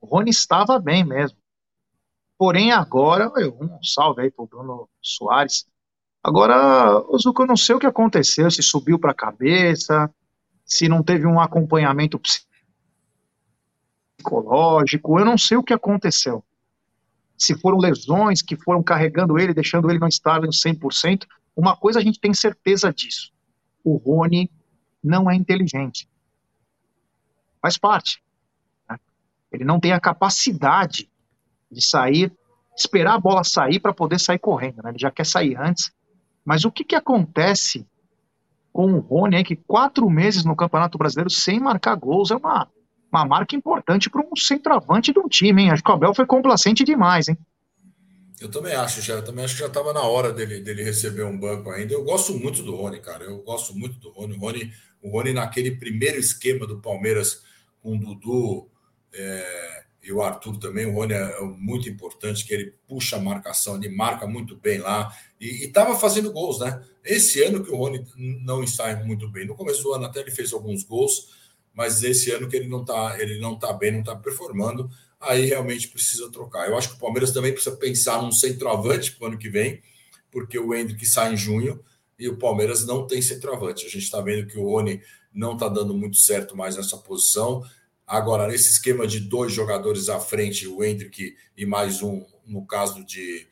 O 0.00 0.06
Rony 0.06 0.30
estava 0.30 0.78
bem 0.78 1.04
mesmo. 1.04 1.38
Porém, 2.38 2.72
agora, 2.72 3.28
um 3.28 3.82
salve 3.82 4.22
aí 4.22 4.30
pro 4.30 4.46
Bruno 4.46 4.88
Soares. 5.02 5.66
Agora, 6.22 6.98
o 7.08 7.18
Zuko, 7.18 7.42
eu 7.42 7.46
não 7.46 7.56
sei 7.56 7.74
o 7.76 7.78
que 7.78 7.86
aconteceu, 7.86 8.50
se 8.50 8.62
subiu 8.62 8.98
para 8.98 9.12
a 9.12 9.14
cabeça, 9.14 10.10
se 10.64 10.88
não 10.88 11.02
teve 11.02 11.26
um 11.26 11.40
acompanhamento 11.40 12.20
psicológico, 14.18 15.18
eu 15.18 15.24
não 15.24 15.38
sei 15.38 15.56
o 15.56 15.62
que 15.62 15.72
aconteceu. 15.72 16.44
Se 17.36 17.54
foram 17.58 17.78
lesões 17.78 18.42
que 18.42 18.56
foram 18.56 18.82
carregando 18.82 19.38
ele, 19.38 19.54
deixando 19.54 19.88
ele 19.90 19.98
não 19.98 20.08
estar 20.08 20.42
no 20.42 20.48
100%, 20.48 21.26
uma 21.56 21.76
coisa 21.76 21.98
a 21.98 22.02
gente 22.02 22.20
tem 22.20 22.34
certeza 22.34 22.92
disso. 22.92 23.32
O 23.82 23.96
Rony 23.96 24.50
não 25.02 25.30
é 25.30 25.34
inteligente. 25.34 26.08
Faz 27.60 27.76
parte. 27.76 28.22
Né? 28.88 28.98
Ele 29.52 29.64
não 29.64 29.80
tem 29.80 29.92
a 29.92 30.00
capacidade 30.00 31.08
de 31.70 31.84
sair, 31.84 32.32
esperar 32.76 33.14
a 33.14 33.20
bola 33.20 33.44
sair 33.44 33.78
para 33.78 33.92
poder 33.92 34.18
sair 34.18 34.38
correndo, 34.38 34.82
né? 34.82 34.90
Ele 34.90 34.98
já 34.98 35.10
quer 35.10 35.26
sair 35.26 35.56
antes. 35.56 35.92
Mas 36.44 36.64
o 36.64 36.72
que, 36.72 36.84
que 36.84 36.94
acontece 36.94 37.86
com 38.72 38.94
o 38.94 39.00
Rony, 39.00 39.36
aí, 39.36 39.44
que 39.44 39.56
quatro 39.56 40.08
meses 40.08 40.44
no 40.44 40.56
Campeonato 40.56 40.96
Brasileiro 40.96 41.30
sem 41.30 41.60
marcar 41.60 41.94
gols 41.96 42.30
é 42.30 42.36
uma, 42.36 42.68
uma 43.12 43.24
marca 43.24 43.56
importante 43.56 44.08
para 44.08 44.22
um 44.22 44.36
centroavante 44.36 45.12
de 45.12 45.18
um 45.18 45.28
time, 45.28 45.62
hein? 45.62 45.70
Acho 45.70 45.82
que 45.82 45.90
o 45.90 45.94
Abel 45.94 46.14
foi 46.14 46.26
complacente 46.26 46.84
demais, 46.84 47.28
hein? 47.28 47.36
Eu 48.40 48.50
também 48.50 48.74
acho, 48.74 49.02
já, 49.02 49.20
também 49.20 49.44
acho 49.44 49.54
que 49.54 49.60
já 49.60 49.66
estava 49.66 49.92
na 49.92 50.00
hora 50.00 50.32
dele, 50.32 50.60
dele 50.60 50.82
receber 50.82 51.24
um 51.24 51.38
banco 51.38 51.68
ainda. 51.70 51.92
Eu 51.92 52.02
gosto 52.02 52.32
muito 52.32 52.62
do 52.62 52.74
Rony, 52.74 52.98
cara. 52.98 53.24
Eu 53.24 53.42
gosto 53.42 53.76
muito 53.76 53.98
do 53.98 54.10
Rony. 54.10 54.34
O 54.34 54.38
Rony, 54.38 54.72
o 55.02 55.10
Rony 55.10 55.34
naquele 55.34 55.72
primeiro 55.72 56.18
esquema 56.18 56.66
do 56.66 56.80
Palmeiras 56.80 57.42
com 57.82 57.96
o 57.96 57.98
Dudu 57.98 58.68
é, 59.12 59.84
e 60.02 60.12
o 60.12 60.22
Arthur 60.22 60.56
também. 60.58 60.86
O 60.86 60.92
Rony 60.92 61.14
é, 61.14 61.38
é 61.38 61.40
muito 61.40 61.88
importante, 61.88 62.46
que 62.46 62.54
ele 62.54 62.74
puxa 62.88 63.16
a 63.16 63.20
marcação, 63.20 63.76
ele 63.76 63.88
marca 63.88 64.26
muito 64.26 64.56
bem 64.56 64.78
lá 64.78 65.14
e 65.40 65.64
estava 65.64 65.98
fazendo 65.98 66.32
gols, 66.32 66.60
né? 66.60 66.82
Esse 67.04 67.42
ano 67.42 67.64
que 67.64 67.70
o 67.70 67.76
Rony 67.76 68.04
não 68.44 68.62
está 68.62 68.94
muito 69.04 69.28
bem. 69.28 69.46
No 69.46 69.54
começo 69.54 69.82
do 69.82 69.92
ano 69.92 70.04
até 70.04 70.20
ele 70.20 70.30
fez 70.30 70.52
alguns 70.52 70.84
gols, 70.84 71.28
mas 71.72 72.02
esse 72.02 72.30
ano 72.30 72.48
que 72.48 72.56
ele 72.56 72.68
não 72.68 72.82
está, 72.82 73.16
ele 73.20 73.38
não 73.40 73.58
tá 73.58 73.72
bem, 73.72 73.92
não 73.92 74.00
está 74.00 74.14
performando 74.16 74.90
aí 75.20 75.44
realmente 75.44 75.88
precisa 75.88 76.30
trocar. 76.30 76.66
Eu 76.66 76.76
acho 76.78 76.88
que 76.88 76.94
o 76.96 76.98
Palmeiras 76.98 77.30
também 77.30 77.52
precisa 77.52 77.76
pensar 77.76 78.22
num 78.22 78.32
centroavante 78.32 79.12
para 79.12 79.24
o 79.24 79.28
ano 79.28 79.38
que 79.38 79.50
vem, 79.50 79.82
porque 80.30 80.58
o 80.58 80.74
Hendrick 80.74 81.04
sai 81.04 81.34
em 81.34 81.36
junho 81.36 81.84
e 82.18 82.28
o 82.28 82.38
Palmeiras 82.38 82.86
não 82.86 83.06
tem 83.06 83.20
centroavante. 83.20 83.84
A 83.84 83.88
gente 83.88 84.04
está 84.04 84.20
vendo 84.20 84.46
que 84.46 84.58
o 84.58 84.64
Rony 84.64 85.02
não 85.32 85.54
está 85.54 85.68
dando 85.68 85.94
muito 85.94 86.16
certo 86.16 86.56
mais 86.56 86.76
nessa 86.76 86.96
posição. 86.96 87.64
Agora, 88.06 88.48
nesse 88.48 88.70
esquema 88.70 89.06
de 89.06 89.20
dois 89.20 89.52
jogadores 89.52 90.08
à 90.08 90.18
frente, 90.18 90.66
o 90.66 90.82
Hendrick 90.82 91.36
e 91.56 91.66
mais 91.66 92.02
um, 92.02 92.24
no 92.46 92.66
caso 92.66 93.04
de 93.04 93.46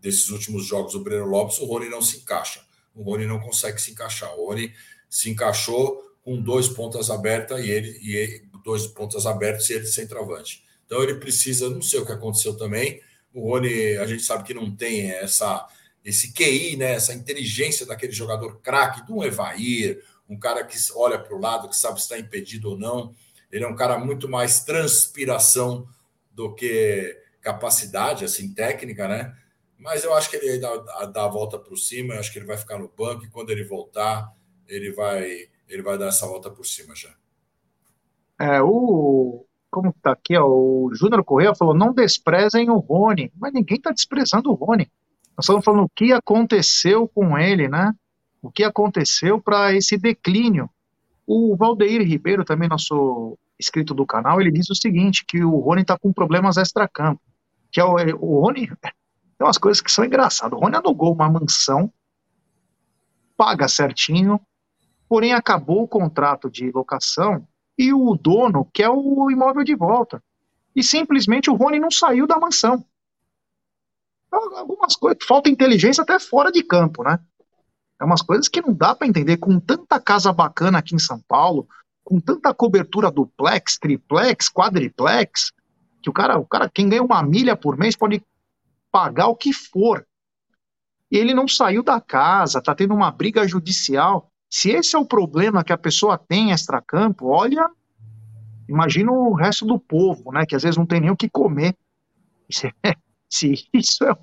desses 0.00 0.30
últimos 0.30 0.64
jogos, 0.64 0.94
o 0.94 1.00
Breno 1.00 1.26
Lopes, 1.26 1.58
o 1.58 1.66
Rony 1.66 1.88
não 1.88 2.00
se 2.00 2.18
encaixa. 2.18 2.64
O 2.94 3.02
Rony 3.02 3.26
não 3.26 3.38
consegue 3.38 3.80
se 3.80 3.90
encaixar. 3.90 4.34
O 4.36 4.46
Rony 4.46 4.72
se 5.08 5.28
encaixou 5.30 6.02
com 6.22 6.40
dois 6.40 6.68
pontas 6.68 7.10
abertas 7.10 7.64
e 7.64 7.70
ele, 7.70 7.98
e 8.02 8.16
ele, 8.16 8.48
dois 8.64 8.86
pontas 8.86 9.26
abertas 9.26 9.68
e 9.68 9.74
ele 9.74 9.86
centroavante. 9.86 10.64
Então 10.86 11.02
ele 11.02 11.14
precisa, 11.14 11.68
não 11.68 11.82
sei 11.82 12.00
o 12.00 12.06
que 12.06 12.12
aconteceu 12.12 12.56
também. 12.56 13.00
O 13.32 13.50
Rony, 13.50 13.96
a 13.98 14.06
gente 14.06 14.22
sabe 14.22 14.44
que 14.44 14.54
não 14.54 14.74
tem 14.74 15.10
essa 15.10 15.68
esse 16.02 16.32
QI, 16.32 16.76
né, 16.76 16.92
essa 16.92 17.12
inteligência 17.12 17.84
daquele 17.84 18.12
jogador 18.12 18.58
craque, 18.62 19.12
um 19.12 19.22
Evair, 19.22 20.02
um 20.30 20.38
cara 20.38 20.64
que 20.64 20.76
olha 20.94 21.18
para 21.18 21.34
o 21.34 21.40
lado, 21.40 21.68
que 21.68 21.76
sabe 21.76 21.98
se 21.98 22.04
está 22.04 22.18
impedido 22.18 22.70
ou 22.70 22.78
não. 22.78 23.12
Ele 23.50 23.64
é 23.64 23.68
um 23.68 23.74
cara 23.74 23.98
muito 23.98 24.28
mais 24.28 24.60
transpiração 24.60 25.88
do 26.30 26.54
que 26.54 27.20
capacidade, 27.42 28.24
assim, 28.24 28.54
técnica, 28.54 29.08
né? 29.08 29.36
Mas 29.76 30.04
eu 30.04 30.14
acho 30.14 30.30
que 30.30 30.36
ele 30.36 30.58
dá, 30.58 30.76
dá 31.06 31.24
a 31.24 31.28
volta 31.28 31.58
por 31.58 31.76
cima, 31.76 32.14
eu 32.14 32.20
acho 32.20 32.32
que 32.32 32.38
ele 32.38 32.46
vai 32.46 32.56
ficar 32.56 32.78
no 32.78 32.88
banco 32.88 33.24
e 33.24 33.30
quando 33.30 33.50
ele 33.50 33.64
voltar, 33.64 34.32
ele 34.68 34.92
vai, 34.92 35.48
ele 35.68 35.82
vai 35.82 35.98
dar 35.98 36.08
essa 36.08 36.26
volta 36.26 36.48
por 36.48 36.64
cima 36.64 36.94
já. 36.94 37.10
É, 38.38 38.62
o, 38.62 39.44
como 39.70 39.90
está 39.90 40.12
aqui, 40.12 40.36
ó, 40.36 40.46
o 40.46 40.90
Júnior 40.94 41.24
Correia 41.24 41.54
falou, 41.54 41.74
não 41.74 41.92
desprezem 41.92 42.70
o 42.70 42.78
Rony, 42.78 43.32
mas 43.36 43.52
ninguém 43.52 43.78
está 43.78 43.90
desprezando 43.90 44.50
o 44.50 44.54
Rony. 44.54 44.90
Nós 45.36 45.44
estamos 45.44 45.64
falando 45.64 45.84
o 45.84 45.90
que 45.94 46.12
aconteceu 46.12 47.08
com 47.08 47.36
ele, 47.36 47.66
né? 47.66 47.92
O 48.42 48.50
que 48.50 48.64
aconteceu 48.64 49.40
para 49.40 49.74
esse 49.74 49.96
declínio. 49.98 50.68
O 51.26 51.56
Valdeir 51.56 52.02
Ribeiro, 52.02 52.44
também 52.44 52.68
nosso 52.68 53.38
inscrito 53.58 53.94
do 53.94 54.06
canal, 54.06 54.40
ele 54.40 54.50
diz 54.50 54.68
o 54.70 54.74
seguinte, 54.74 55.24
que 55.26 55.44
o 55.44 55.58
Rony 55.58 55.82
está 55.82 55.98
com 55.98 56.12
problemas 56.12 56.56
extra-campo. 56.56 57.20
Que 57.70 57.80
é 57.80 57.84
o, 57.84 57.94
o 58.18 58.40
Rony, 58.40 58.66
tem 58.80 59.46
umas 59.46 59.58
coisas 59.58 59.80
que 59.80 59.92
são 59.92 60.04
engraçadas. 60.04 60.58
O 60.58 60.62
Rony 60.62 60.76
alugou 60.76 61.12
uma 61.12 61.30
mansão, 61.30 61.92
paga 63.36 63.68
certinho, 63.68 64.40
porém 65.08 65.32
acabou 65.32 65.82
o 65.82 65.88
contrato 65.88 66.50
de 66.50 66.70
locação 66.72 67.46
e 67.76 67.92
o 67.92 68.14
dono 68.14 68.68
quer 68.72 68.88
o 68.88 69.30
imóvel 69.30 69.64
de 69.64 69.74
volta. 69.74 70.22
E 70.74 70.82
simplesmente 70.82 71.50
o 71.50 71.54
Rony 71.54 71.78
não 71.78 71.90
saiu 71.90 72.26
da 72.26 72.38
mansão. 72.38 72.84
Então, 74.26 74.56
algumas 74.56 74.94
coisas, 74.94 75.24
falta 75.26 75.50
inteligência 75.50 76.02
até 76.02 76.18
fora 76.18 76.52
de 76.52 76.62
campo, 76.62 77.02
né? 77.02 77.18
É 78.00 78.04
umas 78.04 78.22
coisas 78.22 78.48
que 78.48 78.62
não 78.62 78.72
dá 78.72 78.94
para 78.94 79.06
entender. 79.06 79.36
Com 79.36 79.60
tanta 79.60 80.00
casa 80.00 80.32
bacana 80.32 80.78
aqui 80.78 80.94
em 80.94 80.98
São 80.98 81.20
Paulo, 81.28 81.68
com 82.02 82.18
tanta 82.18 82.54
cobertura 82.54 83.10
duplex, 83.10 83.78
triplex, 83.78 84.48
quadriplex, 84.48 85.52
que 86.02 86.08
o 86.08 86.12
cara, 86.12 86.38
o 86.38 86.46
cara, 86.46 86.68
quem 86.68 86.88
ganha 86.88 87.02
uma 87.02 87.22
milha 87.22 87.54
por 87.54 87.76
mês 87.76 87.94
pode 87.94 88.22
pagar 88.90 89.26
o 89.26 89.36
que 89.36 89.52
for. 89.52 90.06
E 91.10 91.16
ele 91.16 91.34
não 91.34 91.46
saiu 91.46 91.82
da 91.82 92.00
casa, 92.00 92.62
tá 92.62 92.74
tendo 92.74 92.94
uma 92.94 93.10
briga 93.10 93.46
judicial. 93.46 94.30
Se 94.48 94.70
esse 94.70 94.96
é 94.96 94.98
o 94.98 95.04
problema 95.04 95.62
que 95.62 95.72
a 95.72 95.78
pessoa 95.78 96.16
tem 96.16 96.52
extra-campo, 96.52 97.26
olha, 97.26 97.68
imagina 98.68 99.12
o 99.12 99.34
resto 99.34 99.66
do 99.66 99.78
povo, 99.78 100.32
né? 100.32 100.46
Que 100.46 100.56
às 100.56 100.62
vezes 100.62 100.76
não 100.76 100.86
tem 100.86 101.00
nem 101.00 101.10
o 101.10 101.16
que 101.16 101.28
comer. 101.28 101.76
Se 103.28 103.68
isso 103.72 104.04
é 104.04 104.16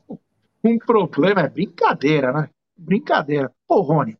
um 0.63 0.77
problema, 0.77 1.41
é 1.41 1.49
brincadeira, 1.49 2.33
né? 2.33 2.49
Brincadeira. 2.77 3.51
Pô, 3.67 3.81
Rony, 3.81 4.17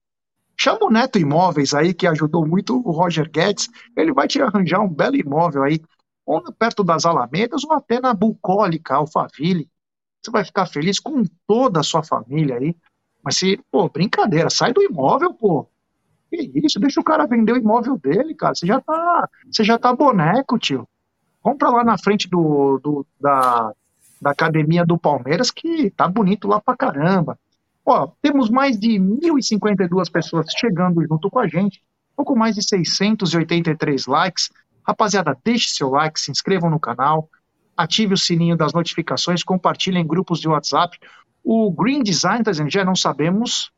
chama 0.58 0.86
o 0.86 0.90
Neto 0.90 1.18
Imóveis 1.18 1.74
aí, 1.74 1.94
que 1.94 2.06
ajudou 2.06 2.46
muito 2.46 2.76
o 2.78 2.92
Roger 2.92 3.30
Guedes. 3.30 3.70
Ele 3.96 4.12
vai 4.12 4.28
te 4.28 4.42
arranjar 4.42 4.82
um 4.82 4.90
belo 4.90 5.16
imóvel 5.16 5.64
aí, 5.64 5.82
ou 6.26 6.42
perto 6.52 6.84
das 6.84 7.06
Alamedas, 7.06 7.64
ou 7.64 7.74
até 7.74 8.02
na 8.02 8.14
Bucólica, 8.14 8.96
Alphaville. 8.96 9.70
Você 10.22 10.30
vai 10.30 10.44
ficar 10.44 10.66
feliz 10.66 11.00
com 11.00 11.24
toda 11.48 11.80
a 11.80 11.84
sua 11.84 12.04
família 12.04 12.58
aí. 12.58 12.76
Mas 13.24 13.38
se, 13.38 13.58
pô, 13.72 13.88
brincadeira, 13.90 14.50
sai 14.50 14.74
do 14.74 14.84
imóvel, 14.84 15.34
pô. 15.34 15.68
Que 16.30 16.52
isso, 16.56 16.80
deixa 16.80 17.00
o 17.00 17.04
cara 17.04 17.26
vender 17.26 17.54
o 17.54 17.58
imóvel 17.58 17.98
dele, 17.98 18.36
cara. 18.36 18.54
Você 18.54 18.68
já 18.68 18.82
tá, 18.82 19.30
você 19.50 19.64
já 19.64 19.80
tá 19.80 19.96
boneco, 19.96 20.60
tio. 20.60 20.86
Compra 21.42 21.70
lá 21.70 21.84
na 21.84 21.98
frente 21.98 22.30
do, 22.30 22.78
do 22.80 23.06
da, 23.20 23.72
da 24.22 24.32
academia 24.32 24.86
do 24.86 24.98
Palmeiras, 24.98 25.50
que 25.50 25.90
tá 25.92 26.06
bonito 26.10 26.48
lá 26.48 26.60
pra 26.60 26.76
caramba. 26.76 27.40
Ó, 27.90 28.10
temos 28.22 28.50
mais 28.50 28.78
de 28.78 29.00
1.052 29.00 30.12
pessoas 30.12 30.48
chegando 30.60 31.02
junto 31.08 31.30
com 31.30 31.40
a 31.40 31.48
gente, 31.48 31.82
pouco 32.18 32.36
mais 32.36 32.54
de 32.56 32.62
683 32.62 34.08
likes. 34.08 34.50
Rapaziada, 34.86 35.38
deixe 35.42 35.70
seu 35.70 35.90
like, 35.92 36.20
se 36.20 36.30
inscrevam 36.30 36.70
no 36.70 36.82
canal, 36.82 37.30
ative 37.78 38.14
o 38.14 38.18
sininho 38.18 38.58
das 38.58 38.74
notificações, 38.74 39.42
compartilhem 39.42 40.04
em 40.04 40.08
grupos 40.08 40.42
de 40.42 40.50
WhatsApp. 40.50 41.00
O 41.42 41.72
Green 41.72 42.04
Design 42.04 42.44
tá 42.44 42.52
dizendo, 42.52 42.70
já 42.70 42.84
não 42.84 42.96
sabemos 42.96 43.72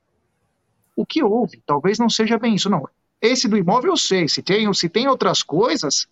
o 0.96 1.06
que 1.06 1.24
houve. 1.24 1.62
Talvez 1.64 2.00
não 2.00 2.10
seja 2.10 2.40
bem 2.40 2.56
isso, 2.56 2.68
não. 2.68 2.90
Esse 3.22 3.48
do 3.48 3.58
imóvel 3.58 3.92
eu 3.92 3.98
sei. 3.98 4.28
Se 4.28 4.42
tem, 4.42 4.74
se 4.74 4.90
tem 4.90 5.08
outras 5.08 5.44
coisas, 5.44 6.08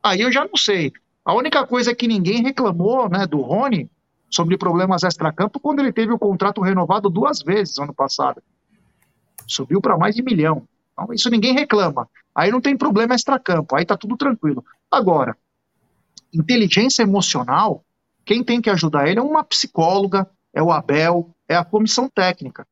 aí 0.00 0.20
eu 0.20 0.30
já 0.30 0.44
não 0.44 0.56
sei. 0.56 0.92
A 1.24 1.34
única 1.34 1.66
coisa 1.66 1.92
que 1.92 2.06
ninguém 2.06 2.40
reclamou 2.40 3.08
né, 3.08 3.26
do 3.26 3.40
Rony 3.40 3.90
sobre 4.32 4.56
problemas 4.56 5.02
extracampo 5.02 5.60
quando 5.60 5.80
ele 5.80 5.92
teve 5.92 6.12
o 6.12 6.18
contrato 6.18 6.62
renovado 6.62 7.10
duas 7.10 7.40
vezes 7.42 7.78
ano 7.78 7.94
passado. 7.94 8.42
Subiu 9.46 9.80
para 9.80 9.98
mais 9.98 10.14
de 10.14 10.22
milhão. 10.22 10.66
Então, 10.92 11.12
isso 11.12 11.28
ninguém 11.28 11.52
reclama. 11.52 12.08
Aí 12.34 12.50
não 12.50 12.60
tem 12.60 12.76
problema 12.76 13.14
extracampo, 13.14 13.76
aí 13.76 13.84
tá 13.84 13.96
tudo 13.96 14.16
tranquilo. 14.16 14.64
Agora, 14.90 15.36
inteligência 16.32 17.02
emocional, 17.02 17.84
quem 18.24 18.42
tem 18.42 18.60
que 18.60 18.70
ajudar 18.70 19.06
ele 19.06 19.18
é 19.18 19.22
uma 19.22 19.44
psicóloga, 19.44 20.28
é 20.54 20.62
o 20.62 20.72
Abel, 20.72 21.30
é 21.46 21.54
a 21.54 21.64
comissão 21.64 22.08
técnica. 22.08 22.66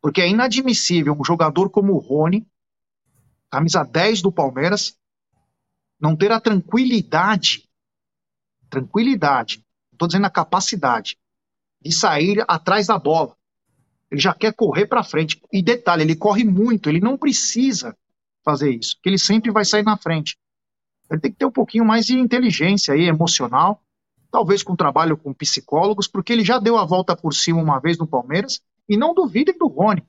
Porque 0.00 0.20
é 0.20 0.28
inadmissível 0.28 1.16
um 1.18 1.24
jogador 1.24 1.68
como 1.68 1.94
o 1.94 1.98
Rony, 1.98 2.46
camisa 3.50 3.82
10 3.82 4.22
do 4.22 4.30
Palmeiras, 4.30 4.96
não 6.00 6.16
ter 6.16 6.30
a 6.30 6.40
tranquilidade, 6.40 7.68
tranquilidade, 8.70 9.64
estou 10.00 10.08
dizendo 10.08 10.26
a 10.26 10.30
capacidade, 10.30 11.18
de 11.82 11.92
sair 11.92 12.42
atrás 12.48 12.86
da 12.86 12.98
bola. 12.98 13.36
Ele 14.10 14.20
já 14.20 14.34
quer 14.34 14.52
correr 14.54 14.86
para 14.86 15.04
frente. 15.04 15.40
E 15.52 15.62
detalhe, 15.62 16.02
ele 16.02 16.16
corre 16.16 16.42
muito, 16.42 16.88
ele 16.88 17.00
não 17.00 17.18
precisa 17.18 17.94
fazer 18.42 18.70
isso, 18.70 18.96
porque 18.96 19.10
ele 19.10 19.18
sempre 19.18 19.50
vai 19.50 19.64
sair 19.64 19.82
na 19.82 19.98
frente. 19.98 20.38
Ele 21.10 21.20
tem 21.20 21.30
que 21.30 21.36
ter 21.36 21.44
um 21.44 21.50
pouquinho 21.50 21.84
mais 21.84 22.06
de 22.06 22.18
inteligência 22.18 22.94
aí, 22.94 23.04
emocional, 23.04 23.82
talvez 24.30 24.62
com 24.62 24.74
trabalho 24.74 25.16
com 25.16 25.34
psicólogos, 25.34 26.08
porque 26.08 26.32
ele 26.32 26.44
já 26.44 26.58
deu 26.58 26.78
a 26.78 26.84
volta 26.84 27.14
por 27.14 27.34
cima 27.34 27.60
uma 27.60 27.78
vez 27.78 27.98
no 27.98 28.06
Palmeiras 28.06 28.60
e 28.88 28.96
não 28.96 29.14
duvidem 29.14 29.56
do 29.58 29.66
Rony, 29.66 30.02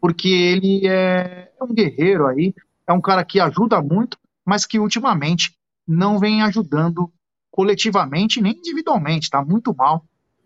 porque 0.00 0.28
ele 0.28 0.86
é, 0.86 1.50
é 1.58 1.64
um 1.64 1.74
guerreiro 1.74 2.26
aí, 2.26 2.54
é 2.86 2.92
um 2.92 3.00
cara 3.00 3.24
que 3.24 3.40
ajuda 3.40 3.82
muito, 3.82 4.18
mas 4.44 4.64
que 4.64 4.78
ultimamente 4.78 5.56
não 5.86 6.18
vem 6.18 6.42
ajudando 6.42 7.10
coletivamente 7.56 8.42
nem 8.42 8.52
individualmente, 8.52 9.24
está 9.24 9.42
muito 9.42 9.74
mal. 9.74 10.04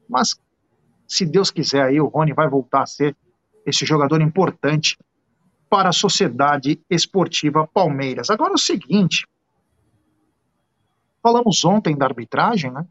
Mas 0.08 0.40
se 1.08 1.26
Deus 1.26 1.50
quiser 1.50 1.82
aí, 1.82 2.00
o 2.00 2.06
Rony 2.06 2.32
vai 2.32 2.48
voltar 2.48 2.82
a 2.82 2.86
ser 2.86 3.16
esse 3.66 3.84
jogador 3.84 4.22
importante 4.22 4.96
para 5.68 5.88
a 5.88 5.92
Sociedade 5.92 6.80
Esportiva 6.88 7.66
Palmeiras. 7.66 8.30
Agora 8.30 8.52
é 8.52 8.54
o 8.54 8.58
seguinte, 8.58 9.26
falamos 11.20 11.64
ontem 11.64 11.96
da 11.96 12.06
arbitragem, 12.06 12.70
né? 12.70 12.86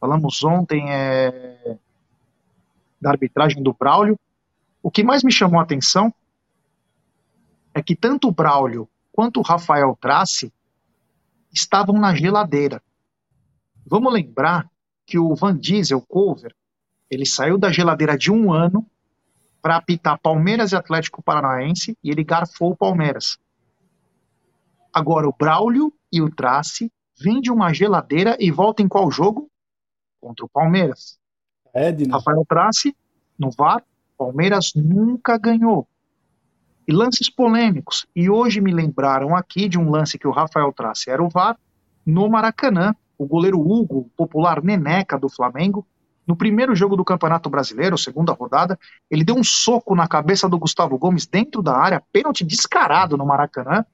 Falamos 0.00 0.42
ontem 0.42 0.90
é, 0.90 1.76
da 2.98 3.10
arbitragem 3.10 3.62
do 3.62 3.74
Braulio. 3.74 4.18
O 4.82 4.90
que 4.90 5.04
mais 5.04 5.22
me 5.22 5.30
chamou 5.30 5.60
a 5.60 5.62
atenção 5.62 6.12
é 7.74 7.82
que 7.82 7.94
tanto 7.94 8.28
o 8.28 8.32
Braulio 8.32 8.88
quanto 9.12 9.40
o 9.40 9.42
Rafael 9.42 9.96
Trace 10.00 10.50
estavam 11.52 11.96
na 11.96 12.14
geladeira. 12.14 12.82
Vamos 13.88 14.12
lembrar 14.12 14.70
que 15.06 15.18
o 15.18 15.34
Van 15.34 15.56
Diesel 15.56 16.00
Cover 16.02 16.54
ele 17.10 17.24
saiu 17.24 17.56
da 17.56 17.72
geladeira 17.72 18.16
de 18.16 18.30
um 18.30 18.52
ano 18.52 18.86
para 19.62 19.76
apitar 19.76 20.18
Palmeiras 20.18 20.72
e 20.72 20.76
Atlético 20.76 21.22
Paranaense 21.22 21.96
e 22.02 22.10
ele 22.10 22.22
garfou 22.22 22.72
o 22.72 22.76
Palmeiras. 22.76 23.38
Agora 24.92 25.28
o 25.28 25.34
Braulio 25.36 25.92
e 26.12 26.20
o 26.20 26.30
Trace 26.30 26.92
vêm 27.18 27.40
de 27.40 27.50
uma 27.50 27.72
geladeira 27.72 28.36
e 28.38 28.50
voltam 28.50 28.86
em 28.86 28.88
qual 28.88 29.10
jogo? 29.10 29.50
Contra 30.20 30.44
o 30.44 30.48
Palmeiras. 30.48 31.18
Edna. 31.74 32.16
Rafael 32.16 32.44
Trace, 32.48 32.96
no 33.38 33.50
VAR, 33.50 33.82
Palmeiras 34.16 34.72
nunca 34.74 35.38
ganhou. 35.38 35.86
E 36.86 36.92
lances 36.92 37.28
polêmicos. 37.30 38.06
E 38.16 38.30
hoje 38.30 38.60
me 38.60 38.72
lembraram 38.72 39.36
aqui 39.36 39.68
de 39.68 39.78
um 39.78 39.90
lance 39.90 40.18
que 40.18 40.26
o 40.26 40.32
Rafael 40.32 40.72
Trace 40.72 41.10
era 41.10 41.22
o 41.22 41.28
VAR 41.28 41.58
no 42.04 42.28
Maracanã. 42.28 42.94
O 43.18 43.26
goleiro 43.26 43.60
Hugo, 43.60 44.10
popular 44.16 44.62
Neneca 44.62 45.18
do 45.18 45.28
Flamengo, 45.28 45.84
no 46.28 46.36
primeiro 46.36 46.74
jogo 46.76 46.94
do 46.94 47.04
Campeonato 47.04 47.48
Brasileiro, 47.50 47.96
segunda 47.96 48.32
rodada, 48.32 48.78
ele 49.10 49.24
deu 49.24 49.34
um 49.34 49.42
soco 49.42 49.94
na 49.94 50.06
cabeça 50.06 50.48
do 50.48 50.58
Gustavo 50.58 50.98
Gomes 50.98 51.26
dentro 51.26 51.62
da 51.62 51.74
área, 51.74 52.02
pênalti 52.12 52.44
descarado 52.44 53.16
no 53.16 53.24
Maracanã, 53.26 53.84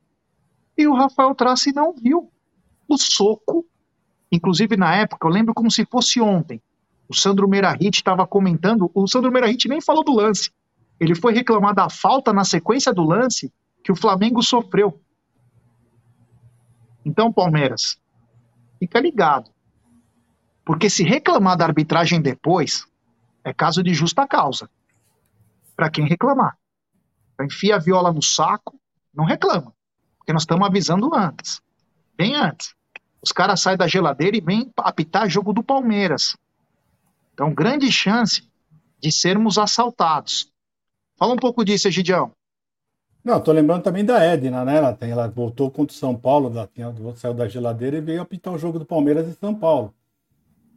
e 0.76 0.86
o 0.88 0.94
Rafael 0.94 1.32
Trace 1.34 1.72
não 1.72 1.94
viu 1.94 2.30
o 2.88 2.98
soco. 2.98 3.64
Inclusive, 4.32 4.76
na 4.76 4.96
época, 4.96 5.26
eu 5.26 5.30
lembro 5.30 5.54
como 5.54 5.70
se 5.70 5.86
fosse 5.86 6.20
ontem. 6.20 6.60
O 7.08 7.14
Sandro 7.14 7.48
Meirahit 7.48 7.98
estava 7.98 8.26
comentando, 8.26 8.90
o 8.92 9.06
Sandro 9.06 9.30
Meirahit 9.30 9.68
nem 9.68 9.80
falou 9.80 10.04
do 10.04 10.12
lance. 10.12 10.50
Ele 10.98 11.14
foi 11.14 11.32
reclamar 11.32 11.72
da 11.72 11.88
falta 11.88 12.32
na 12.32 12.44
sequência 12.44 12.92
do 12.92 13.04
lance 13.04 13.52
que 13.82 13.92
o 13.92 13.96
Flamengo 13.96 14.42
sofreu. 14.42 15.00
Então, 17.04 17.32
Palmeiras, 17.32 17.96
fica 18.78 19.00
ligado. 19.00 19.50
Porque 20.64 20.88
se 20.88 21.02
reclamar 21.02 21.56
da 21.56 21.66
arbitragem 21.66 22.20
depois, 22.20 22.86
é 23.44 23.52
caso 23.52 23.82
de 23.82 23.92
justa 23.92 24.26
causa. 24.26 24.70
Para 25.76 25.90
quem 25.90 26.06
reclamar. 26.06 26.56
Enfia 27.40 27.76
a 27.76 27.78
viola 27.78 28.12
no 28.12 28.22
saco, 28.22 28.80
não 29.12 29.24
reclama. 29.24 29.74
Porque 30.18 30.32
nós 30.32 30.42
estamos 30.42 30.66
avisando 30.66 31.14
antes. 31.14 31.60
Bem 32.16 32.34
antes. 32.34 32.74
Os 33.22 33.32
caras 33.32 33.60
saem 33.60 33.76
da 33.76 33.86
geladeira 33.86 34.36
e 34.36 34.40
vêm 34.40 34.70
apitar 34.76 35.28
jogo 35.28 35.52
do 35.52 35.62
Palmeiras. 35.62 36.36
Então, 37.32 37.52
grande 37.52 37.90
chance 37.90 38.48
de 39.00 39.10
sermos 39.10 39.58
assaltados. 39.58 40.50
Fala 41.16 41.34
um 41.34 41.38
pouco 41.38 41.64
disso, 41.64 41.88
Egidião. 41.88 42.32
Não, 43.24 43.40
tô 43.40 43.52
lembrando 43.52 43.82
também 43.82 44.04
da 44.04 44.22
Edna, 44.22 44.64
né? 44.66 44.76
Ela, 44.76 44.92
tem, 44.92 45.10
ela 45.10 45.26
voltou 45.26 45.70
contra 45.70 45.94
o 45.94 45.98
São 45.98 46.14
Paulo, 46.14 46.50
ela 46.50 46.68
tinha, 46.72 46.94
saiu 47.16 47.32
da 47.32 47.48
geladeira 47.48 47.96
e 47.96 48.00
veio 48.00 48.20
apitar 48.20 48.52
o 48.52 48.58
jogo 48.58 48.78
do 48.78 48.84
Palmeiras 48.84 49.26
em 49.26 49.32
São 49.32 49.54
Paulo. 49.54 49.94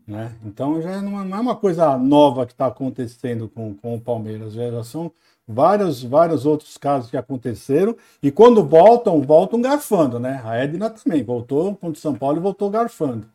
Né? 0.07 0.33
Então 0.45 0.81
já 0.81 1.01
não 1.01 1.19
é 1.19 1.39
uma 1.41 1.55
coisa 1.55 1.97
nova 1.97 2.45
que 2.45 2.53
está 2.53 2.67
acontecendo 2.67 3.49
com, 3.49 3.73
com 3.73 3.95
o 3.95 3.99
Palmeiras, 3.99 4.53
já 4.53 4.81
são 4.81 5.11
vários, 5.45 6.01
vários 6.01 6.45
outros 6.45 6.77
casos 6.77 7.09
que 7.09 7.17
aconteceram, 7.17 7.93
e 8.23 8.31
quando 8.31 8.63
voltam, 8.63 9.21
voltam 9.21 9.61
garfando, 9.61 10.17
né? 10.17 10.41
A 10.45 10.55
Edna 10.55 10.89
também 10.89 11.21
voltou 11.23 11.75
contra 11.75 11.97
o 11.97 12.01
São 12.01 12.15
Paulo 12.15 12.37
e 12.37 12.41
voltou 12.41 12.69
garfando. 12.69 13.27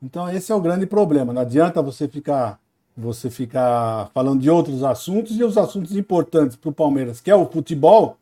Então 0.00 0.30
esse 0.30 0.52
é 0.52 0.54
o 0.54 0.60
grande 0.60 0.86
problema. 0.86 1.32
Não 1.32 1.42
adianta 1.42 1.82
você 1.82 2.06
ficar 2.06 2.60
você 2.96 3.30
ficar 3.30 4.10
falando 4.12 4.40
de 4.40 4.50
outros 4.50 4.82
assuntos 4.82 5.38
e 5.38 5.44
os 5.44 5.56
assuntos 5.56 5.96
importantes 5.96 6.56
para 6.56 6.70
o 6.70 6.72
Palmeiras, 6.72 7.20
que 7.20 7.30
é 7.30 7.34
o 7.34 7.46
futebol, 7.46 8.17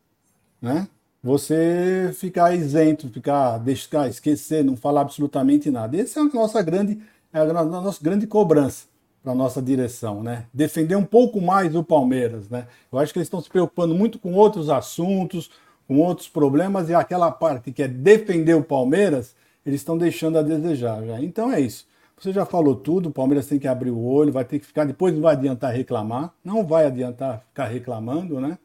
né? 0.66 0.88
Você 1.22 2.10
ficar 2.14 2.54
isento, 2.54 3.08
ficar 3.08 3.58
deixar 3.58 4.08
esquecer, 4.08 4.64
não 4.64 4.76
falar 4.76 5.02
absolutamente 5.02 5.70
nada. 5.70 5.96
Essa 5.96 6.20
é 6.20 6.22
a 6.22 6.26
nossa 6.26 6.62
grande 6.62 7.00
é 7.32 7.40
a 7.40 7.64
nossa 7.64 8.02
grande 8.02 8.26
cobrança 8.26 8.86
para 9.22 9.34
nossa 9.34 9.60
direção, 9.60 10.22
né? 10.22 10.46
Defender 10.52 10.96
um 10.96 11.04
pouco 11.04 11.40
mais 11.40 11.74
o 11.74 11.82
Palmeiras, 11.82 12.48
né? 12.48 12.66
Eu 12.92 12.98
acho 12.98 13.12
que 13.12 13.18
eles 13.18 13.26
estão 13.26 13.40
se 13.40 13.50
preocupando 13.50 13.94
muito 13.94 14.18
com 14.18 14.32
outros 14.34 14.70
assuntos, 14.70 15.50
com 15.86 15.98
outros 15.98 16.28
problemas, 16.28 16.88
e 16.88 16.94
aquela 16.94 17.30
parte 17.30 17.72
que 17.72 17.82
é 17.82 17.88
defender 17.88 18.54
o 18.54 18.62
Palmeiras, 18.62 19.34
eles 19.64 19.80
estão 19.80 19.98
deixando 19.98 20.38
a 20.38 20.42
desejar 20.42 21.04
já. 21.04 21.20
Então 21.20 21.52
é 21.52 21.60
isso. 21.60 21.86
Você 22.18 22.32
já 22.32 22.46
falou 22.46 22.74
tudo, 22.74 23.08
o 23.08 23.12
Palmeiras 23.12 23.46
tem 23.46 23.58
que 23.58 23.68
abrir 23.68 23.90
o 23.90 24.02
olho, 24.02 24.32
vai 24.32 24.44
ter 24.44 24.58
que 24.58 24.66
ficar, 24.66 24.84
depois 24.84 25.12
não 25.12 25.20
vai 25.20 25.34
adiantar 25.34 25.72
reclamar, 25.74 26.32
não 26.42 26.64
vai 26.64 26.86
adiantar 26.86 27.44
ficar 27.48 27.66
reclamando, 27.66 28.40
né? 28.40 28.56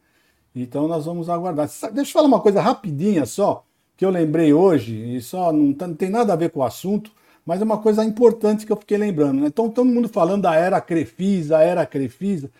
Então 0.54 0.86
nós 0.86 1.06
vamos 1.06 1.28
aguardar. 1.28 1.68
Deixa 1.92 2.10
eu 2.10 2.12
falar 2.12 2.26
uma 2.26 2.40
coisa 2.40 2.60
rapidinha 2.60 3.24
só, 3.26 3.64
que 3.96 4.04
eu 4.04 4.10
lembrei 4.10 4.52
hoje, 4.52 5.16
e 5.16 5.20
só 5.20 5.52
não, 5.52 5.72
tá, 5.72 5.86
não 5.86 5.94
tem 5.94 6.10
nada 6.10 6.32
a 6.32 6.36
ver 6.36 6.50
com 6.50 6.60
o 6.60 6.64
assunto, 6.64 7.10
mas 7.44 7.60
é 7.60 7.64
uma 7.64 7.78
coisa 7.78 8.04
importante 8.04 8.64
que 8.64 8.72
eu 8.72 8.76
fiquei 8.76 8.96
lembrando. 8.96 9.40
Né? 9.40 9.46
Então, 9.48 9.68
todo 9.68 9.86
mundo 9.86 10.08
falando 10.08 10.42
da 10.42 10.54
era 10.54 10.80
Crefisa, 10.80 11.58
a 11.58 11.62
era 11.62 11.86
Crefisa. 11.86 12.50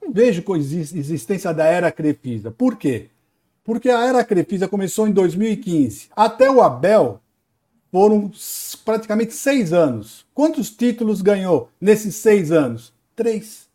Eu 0.00 0.08
não 0.08 0.14
vejo 0.14 0.42
existência 0.56 1.52
da 1.54 1.64
era 1.64 1.92
Crefisa. 1.92 2.50
Por 2.50 2.76
quê? 2.76 3.08
Porque 3.62 3.88
a 3.88 4.04
era 4.04 4.24
Crefisa 4.24 4.68
começou 4.68 5.06
em 5.06 5.12
2015. 5.12 6.08
Até 6.14 6.50
o 6.50 6.60
Abel 6.60 7.20
foram 7.90 8.30
praticamente 8.84 9.32
seis 9.34 9.72
anos. 9.72 10.26
Quantos 10.34 10.68
títulos 10.68 11.22
ganhou 11.22 11.70
nesses 11.80 12.16
seis 12.16 12.50
anos? 12.50 12.92
Três. 13.14 13.68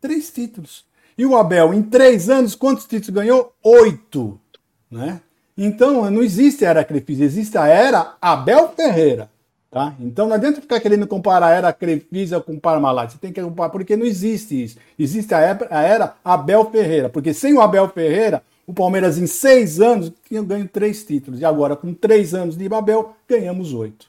Três 0.00 0.30
títulos. 0.30 0.87
E 1.18 1.26
o 1.26 1.36
Abel, 1.36 1.74
em 1.74 1.82
três 1.82 2.30
anos, 2.30 2.54
quantos 2.54 2.86
títulos 2.86 3.20
ganhou? 3.20 3.52
Oito. 3.62 4.40
Né? 4.88 5.20
Então, 5.56 6.08
não 6.08 6.22
existe 6.22 6.64
a 6.64 6.70
era 6.70 6.84
Crefisa, 6.84 7.24
existe 7.24 7.58
a 7.58 7.66
era 7.66 8.14
Abel 8.22 8.68
Ferreira. 8.68 9.28
Tá? 9.70 9.94
Então 10.00 10.26
não 10.26 10.34
adianta 10.34 10.62
ficar 10.62 10.80
querendo 10.80 11.06
comparar 11.06 11.48
a 11.48 11.50
era 11.50 11.72
Crefisa 11.72 12.40
com 12.40 12.58
Parmalat. 12.58 13.12
Você 13.12 13.18
tem 13.18 13.32
que 13.32 13.42
comparar, 13.42 13.68
porque 13.68 13.96
não 13.96 14.06
existe 14.06 14.64
isso. 14.64 14.78
Existe 14.98 15.34
a 15.34 15.40
era, 15.40 15.68
a 15.70 15.82
era 15.82 16.16
Abel 16.24 16.70
Ferreira. 16.70 17.10
Porque 17.10 17.34
sem 17.34 17.52
o 17.52 17.60
Abel 17.60 17.86
Ferreira, 17.88 18.42
o 18.66 18.72
Palmeiras 18.72 19.18
em 19.18 19.26
seis 19.26 19.78
anos 19.78 20.10
ganho 20.30 20.66
três 20.68 21.04
títulos. 21.04 21.40
E 21.40 21.44
agora, 21.44 21.76
com 21.76 21.92
três 21.92 22.32
anos 22.32 22.56
de 22.56 22.72
Abel, 22.72 23.14
ganhamos 23.28 23.74
oito. 23.74 24.06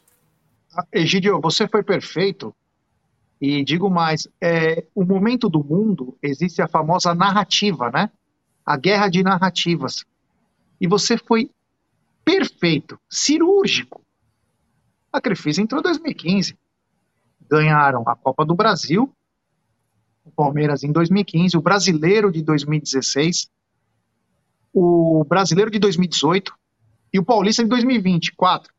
Egidio, 0.93 1.41
você 1.41 1.67
foi 1.67 1.83
perfeito. 1.83 2.55
E 3.41 3.63
digo 3.63 3.89
mais, 3.89 4.27
é, 4.41 4.85
o 4.93 5.05
momento 5.05 5.49
do 5.49 5.63
mundo 5.63 6.17
existe 6.21 6.61
a 6.61 6.67
famosa 6.67 7.15
narrativa, 7.15 7.89
né? 7.89 8.11
A 8.65 8.75
guerra 8.75 9.07
de 9.07 9.23
narrativas. 9.23 10.05
E 10.79 10.87
você 10.87 11.17
foi 11.17 11.49
perfeito, 12.25 12.99
cirúrgico 13.09 14.01
a 15.11 15.19
Crefisa 15.19 15.61
entrou 15.61 15.79
em 15.79 15.83
2015. 15.83 16.57
Ganharam 17.49 18.03
a 18.07 18.15
Copa 18.15 18.45
do 18.45 18.55
Brasil, 18.55 19.11
o 20.23 20.31
Palmeiras 20.31 20.83
em 20.83 20.91
2015, 20.91 21.57
o 21.57 21.61
Brasileiro 21.61 22.31
de 22.31 22.43
2016, 22.43 23.49
o 24.71 25.25
Brasileiro 25.27 25.71
de 25.71 25.79
2018 25.79 26.53
e 27.11 27.19
o 27.19 27.25
Paulista 27.25 27.63
de 27.63 27.69
2024. 27.69 28.71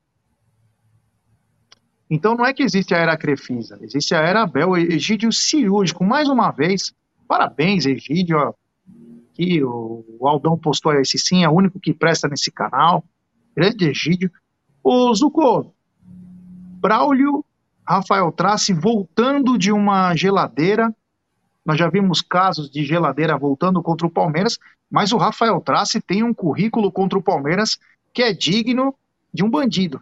Então 2.11 2.34
não 2.34 2.44
é 2.44 2.52
que 2.52 2.64
existe 2.64 2.92
a 2.92 2.98
era 2.98 3.16
Crefisa, 3.16 3.78
existe 3.80 4.14
a 4.14 4.18
era 4.18 4.42
Abel, 4.42 4.76
Egídio 4.76 5.32
cirúrgico, 5.32 6.04
mais 6.04 6.28
uma 6.28 6.50
vez. 6.50 6.92
Parabéns, 7.28 7.86
Egídio. 7.86 8.52
Aqui 9.32 9.62
o 9.62 10.26
Aldão 10.26 10.58
postou 10.58 10.92
esse 10.94 11.16
sim, 11.16 11.44
é 11.44 11.48
o 11.48 11.52
único 11.52 11.78
que 11.78 11.94
presta 11.94 12.26
nesse 12.26 12.50
canal. 12.50 13.04
Grande 13.56 13.88
Egídio. 13.88 14.30
O 14.82 15.14
Zucco, 15.14 15.72
Braulio 16.80 17.44
Rafael 17.86 18.30
Trace 18.32 18.72
voltando 18.72 19.58
de 19.58 19.72
uma 19.72 20.14
geladeira. 20.14 20.94
Nós 21.64 21.78
já 21.78 21.88
vimos 21.88 22.22
casos 22.22 22.70
de 22.70 22.84
geladeira 22.84 23.36
voltando 23.36 23.82
contra 23.82 24.06
o 24.06 24.11
Palmeiras, 24.11 24.58
mas 24.90 25.12
o 25.12 25.16
Rafael 25.16 25.61
Trace 25.61 26.00
tem 26.00 26.22
um 26.22 26.32
currículo 26.32 26.90
contra 26.90 27.18
o 27.18 27.22
Palmeiras 27.22 27.78
que 28.12 28.22
é 28.22 28.32
digno 28.32 28.94
de 29.32 29.44
um 29.44 29.50
bandido. 29.50 30.00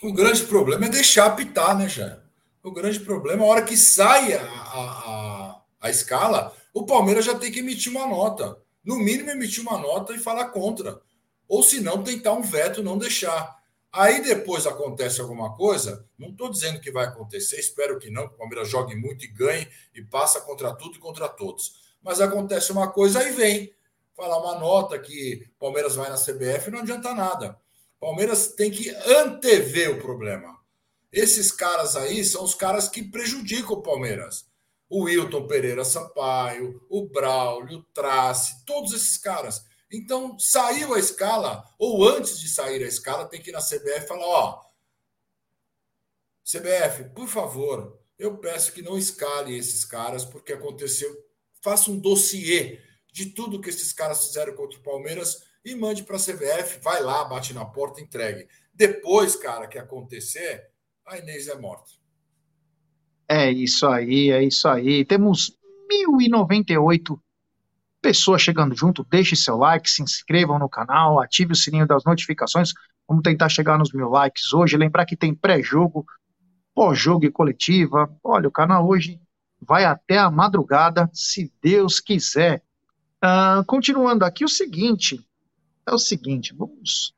O 0.00 0.12
grande 0.12 0.44
problema 0.44 0.86
é 0.86 0.88
deixar 0.88 1.26
apitar, 1.26 1.76
né, 1.76 1.88
Jair? 1.88 2.20
O 2.62 2.70
grande 2.70 3.00
problema, 3.00 3.44
a 3.44 3.48
hora 3.48 3.62
que 3.62 3.76
sai 3.76 4.34
a, 4.34 4.42
a, 4.42 5.62
a 5.80 5.90
escala, 5.90 6.54
o 6.72 6.86
Palmeiras 6.86 7.24
já 7.24 7.34
tem 7.34 7.50
que 7.50 7.58
emitir 7.58 7.90
uma 7.90 8.06
nota. 8.06 8.60
No 8.84 8.96
mínimo, 8.96 9.30
emitir 9.30 9.60
uma 9.62 9.78
nota 9.78 10.14
e 10.14 10.18
falar 10.18 10.50
contra. 10.50 11.00
Ou 11.48 11.62
se 11.62 11.80
não, 11.80 12.04
tentar 12.04 12.32
um 12.34 12.42
veto, 12.42 12.82
não 12.82 12.96
deixar. 12.96 13.58
Aí 13.92 14.22
depois 14.22 14.66
acontece 14.66 15.20
alguma 15.20 15.56
coisa, 15.56 16.06
não 16.18 16.28
estou 16.28 16.50
dizendo 16.50 16.78
que 16.78 16.92
vai 16.92 17.06
acontecer, 17.06 17.58
espero 17.58 17.98
que 17.98 18.10
não, 18.10 18.28
que 18.28 18.34
o 18.34 18.38
Palmeiras 18.38 18.68
jogue 18.68 18.94
muito 18.94 19.24
e 19.24 19.28
ganhe 19.28 19.66
e 19.94 20.02
passa 20.02 20.40
contra 20.42 20.74
tudo 20.74 20.96
e 20.96 21.00
contra 21.00 21.26
todos. 21.28 21.96
Mas 22.02 22.20
acontece 22.20 22.70
uma 22.70 22.92
coisa, 22.92 23.20
aí 23.20 23.32
vem 23.32 23.74
falar 24.14 24.38
uma 24.38 24.60
nota 24.60 24.98
que 24.98 25.48
Palmeiras 25.58 25.96
vai 25.96 26.10
na 26.10 26.16
CBF, 26.16 26.70
não 26.70 26.80
adianta 26.80 27.14
nada. 27.14 27.58
Palmeiras 28.00 28.48
tem 28.48 28.70
que 28.70 28.90
antever 28.90 29.90
o 29.90 30.00
problema. 30.00 30.58
Esses 31.12 31.50
caras 31.50 31.96
aí 31.96 32.24
são 32.24 32.44
os 32.44 32.54
caras 32.54 32.88
que 32.88 33.02
prejudicam 33.02 33.72
o 33.72 33.82
Palmeiras. 33.82 34.46
O 34.88 35.04
Wilton 35.04 35.46
Pereira 35.46 35.84
Sampaio, 35.84 36.84
o 36.88 37.06
Braulio, 37.06 37.78
o 37.78 37.82
Trace, 37.92 38.64
todos 38.64 38.92
esses 38.92 39.16
caras. 39.18 39.64
Então, 39.90 40.38
saiu 40.38 40.94
a 40.94 40.98
escala, 40.98 41.64
ou 41.78 42.06
antes 42.06 42.38
de 42.38 42.48
sair 42.48 42.82
a 42.82 42.88
escala, 42.88 43.26
tem 43.26 43.40
que 43.40 43.50
ir 43.50 43.52
na 43.52 43.60
CBF 43.60 44.04
e 44.04 44.06
falar: 44.06 44.26
ó, 44.26 44.60
CBF, 46.44 47.04
por 47.14 47.28
favor, 47.28 47.98
eu 48.18 48.38
peço 48.38 48.72
que 48.72 48.82
não 48.82 48.98
escale 48.98 49.56
esses 49.56 49.84
caras, 49.84 50.24
porque 50.24 50.52
aconteceu. 50.52 51.26
Faça 51.60 51.90
um 51.90 51.98
dossiê 51.98 52.80
de 53.12 53.26
tudo 53.26 53.60
que 53.60 53.68
esses 53.68 53.92
caras 53.92 54.26
fizeram 54.26 54.54
contra 54.54 54.78
o 54.78 54.82
Palmeiras 54.82 55.42
e 55.70 55.76
mande 55.76 56.02
para 56.02 56.16
a 56.16 56.20
CBF, 56.20 56.80
vai 56.82 57.02
lá, 57.02 57.24
bate 57.24 57.52
na 57.52 57.64
porta, 57.64 58.00
entregue. 58.00 58.46
Depois, 58.72 59.36
cara, 59.36 59.66
que 59.66 59.78
acontecer, 59.78 60.68
a 61.06 61.18
Inês 61.18 61.48
é 61.48 61.56
morta. 61.56 61.90
É 63.28 63.50
isso 63.50 63.86
aí, 63.86 64.30
é 64.30 64.42
isso 64.42 64.66
aí. 64.68 65.04
Temos 65.04 65.56
1098 65.88 67.20
pessoas 68.00 68.40
chegando 68.40 68.74
junto. 68.74 69.04
Deixe 69.04 69.36
seu 69.36 69.56
like, 69.56 69.90
se 69.90 70.02
inscrevam 70.02 70.58
no 70.58 70.68
canal, 70.68 71.20
ative 71.20 71.52
o 71.52 71.56
sininho 71.56 71.86
das 71.86 72.04
notificações. 72.04 72.72
Vamos 73.06 73.22
tentar 73.22 73.48
chegar 73.48 73.78
nos 73.78 73.92
mil 73.92 74.08
likes 74.08 74.52
hoje. 74.52 74.76
Lembrar 74.76 75.04
que 75.04 75.16
tem 75.16 75.34
pré-jogo, 75.34 76.06
pós-jogo 76.74 77.26
e 77.26 77.30
coletiva. 77.30 78.10
Olha, 78.22 78.48
o 78.48 78.52
canal 78.52 78.86
hoje 78.88 79.20
vai 79.60 79.84
até 79.84 80.18
a 80.18 80.30
madrugada, 80.30 81.10
se 81.12 81.52
Deus 81.62 82.00
quiser. 82.00 82.62
Uh, 83.22 83.64
continuando 83.66 84.24
aqui, 84.24 84.44
o 84.44 84.48
seguinte: 84.48 85.27
é 85.88 85.94
o 85.94 85.98
seguinte, 85.98 86.54
vamos 86.54 87.14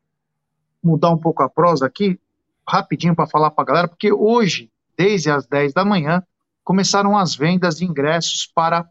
mudar 0.83 1.11
um 1.11 1.19
pouco 1.19 1.43
a 1.43 1.49
prosa 1.49 1.87
aqui, 1.87 2.19
rapidinho 2.67 3.15
para 3.15 3.27
falar 3.27 3.51
para 3.51 3.65
a 3.65 3.67
galera, 3.67 3.89
porque 3.89 4.13
hoje, 4.13 4.71
desde 4.97 5.31
as 5.31 5.47
10 5.47 5.73
da 5.73 5.85
manhã, 5.85 6.23
começaram 6.65 7.17
as 7.17 7.35
vendas 7.35 7.79
de 7.79 7.85
ingressos 7.85 8.47
para 8.47 8.89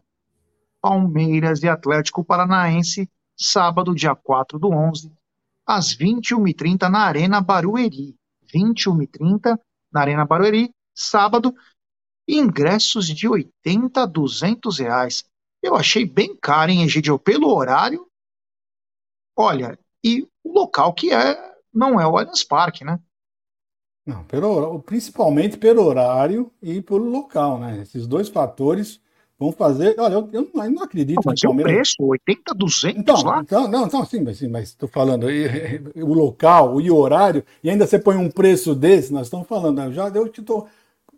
Palmeiras 0.80 1.62
e 1.62 1.68
Atlético 1.68 2.24
Paranaense, 2.24 3.08
sábado, 3.36 3.94
dia 3.94 4.14
4 4.14 4.58
do 4.58 4.70
11, 4.70 5.12
às 5.66 5.96
21h30 5.96 6.88
na 6.88 7.00
Arena 7.00 7.40
Barueri. 7.40 8.16
21h30 8.52 9.58
na 9.92 10.00
Arena 10.00 10.24
Barueri, 10.24 10.74
sábado, 10.94 11.54
ingressos 12.26 13.06
de 13.06 13.28
80 13.28 14.02
a 14.02 14.06
200 14.06 14.78
reais. 14.78 15.24
Eu 15.62 15.76
achei 15.76 16.04
bem 16.04 16.36
caro, 16.36 16.70
hein, 16.70 16.82
Egidio, 16.82 17.18
pelo 17.18 17.54
horário. 17.54 18.09
Olha, 19.40 19.78
e 20.04 20.26
o 20.44 20.52
local 20.52 20.92
que 20.92 21.12
é, 21.12 21.36
não 21.72 21.98
é 21.98 22.06
o 22.06 22.18
Allianz 22.18 22.44
Parque, 22.44 22.84
né? 22.84 22.98
Não, 24.06 24.22
pelo, 24.24 24.80
principalmente 24.80 25.56
pelo 25.56 25.82
horário 25.84 26.50
e 26.62 26.82
pelo 26.82 27.08
local, 27.08 27.58
né? 27.58 27.80
Esses 27.80 28.06
dois 28.06 28.28
fatores 28.28 29.00
vão 29.38 29.50
fazer. 29.50 29.94
Olha, 29.98 30.14
eu, 30.14 30.28
eu 30.32 30.50
não, 30.52 30.82
acredito. 30.82 31.16
Não, 31.16 31.22
mas 31.24 31.42
é 31.42 31.48
o 31.48 31.56
preço, 31.56 31.94
80, 32.00 32.54
200 32.54 32.98
então, 32.98 33.22
lá. 33.22 33.40
Então, 33.40 33.66
não, 33.66 33.86
então, 33.86 34.04
sim, 34.04 34.20
mas, 34.22 34.38
sim, 34.38 34.48
mas 34.48 34.68
estou 34.68 34.88
falando 34.88 35.30
e, 35.30 35.80
o 35.96 36.12
local 36.12 36.78
e 36.80 36.90
o 36.90 36.96
horário, 36.96 37.42
e 37.64 37.70
ainda 37.70 37.86
você 37.86 37.98
põe 37.98 38.16
um 38.16 38.30
preço 38.30 38.74
desse, 38.74 39.12
nós 39.12 39.26
estamos 39.26 39.48
falando, 39.48 39.78
né? 39.78 39.90
já 39.90 40.08
eu 40.08 40.28
te 40.28 40.42
estou 40.42 40.68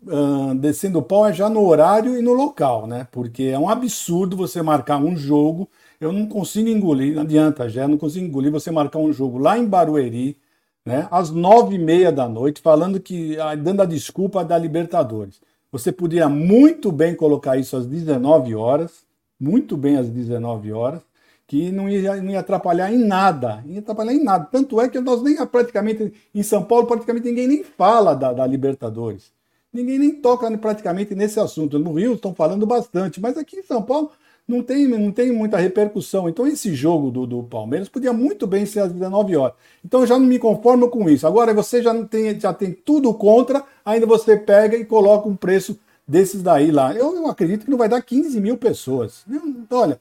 uh, 0.03 0.55
descendo 0.55 0.99
o 0.99 1.03
pau 1.03 1.27
é 1.27 1.33
já 1.33 1.49
no 1.49 1.65
horário 1.65 2.17
e 2.17 2.21
no 2.21 2.33
local, 2.33 2.87
né? 2.87 3.05
Porque 3.11 3.43
é 3.43 3.59
um 3.59 3.67
absurdo 3.67 4.37
você 4.37 4.61
marcar 4.61 4.97
um 4.97 5.15
jogo. 5.17 5.69
Eu 5.99 6.11
não 6.11 6.27
consigo 6.27 6.69
engolir, 6.69 7.15
não 7.15 7.21
adianta, 7.21 7.69
já 7.69 7.87
não 7.87 7.97
consigo 7.97 8.25
engolir 8.25 8.51
você 8.51 8.71
marcar 8.71 8.99
um 8.99 9.13
jogo 9.13 9.37
lá 9.37 9.57
em 9.57 9.65
Barueri, 9.65 10.37
né? 10.85 11.07
Às 11.09 11.29
nove 11.29 11.75
e 11.75 11.79
meia 11.79 12.11
da 12.11 12.27
noite, 12.27 12.61
falando 12.61 12.99
que, 12.99 13.39
ah, 13.39 13.55
dando 13.55 13.81
a 13.81 13.85
desculpa 13.85 14.43
da 14.43 14.57
Libertadores. 14.57 15.39
Você 15.71 15.91
podia 15.91 16.29
muito 16.29 16.91
bem 16.91 17.15
colocar 17.15 17.57
isso 17.57 17.75
às 17.75 17.85
19 17.85 18.53
horas, 18.53 19.05
muito 19.39 19.75
bem 19.75 19.97
às 19.97 20.09
19 20.09 20.71
horas, 20.71 21.01
que 21.47 21.71
não 21.71 21.89
ia, 21.89 22.21
não 22.21 22.31
ia 22.31 22.39
atrapalhar 22.39 22.91
em 22.93 22.97
nada, 22.97 23.63
não 23.65 23.73
ia 23.73 23.79
atrapalhar 23.79 24.13
em 24.13 24.23
nada. 24.23 24.47
Tanto 24.51 24.79
é 24.79 24.89
que 24.89 24.99
nós 24.99 25.21
nem 25.21 25.35
praticamente, 25.47 26.13
em 26.33 26.43
São 26.43 26.63
Paulo, 26.63 26.85
praticamente 26.85 27.27
ninguém 27.27 27.47
nem 27.47 27.63
fala 27.63 28.13
da, 28.13 28.33
da 28.33 28.45
Libertadores. 28.45 29.31
Ninguém 29.73 29.97
nem 29.97 30.21
toca 30.21 30.55
praticamente 30.57 31.15
nesse 31.15 31.39
assunto. 31.39 31.79
No 31.79 31.93
Rio 31.93 32.13
estão 32.13 32.35
falando 32.35 32.65
bastante, 32.65 33.19
mas 33.19 33.37
aqui 33.37 33.57
em 33.57 33.63
São 33.63 33.81
Paulo 33.81 34.11
não 34.47 34.61
tem, 34.61 34.87
não 34.87 35.11
tem 35.11 35.31
muita 35.31 35.57
repercussão. 35.57 36.27
Então, 36.27 36.45
esse 36.45 36.73
jogo 36.73 37.09
do, 37.09 37.25
do 37.25 37.43
Palmeiras 37.43 37.87
podia 37.87 38.11
muito 38.11 38.45
bem 38.45 38.65
ser 38.65 38.81
às 38.81 38.91
19 38.91 39.35
horas. 39.35 39.55
Então, 39.83 40.01
eu 40.01 40.07
já 40.07 40.19
não 40.19 40.25
me 40.25 40.37
conformo 40.37 40.89
com 40.89 41.09
isso. 41.09 41.25
Agora, 41.25 41.53
você 41.53 41.81
já, 41.81 41.93
não 41.93 42.05
tem, 42.05 42.39
já 42.39 42.53
tem 42.53 42.71
tudo 42.71 43.13
contra, 43.13 43.63
ainda 43.85 44.05
você 44.05 44.35
pega 44.35 44.75
e 44.75 44.85
coloca 44.85 45.27
um 45.27 45.35
preço 45.35 45.79
desses 46.07 46.43
daí 46.43 46.71
lá. 46.71 46.93
Eu, 46.93 47.27
acredito 47.27 47.65
que 47.65 47.71
não 47.71 47.77
vai 47.77 47.87
dar 47.87 48.01
15 48.01 48.39
mil 48.41 48.57
pessoas. 48.57 49.25
Olha, 49.71 49.99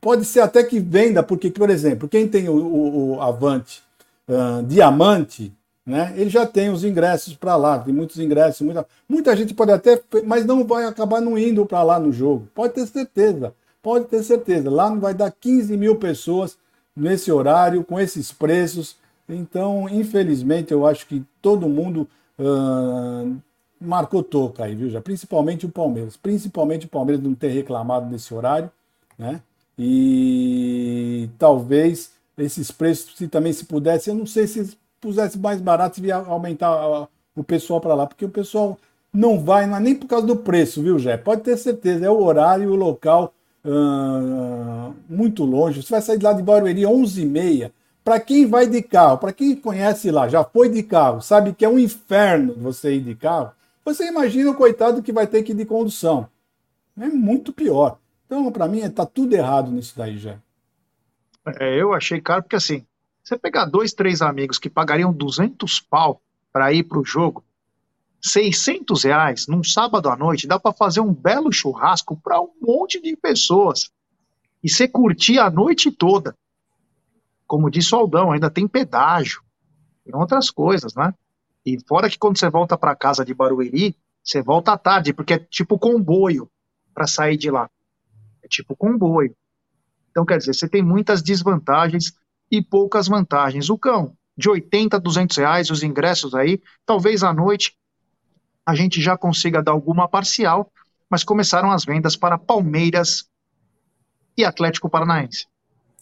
pode 0.00 0.24
ser 0.24 0.40
até 0.40 0.62
que 0.62 0.78
venda, 0.78 1.22
porque, 1.22 1.50
por 1.50 1.70
exemplo, 1.70 2.08
quem 2.08 2.28
tem 2.28 2.48
o, 2.48 2.56
o, 2.56 3.14
o 3.14 3.20
Avante 3.22 3.82
uh, 4.28 4.62
Diamante, 4.62 5.52
né, 5.86 6.14
ele 6.16 6.30
já 6.30 6.46
tem 6.46 6.70
os 6.70 6.82
ingressos 6.82 7.34
para 7.34 7.56
lá, 7.56 7.78
tem 7.78 7.92
muitos 7.92 8.18
ingressos, 8.18 8.62
muita, 8.62 8.86
muita 9.08 9.36
gente 9.36 9.52
pode 9.52 9.70
até, 9.70 10.00
mas 10.24 10.46
não 10.46 10.64
vai 10.64 10.86
acabar 10.86 11.20
não 11.20 11.36
indo 11.36 11.66
para 11.66 11.82
lá 11.82 11.98
no 11.98 12.10
jogo. 12.10 12.48
Pode 12.54 12.72
ter 12.72 12.86
certeza, 12.86 13.54
pode 13.82 14.06
ter 14.06 14.22
certeza. 14.22 14.70
Lá 14.70 14.88
não 14.88 14.98
vai 14.98 15.12
dar 15.12 15.30
15 15.30 15.76
mil 15.76 15.96
pessoas 15.96 16.56
nesse 16.96 17.30
horário, 17.30 17.84
com 17.84 18.00
esses 18.00 18.32
preços. 18.32 18.96
Então, 19.28 19.88
infelizmente, 19.90 20.72
eu 20.72 20.86
acho 20.86 21.06
que 21.06 21.22
todo 21.42 21.68
mundo 21.68 22.08
uh, 22.38 23.36
marcou 23.80 24.22
toca 24.22 24.64
aí, 24.64 24.74
viu? 24.74 24.88
Já, 24.88 25.00
principalmente 25.00 25.66
o 25.66 25.70
Palmeiras. 25.70 26.16
Principalmente 26.16 26.86
o 26.86 26.88
Palmeiras 26.88 27.22
não 27.22 27.34
ter 27.34 27.48
reclamado 27.48 28.10
nesse 28.10 28.32
horário, 28.32 28.70
né? 29.18 29.40
E 29.78 31.28
talvez 31.38 32.12
esses 32.38 32.70
preços, 32.70 33.16
se 33.16 33.28
também 33.28 33.52
se 33.52 33.64
pudesse, 33.64 34.08
eu 34.08 34.14
não 34.14 34.26
sei 34.26 34.46
se 34.46 34.76
pusesse 35.04 35.38
mais 35.38 35.60
barato, 35.60 36.00
ia 36.04 36.16
aumentar 36.16 37.08
o 37.36 37.44
pessoal 37.44 37.80
para 37.80 37.94
lá, 37.94 38.06
porque 38.06 38.24
o 38.24 38.30
pessoal 38.30 38.78
não 39.12 39.38
vai, 39.38 39.66
não 39.66 39.76
é 39.76 39.80
nem 39.80 39.94
por 39.94 40.06
causa 40.06 40.26
do 40.26 40.36
preço, 40.36 40.82
viu, 40.82 40.98
Jé? 40.98 41.16
Pode 41.16 41.42
ter 41.42 41.56
certeza, 41.56 42.06
é 42.06 42.10
o 42.10 42.22
horário, 42.22 42.72
o 42.72 42.74
local 42.74 43.34
uh, 43.64 44.94
muito 45.08 45.44
longe. 45.44 45.82
Você 45.82 45.90
vai 45.90 46.00
sair 46.00 46.18
de 46.18 46.24
lá 46.24 46.32
de 46.32 46.42
Barueri 46.42 46.82
11h30. 46.82 47.70
Para 48.02 48.20
quem 48.20 48.46
vai 48.46 48.66
de 48.66 48.82
carro, 48.82 49.18
para 49.18 49.32
quem 49.32 49.56
conhece 49.56 50.10
lá, 50.10 50.28
já 50.28 50.44
foi 50.44 50.68
de 50.68 50.82
carro, 50.82 51.22
sabe 51.22 51.54
que 51.54 51.64
é 51.64 51.68
um 51.68 51.78
inferno 51.78 52.54
você 52.54 52.96
ir 52.96 53.00
de 53.00 53.14
carro, 53.14 53.50
você 53.82 54.06
imagina 54.06 54.50
o 54.50 54.54
coitado 54.54 55.02
que 55.02 55.10
vai 55.10 55.26
ter 55.26 55.42
que 55.42 55.52
ir 55.52 55.54
de 55.54 55.64
condução. 55.64 56.28
É 57.00 57.06
muito 57.06 57.50
pior. 57.50 57.98
Então, 58.26 58.50
para 58.52 58.68
mim, 58.68 58.80
está 58.80 59.06
tudo 59.06 59.34
errado 59.34 59.70
nisso 59.70 59.94
daí 59.96 60.18
já. 60.18 60.36
É, 61.58 61.80
eu 61.80 61.94
achei 61.94 62.20
caro 62.20 62.42
porque 62.42 62.56
assim, 62.56 62.84
você 63.24 63.38
pegar 63.38 63.64
dois, 63.64 63.94
três 63.94 64.20
amigos 64.20 64.58
que 64.58 64.68
pagariam 64.68 65.12
200 65.12 65.80
pau 65.80 66.20
para 66.52 66.72
ir 66.72 66.84
para 66.84 66.98
o 66.98 67.04
jogo, 67.04 67.42
600 68.20 69.04
reais 69.04 69.46
num 69.46 69.64
sábado 69.64 70.10
à 70.10 70.16
noite, 70.16 70.46
dá 70.46 70.58
para 70.60 70.72
fazer 70.72 71.00
um 71.00 71.12
belo 71.12 71.50
churrasco 71.50 72.16
para 72.20 72.40
um 72.40 72.50
monte 72.60 73.00
de 73.00 73.16
pessoas. 73.16 73.90
E 74.62 74.68
você 74.68 74.86
curtir 74.86 75.38
a 75.38 75.50
noite 75.50 75.90
toda. 75.90 76.36
Como 77.46 77.70
disse 77.70 77.94
o 77.94 77.98
Aldão, 77.98 78.30
ainda 78.30 78.50
tem 78.50 78.68
pedágio, 78.68 79.42
tem 80.04 80.14
outras 80.14 80.50
coisas, 80.50 80.94
né? 80.94 81.12
E 81.64 81.78
fora 81.86 82.10
que 82.10 82.18
quando 82.18 82.38
você 82.38 82.48
volta 82.50 82.76
para 82.76 82.94
casa 82.94 83.24
de 83.24 83.32
Barueri, 83.32 83.96
você 84.22 84.42
volta 84.42 84.72
à 84.72 84.78
tarde, 84.78 85.14
porque 85.14 85.34
é 85.34 85.38
tipo 85.38 85.78
comboio 85.78 86.50
para 86.94 87.06
sair 87.06 87.36
de 87.36 87.50
lá. 87.50 87.70
É 88.42 88.48
tipo 88.48 88.76
comboio. 88.76 89.34
Então, 90.10 90.24
quer 90.24 90.38
dizer, 90.38 90.54
você 90.54 90.68
tem 90.68 90.82
muitas 90.82 91.22
desvantagens 91.22 92.14
e 92.58 92.62
poucas 92.62 93.08
vantagens. 93.08 93.70
O 93.70 93.78
cão, 93.78 94.16
de 94.36 94.48
80 94.48 94.96
a 94.96 95.00
200 95.00 95.36
reais, 95.36 95.70
os 95.70 95.82
ingressos 95.82 96.34
aí, 96.34 96.60
talvez 96.84 97.22
à 97.22 97.32
noite 97.32 97.76
a 98.66 98.74
gente 98.74 99.00
já 99.00 99.16
consiga 99.16 99.62
dar 99.62 99.72
alguma 99.72 100.08
parcial, 100.08 100.72
mas 101.08 101.22
começaram 101.22 101.70
as 101.70 101.84
vendas 101.84 102.16
para 102.16 102.38
Palmeiras 102.38 103.26
e 104.36 104.44
Atlético 104.44 104.88
Paranaense. 104.88 105.46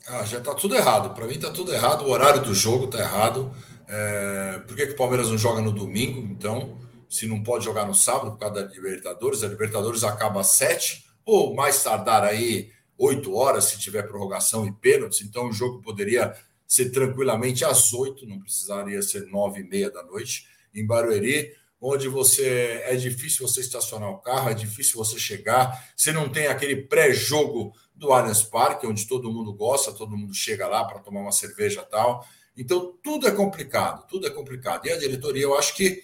Ah, 0.07 0.25
já 0.25 0.39
está 0.39 0.55
tudo 0.55 0.75
errado. 0.75 1.15
Para 1.15 1.27
mim 1.27 1.35
está 1.35 1.51
tudo 1.51 1.73
errado. 1.73 2.05
O 2.05 2.11
horário 2.11 2.43
do 2.43 2.55
jogo 2.55 2.87
está 2.87 2.99
errado. 2.99 3.53
É... 3.89 4.61
Por 4.67 4.77
que, 4.77 4.87
que 4.87 4.93
o 4.93 4.97
Palmeiras 4.97 5.29
não 5.29 5.39
joga 5.39 5.61
no 5.61 5.73
domingo? 5.73 6.21
Então, 6.21 6.79
se 7.09 7.27
não 7.27 7.43
pode 7.43 7.65
jogar 7.65 7.87
no 7.87 7.95
sábado 7.95 8.33
por 8.33 8.39
causa 8.39 8.55
da 8.55 8.73
Libertadores, 8.73 9.43
a 9.43 9.49
Libertadores 9.49 10.03
acaba 10.03 10.41
às 10.41 10.49
sete 10.49 11.05
ou 11.25 11.55
mais 11.55 11.83
tardar 11.83 12.25
aí 12.25 12.71
oito 13.03 13.35
horas, 13.35 13.65
se 13.65 13.79
tiver 13.79 14.03
prorrogação 14.03 14.67
e 14.67 14.73
pênaltis, 14.73 15.23
então 15.23 15.49
o 15.49 15.53
jogo 15.53 15.83
poderia 15.83 16.35
ser 16.67 16.91
tranquilamente 16.91 17.65
às 17.65 17.93
oito, 17.93 18.27
não 18.27 18.41
precisaria 18.41 19.03
ser 19.03 19.27
nove 19.27 19.61
e 19.61 19.65
meia 19.65 19.91
da 19.91 20.03
noite, 20.03 20.47
em 20.75 20.87
Barueri, 20.87 21.53
onde 21.81 22.07
você 22.07 22.81
é 22.85 22.95
difícil 22.95 23.47
você 23.47 23.61
estacionar 23.61 24.09
o 24.09 24.19
carro, 24.19 24.51
é 24.51 24.55
difícil 24.55 24.97
você 24.97 25.19
chegar, 25.19 25.93
você 25.97 26.13
não 26.13 26.29
tem 26.29 26.47
aquele 26.47 26.77
pré-jogo 26.77 27.75
do 27.93 28.13
Allianz 28.13 28.43
Parque, 28.43 28.87
onde 28.87 29.07
todo 29.07 29.33
mundo 29.33 29.53
gosta, 29.53 29.93
todo 29.93 30.17
mundo 30.17 30.33
chega 30.33 30.69
lá 30.69 30.85
para 30.85 31.01
tomar 31.01 31.21
uma 31.21 31.33
cerveja 31.33 31.83
tal. 31.83 32.25
Então, 32.57 32.95
tudo 33.03 33.27
é 33.27 33.33
complicado, 33.33 34.07
tudo 34.07 34.27
é 34.27 34.31
complicado. 34.31 34.87
E 34.87 34.93
a 34.93 34.99
diretoria, 34.99 35.43
eu 35.43 35.59
acho 35.59 35.75
que. 35.75 36.03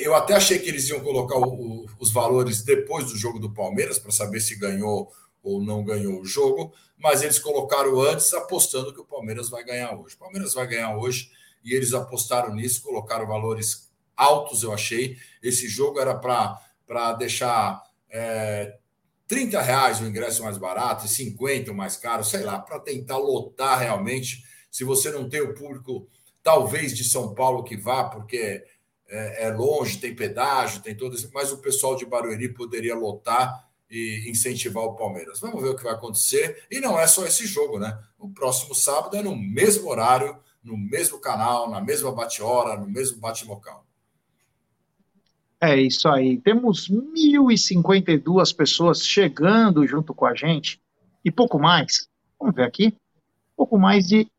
Eu 0.00 0.14
até 0.14 0.34
achei 0.34 0.58
que 0.58 0.68
eles 0.68 0.88
iam 0.90 1.00
colocar 1.00 1.38
os 1.98 2.12
valores 2.12 2.62
depois 2.62 3.06
do 3.06 3.16
jogo 3.16 3.38
do 3.38 3.54
Palmeiras, 3.54 3.98
para 3.98 4.12
saber 4.12 4.40
se 4.40 4.56
ganhou 4.56 5.10
ou 5.48 5.62
não 5.62 5.82
ganhou 5.82 6.20
o 6.20 6.24
jogo, 6.24 6.72
mas 6.96 7.22
eles 7.22 7.38
colocaram 7.38 8.00
antes 8.00 8.34
apostando 8.34 8.92
que 8.92 9.00
o 9.00 9.04
Palmeiras 9.04 9.48
vai 9.48 9.64
ganhar 9.64 9.94
hoje. 9.98 10.14
O 10.14 10.18
Palmeiras 10.18 10.52
vai 10.52 10.66
ganhar 10.66 10.96
hoje 10.96 11.30
e 11.64 11.74
eles 11.74 11.94
apostaram 11.94 12.54
nisso, 12.54 12.82
colocaram 12.82 13.26
valores 13.26 13.90
altos, 14.16 14.62
eu 14.62 14.72
achei. 14.72 15.16
Esse 15.42 15.68
jogo 15.68 15.98
era 15.98 16.14
para 16.14 17.12
deixar 17.12 17.82
é, 18.10 18.76
30 19.26 19.60
reais 19.60 20.00
o 20.00 20.06
ingresso 20.06 20.42
mais 20.42 20.58
barato 20.58 21.06
e 21.06 21.08
50 21.08 21.70
o 21.70 21.74
mais 21.74 21.96
caro, 21.96 22.24
sei 22.24 22.42
lá, 22.42 22.58
para 22.58 22.80
tentar 22.80 23.16
lotar 23.16 23.78
realmente. 23.78 24.44
Se 24.70 24.84
você 24.84 25.10
não 25.10 25.28
tem 25.28 25.40
o 25.40 25.54
público, 25.54 26.08
talvez 26.42 26.96
de 26.96 27.04
São 27.04 27.34
Paulo 27.34 27.62
que 27.62 27.76
vá, 27.76 28.04
porque 28.04 28.64
é, 29.08 29.46
é 29.46 29.50
longe, 29.52 29.98
tem 29.98 30.14
pedágio, 30.14 30.82
tem 30.82 30.96
todo 30.96 31.14
isso, 31.14 31.30
mas 31.32 31.52
o 31.52 31.58
pessoal 31.58 31.96
de 31.96 32.04
Barueri 32.04 32.52
poderia 32.52 32.94
lotar 32.94 33.67
e 33.90 34.30
incentivar 34.30 34.84
o 34.84 34.94
Palmeiras. 34.94 35.40
Vamos 35.40 35.62
ver 35.62 35.70
o 35.70 35.76
que 35.76 35.84
vai 35.84 35.94
acontecer. 35.94 36.64
E 36.70 36.80
não 36.80 36.98
é 36.98 37.06
só 37.06 37.24
esse 37.24 37.46
jogo, 37.46 37.78
né? 37.78 37.98
O 38.18 38.28
próximo 38.28 38.74
sábado 38.74 39.16
é 39.16 39.22
no 39.22 39.34
mesmo 39.36 39.88
horário, 39.88 40.36
no 40.62 40.76
mesmo 40.76 41.18
canal, 41.18 41.70
na 41.70 41.80
mesma 41.80 42.12
bate-hora, 42.12 42.78
no 42.78 42.86
mesmo 42.86 43.18
bate-local. 43.18 43.86
É 45.60 45.76
isso 45.76 46.08
aí. 46.08 46.38
Temos 46.38 46.88
1.052 46.88 48.54
pessoas 48.54 49.04
chegando 49.04 49.86
junto 49.86 50.14
com 50.14 50.26
a 50.26 50.34
gente 50.34 50.80
e 51.24 51.30
pouco 51.30 51.58
mais. 51.58 52.08
Vamos 52.38 52.54
ver 52.54 52.64
aqui. 52.64 52.94
Pouco 53.56 53.76
mais 53.76 54.06
de 54.06 54.30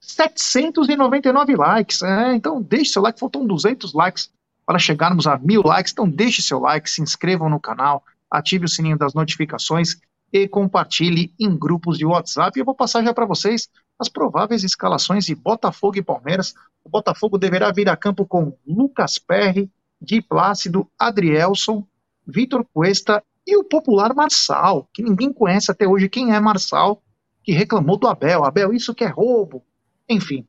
799 0.00 1.56
likes. 1.56 2.02
É, 2.02 2.34
então, 2.34 2.62
deixe 2.62 2.92
seu 2.92 3.02
like. 3.02 3.18
Faltam 3.18 3.46
200 3.46 3.92
likes 3.92 4.30
para 4.64 4.78
chegarmos 4.78 5.26
a 5.26 5.36
mil 5.38 5.62
likes. 5.62 5.92
Então, 5.92 6.08
deixe 6.08 6.40
seu 6.40 6.60
like, 6.60 6.88
se 6.88 7.02
inscrevam 7.02 7.48
no 7.48 7.58
canal, 7.58 8.04
ative 8.30 8.64
o 8.64 8.68
sininho 8.68 8.98
das 8.98 9.14
notificações 9.14 9.96
e 10.32 10.46
compartilhe 10.46 11.34
em 11.38 11.56
grupos 11.56 11.98
de 11.98 12.06
WhatsApp. 12.06 12.58
Eu 12.58 12.64
vou 12.64 12.74
passar 12.74 13.02
já 13.02 13.12
para 13.12 13.26
vocês 13.26 13.68
as 13.98 14.08
prováveis 14.08 14.62
escalações 14.62 15.24
de 15.24 15.34
Botafogo 15.34 15.98
e 15.98 16.02
Palmeiras. 16.02 16.54
O 16.84 16.88
Botafogo 16.88 17.36
deverá 17.36 17.72
vir 17.72 17.88
a 17.88 17.96
campo 17.96 18.24
com 18.24 18.56
Lucas 18.66 19.18
Perry, 19.18 19.70
Di 20.00 20.22
Plácido, 20.22 20.88
Adrielson, 20.98 21.84
Vitor 22.26 22.64
Cuesta 22.72 23.22
e 23.46 23.56
o 23.56 23.64
popular 23.64 24.14
Marçal, 24.14 24.88
que 24.94 25.02
ninguém 25.02 25.32
conhece 25.32 25.70
até 25.70 25.86
hoje 25.86 26.08
quem 26.08 26.32
é 26.32 26.40
Marçal, 26.40 27.02
que 27.42 27.52
reclamou 27.52 27.98
do 27.98 28.06
Abel. 28.06 28.44
Abel, 28.44 28.72
isso 28.72 28.94
que 28.94 29.04
é 29.04 29.08
roubo. 29.08 29.64
Enfim, 30.08 30.46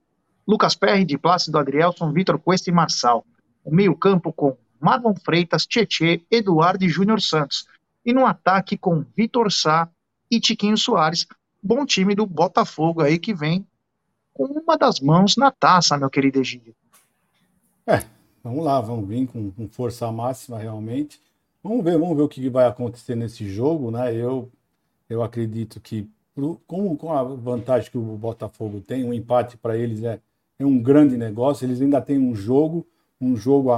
Lucas 0.48 0.76
Perry, 0.76 1.04
Di 1.04 1.18
Plácido, 1.18 1.58
Adrielson, 1.58 2.14
Vitor 2.14 2.40
Cuesta 2.40 2.70
e 2.70 2.74
Marçal. 2.74 3.26
O 3.64 3.74
meio-campo 3.74 4.32
com 4.32 4.56
Marlon 4.82 5.14
Freitas, 5.14 5.66
Tietê, 5.66 6.22
Eduardo 6.30 6.84
e 6.84 6.90
Júnior 6.90 7.22
Santos. 7.22 7.68
E 8.04 8.12
no 8.12 8.26
ataque 8.26 8.78
com 8.78 9.06
Vitor 9.16 9.52
Sá 9.52 9.88
e 10.30 10.40
Tiquinho 10.40 10.78
Soares. 10.78 11.28
Bom 11.62 11.86
time 11.86 12.16
do 12.16 12.26
Botafogo 12.26 13.02
aí 13.02 13.20
que 13.20 13.34
vem 13.34 13.66
com 14.34 14.46
uma 14.46 14.78
das 14.78 15.00
mãos 15.00 15.38
na 15.38 15.52
taça, 15.52 15.98
meu 15.98 16.10
querido 16.10 16.40
Egídio. 16.40 16.74
É, 17.86 18.04
vamos 18.44 18.64
lá, 18.66 18.82
vamos 18.82 19.08
vir 19.08 19.28
com, 19.28 19.52
com, 19.52 19.68
força 19.68 20.12
máxima 20.12 20.58
realmente. 20.58 21.22
Vamos 21.64 21.84
ver, 21.84 22.00
vamos 22.00 22.18
ver 22.18 22.24
o 22.24 22.30
que 22.30 22.50
vai 22.50 22.66
acontecer 22.66 23.16
nesse 23.16 23.48
jogo, 23.48 23.92
né? 23.92 24.16
Eu, 24.16 24.50
eu 25.08 25.22
acredito 25.22 25.80
que 25.80 26.10
com, 26.66 26.96
com 26.96 27.12
a 27.12 27.24
vantagem 27.24 27.92
que 27.92 27.98
o 27.98 28.18
Botafogo 28.18 28.82
tem, 28.82 29.04
um 29.04 29.14
empate 29.14 29.58
para 29.58 29.78
eles 29.78 30.04
é, 30.04 30.20
é 30.58 30.66
um 30.66 30.82
grande 30.82 31.18
negócio. 31.18 31.66
Eles 31.66 31.82
ainda 31.82 32.02
têm 32.02 32.18
um 32.18 32.34
jogo 32.34 32.88
um 33.22 33.36
jogo 33.36 33.70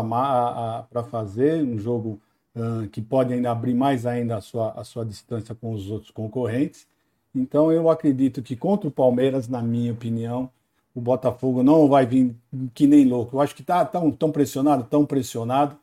para 0.89 1.03
fazer, 1.03 1.61
um 1.61 1.77
jogo 1.77 2.19
uh, 2.55 2.87
que 2.87 3.01
pode 3.01 3.33
ainda 3.33 3.51
abrir 3.51 3.73
mais 3.73 4.05
ainda 4.05 4.37
a 4.37 4.41
sua, 4.41 4.71
a 4.71 4.83
sua 4.85 5.05
distância 5.05 5.53
com 5.53 5.73
os 5.73 5.91
outros 5.91 6.11
concorrentes. 6.11 6.87
Então 7.35 7.71
eu 7.71 7.89
acredito 7.89 8.41
que 8.41 8.55
contra 8.55 8.87
o 8.87 8.91
Palmeiras, 8.91 9.47
na 9.47 9.61
minha 9.61 9.91
opinião, 9.91 10.49
o 10.95 11.01
Botafogo 11.01 11.63
não 11.63 11.87
vai 11.87 12.05
vir 12.05 12.35
que 12.73 12.87
nem 12.87 13.05
louco. 13.05 13.35
Eu 13.35 13.41
acho 13.41 13.55
que 13.55 13.61
está 13.61 13.83
tão, 13.83 14.11
tão 14.11 14.31
pressionado, 14.31 14.83
tão 14.83 15.05
pressionado, 15.05 15.75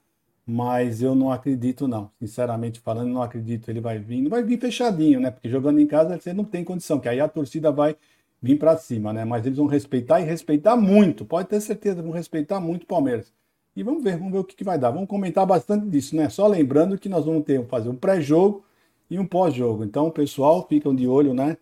mas 0.46 1.02
eu 1.02 1.14
não 1.14 1.30
acredito 1.32 1.86
não. 1.88 2.11
Sinceramente 2.18 2.80
falando, 2.80 3.12
não 3.12 3.22
acredito. 3.22 3.68
Ele 3.68 3.80
vai 3.80 3.98
vir, 3.98 4.22
não 4.22 4.30
vai 4.30 4.42
vir 4.42 4.58
fechadinho, 4.58 5.20
né? 5.20 5.30
Porque 5.30 5.48
jogando 5.48 5.80
em 5.80 5.86
casa 5.86 6.18
você 6.18 6.32
não 6.32 6.44
tem 6.44 6.64
condição, 6.64 7.00
que 7.00 7.08
aí 7.08 7.20
a 7.20 7.28
torcida 7.28 7.70
vai 7.72 7.96
vir 8.40 8.58
para 8.58 8.76
cima, 8.76 9.12
né? 9.12 9.24
Mas 9.24 9.44
eles 9.44 9.58
vão 9.58 9.66
respeitar 9.66 10.20
e 10.20 10.24
respeitar 10.24 10.76
muito. 10.76 11.24
Pode 11.24 11.48
ter 11.48 11.61
certeza, 11.61 12.02
vão 12.02 12.12
respeitar 12.12 12.61
muito 12.61 12.84
o 12.84 12.86
Palmeiras. 12.86 13.32
E 13.75 13.83
vamos 13.83 14.03
ver, 14.03 14.16
vamos 14.16 14.33
ver 14.33 14.39
o 14.39 14.45
que, 14.45 14.57
que 14.57 14.64
vai 14.64 14.79
dar. 14.79 14.91
Vamos 14.91 15.09
comentar 15.09 15.47
bastante 15.47 15.89
disso, 15.89 16.16
né? 16.16 16.29
Só 16.29 16.47
lembrando 16.47 16.99
que 16.99 17.09
nós 17.09 17.25
vamos 17.25 17.45
ter 17.45 17.64
fazer 17.66 17.89
um 17.89 17.95
pré-jogo 17.95 18.64
e 19.09 19.18
um 19.18 19.27
pós-jogo. 19.27 19.85
Então, 19.85 20.11
pessoal, 20.11 20.66
ficam 20.68 20.95
de 20.95 21.07
olho, 21.07 21.35
né? 21.35 21.57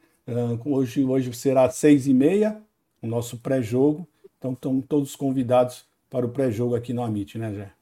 Hoje, 0.64 1.04
hoje 1.04 1.32
será 1.32 1.64
às 1.64 1.74
seis 1.74 2.06
e 2.06 2.14
meia, 2.14 2.60
o 3.02 3.06
nosso 3.06 3.38
pré-jogo. 3.38 4.06
Então, 4.38 4.52
estão 4.52 4.80
todos 4.80 5.16
convidados 5.16 5.86
para 6.10 6.26
o 6.26 6.30
pré-jogo 6.30 6.74
aqui 6.74 6.92
no 6.92 7.02
Amit, 7.02 7.38
né, 7.38 7.52
Jé? 7.52 7.72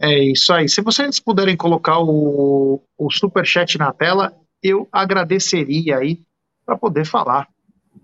É 0.00 0.18
isso 0.18 0.52
aí. 0.52 0.68
Se 0.68 0.82
vocês 0.82 1.20
puderem 1.20 1.56
colocar 1.56 2.00
o, 2.00 2.82
o 2.98 3.10
superchat 3.10 3.78
na 3.78 3.92
tela, 3.92 4.34
eu 4.62 4.88
agradeceria 4.90 5.98
aí 5.98 6.20
para 6.66 6.76
poder 6.76 7.06
falar 7.06 7.48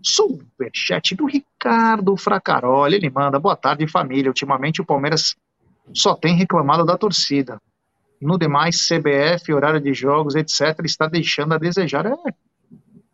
Superchat 0.02 1.14
do 1.14 1.26
Ricardo 1.26 2.16
Fracaroli. 2.16 2.96
Ele 2.96 3.10
manda: 3.10 3.38
Boa 3.38 3.56
tarde, 3.56 3.86
família. 3.86 4.30
Ultimamente 4.30 4.80
o 4.80 4.84
Palmeiras 4.84 5.36
só 5.92 6.14
tem 6.14 6.36
reclamado 6.36 6.84
da 6.84 6.96
torcida. 6.96 7.60
No 8.20 8.38
demais, 8.38 8.86
CBF, 8.86 9.52
horário 9.52 9.80
de 9.80 9.94
jogos, 9.94 10.34
etc., 10.34 10.80
está 10.84 11.06
deixando 11.06 11.54
a 11.54 11.58
desejar. 11.58 12.06
É. 12.06 12.16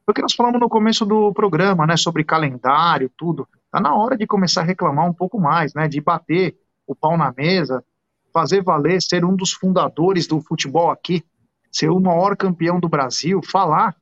Porque 0.06 0.22
nós 0.22 0.34
falamos 0.34 0.60
no 0.60 0.68
começo 0.68 1.04
do 1.04 1.32
programa, 1.32 1.86
né, 1.86 1.96
sobre 1.96 2.24
calendário, 2.24 3.10
tudo. 3.16 3.46
Tá 3.70 3.80
na 3.80 3.94
hora 3.94 4.16
de 4.16 4.26
começar 4.26 4.62
a 4.62 4.64
reclamar 4.64 5.06
um 5.06 5.12
pouco 5.12 5.38
mais, 5.40 5.74
né, 5.74 5.88
de 5.88 6.00
bater 6.00 6.56
o 6.86 6.94
pau 6.94 7.16
na 7.16 7.32
mesa, 7.36 7.84
fazer 8.32 8.62
valer, 8.62 9.00
ser 9.00 9.24
um 9.24 9.34
dos 9.34 9.52
fundadores 9.52 10.26
do 10.26 10.40
futebol 10.40 10.90
aqui, 10.90 11.24
ser 11.70 11.88
o 11.90 12.00
maior 12.00 12.36
campeão 12.36 12.78
do 12.78 12.88
Brasil, 12.88 13.40
falar 13.42 13.94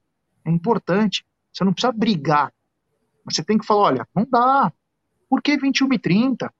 é 0.44 0.50
importante. 0.50 1.24
Você 1.52 1.64
não 1.64 1.72
precisa 1.72 1.92
brigar, 1.92 2.52
você 3.24 3.42
tem 3.42 3.58
que 3.58 3.66
falar, 3.66 3.82
olha, 3.82 4.08
não 4.14 4.26
dá. 4.28 4.72
Por 5.28 5.42
que 5.42 5.56
21 5.56 5.92
e 5.94 5.98
30? 5.98 6.52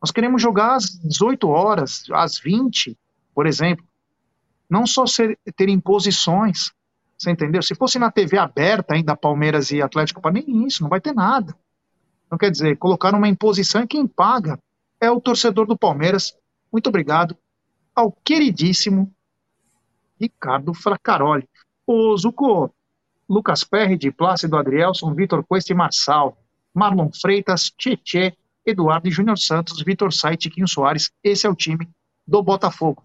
Nós 0.00 0.10
queremos 0.10 0.40
jogar 0.40 0.76
às 0.76 0.98
18 0.98 1.48
horas, 1.48 2.04
às 2.12 2.38
20, 2.38 2.96
por 3.34 3.46
exemplo. 3.46 3.86
Não 4.68 4.86
só 4.86 5.06
ser, 5.06 5.38
ter 5.56 5.68
imposições, 5.68 6.72
você 7.16 7.30
entendeu? 7.30 7.62
Se 7.62 7.74
fosse 7.74 7.98
na 7.98 8.10
TV 8.10 8.36
aberta 8.38 8.94
ainda 8.94 9.16
Palmeiras 9.16 9.70
e 9.70 9.80
Atlético, 9.80 10.20
para 10.20 10.32
nem 10.32 10.66
isso, 10.66 10.82
não 10.82 10.90
vai 10.90 11.00
ter 11.00 11.14
nada. 11.14 11.56
Então 12.26 12.38
quer 12.38 12.50
dizer, 12.50 12.76
colocar 12.76 13.14
uma 13.14 13.28
imposição 13.28 13.82
e 13.82 13.86
quem 13.86 14.06
paga 14.06 14.58
é 15.00 15.10
o 15.10 15.20
torcedor 15.20 15.66
do 15.66 15.76
Palmeiras. 15.76 16.36
Muito 16.72 16.88
obrigado 16.88 17.36
ao 17.94 18.12
queridíssimo 18.12 19.12
Ricardo 20.20 20.74
Fracaroli. 20.74 21.48
Ô, 21.86 22.16
Zucco, 22.16 22.74
Lucas 23.34 23.64
Perry, 23.64 23.98
de 23.98 24.12
Plácido 24.12 24.56
Adrielson, 24.56 25.12
Vitor 25.12 25.44
Cuesta 25.44 25.72
e 25.72 25.74
Marçal, 25.74 26.38
Marlon 26.72 27.10
Freitas, 27.12 27.68
Tietê, 27.76 28.32
Eduardo 28.64 29.08
e 29.08 29.10
Júnior 29.10 29.36
Santos, 29.36 29.82
Vitor 29.82 30.12
Sai, 30.12 30.36
Tiquinho 30.36 30.68
Soares. 30.68 31.10
Esse 31.22 31.44
é 31.44 31.50
o 31.50 31.54
time 31.54 31.88
do 32.24 32.40
Botafogo. 32.44 33.02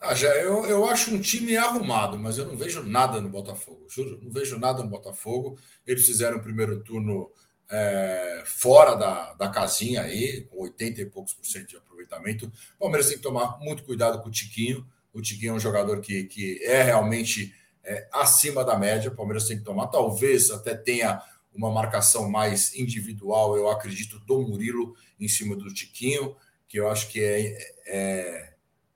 Ah, 0.00 0.12
já, 0.14 0.28
eu, 0.36 0.64
eu 0.66 0.88
acho 0.90 1.14
um 1.14 1.20
time 1.20 1.56
arrumado, 1.56 2.18
mas 2.18 2.36
eu 2.36 2.46
não 2.46 2.56
vejo 2.56 2.82
nada 2.82 3.20
no 3.20 3.28
Botafogo. 3.28 3.86
Juro, 3.88 4.18
não 4.20 4.30
vejo 4.32 4.58
nada 4.58 4.82
no 4.82 4.88
Botafogo. 4.88 5.56
Eles 5.86 6.04
fizeram 6.04 6.38
o 6.38 6.42
primeiro 6.42 6.80
turno 6.82 7.30
é, 7.70 8.42
fora 8.44 8.96
da, 8.96 9.34
da 9.34 9.48
casinha 9.48 10.02
aí, 10.02 10.48
com 10.50 10.62
80 10.62 11.00
e 11.00 11.06
poucos 11.06 11.32
por 11.32 11.46
cento 11.46 11.68
de 11.68 11.76
aproveitamento. 11.76 12.46
O 12.76 12.80
Palmeiras 12.80 13.06
tem 13.06 13.16
que 13.16 13.22
tomar 13.22 13.58
muito 13.60 13.84
cuidado 13.84 14.20
com 14.20 14.28
o 14.28 14.32
Tiquinho. 14.32 14.84
O 15.12 15.22
Tiquinho 15.22 15.50
é 15.52 15.54
um 15.54 15.60
jogador 15.60 16.00
que, 16.00 16.24
que 16.24 16.60
é 16.64 16.82
realmente 16.82 17.54
é, 17.88 18.06
acima 18.12 18.62
da 18.62 18.78
média. 18.78 19.10
O 19.10 19.14
Palmeiras 19.14 19.48
tem 19.48 19.58
que 19.58 19.64
tomar. 19.64 19.86
Talvez 19.86 20.50
até 20.50 20.74
tenha 20.74 21.22
uma 21.54 21.70
marcação 21.70 22.30
mais 22.30 22.74
individual, 22.74 23.56
eu 23.56 23.68
acredito, 23.68 24.20
do 24.20 24.42
Murilo 24.42 24.94
em 25.18 25.26
cima 25.26 25.56
do 25.56 25.72
Tiquinho, 25.72 26.36
que 26.68 26.78
eu 26.78 26.88
acho 26.88 27.08
que 27.08 27.20
é, 27.20 27.58
é, 27.86 28.52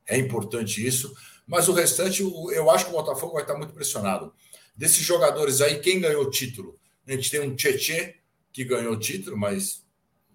é 0.06 0.18
importante 0.18 0.86
isso. 0.86 1.12
Mas 1.46 1.68
o 1.68 1.72
restante, 1.72 2.22
eu 2.22 2.70
acho 2.70 2.84
que 2.84 2.90
o 2.90 2.94
Botafogo 2.94 3.32
vai 3.32 3.42
estar 3.42 3.56
muito 3.56 3.72
pressionado. 3.72 4.32
Desses 4.76 5.02
jogadores 5.02 5.60
aí, 5.60 5.80
quem 5.80 6.00
ganhou 6.00 6.22
o 6.22 6.30
título? 6.30 6.78
A 7.06 7.12
gente 7.12 7.30
tem 7.30 7.40
um 7.40 7.56
Tietê 7.56 8.16
que 8.52 8.64
ganhou 8.64 8.92
o 8.92 8.98
título, 8.98 9.36
mas 9.36 9.82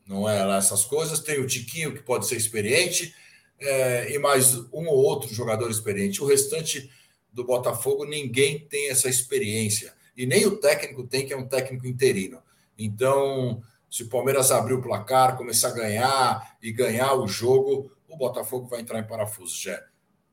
não 0.06 0.28
é 0.28 0.44
lá 0.44 0.58
essas 0.58 0.84
coisas. 0.84 1.20
Tem 1.20 1.40
o 1.40 1.48
Tiquinho, 1.48 1.94
que 1.94 2.02
pode 2.02 2.26
ser 2.28 2.36
experiente, 2.36 3.14
é, 3.60 4.14
e 4.14 4.20
mais 4.20 4.56
um 4.56 4.88
ou 4.88 4.98
outro 4.98 5.34
jogador 5.34 5.70
experiente. 5.70 6.22
O 6.22 6.26
restante 6.26 6.90
do 7.38 7.44
Botafogo, 7.44 8.04
ninguém 8.04 8.58
tem 8.58 8.90
essa 8.90 9.08
experiência. 9.08 9.94
E 10.18 10.26
nem 10.26 10.48
o 10.48 10.58
técnico 10.58 11.04
tem, 11.04 11.24
que 11.24 11.32
é 11.32 11.38
um 11.38 11.48
técnico 11.48 11.86
interino. 11.86 12.42
Então, 12.76 13.62
se 13.88 14.02
o 14.04 14.10
Palmeiras 14.10 14.52
abrir 14.52 14.74
o 14.74 14.82
placar, 14.82 15.38
começar 15.38 15.68
a 15.68 15.74
ganhar 15.74 16.58
e 16.60 16.72
ganhar 16.72 17.14
o 17.14 17.28
jogo, 17.28 17.92
o 18.10 18.18
Botafogo 18.18 18.66
vai 18.66 18.82
entrar 18.82 19.00
em 19.00 19.08
parafuso, 19.08 19.56
já. 19.56 19.80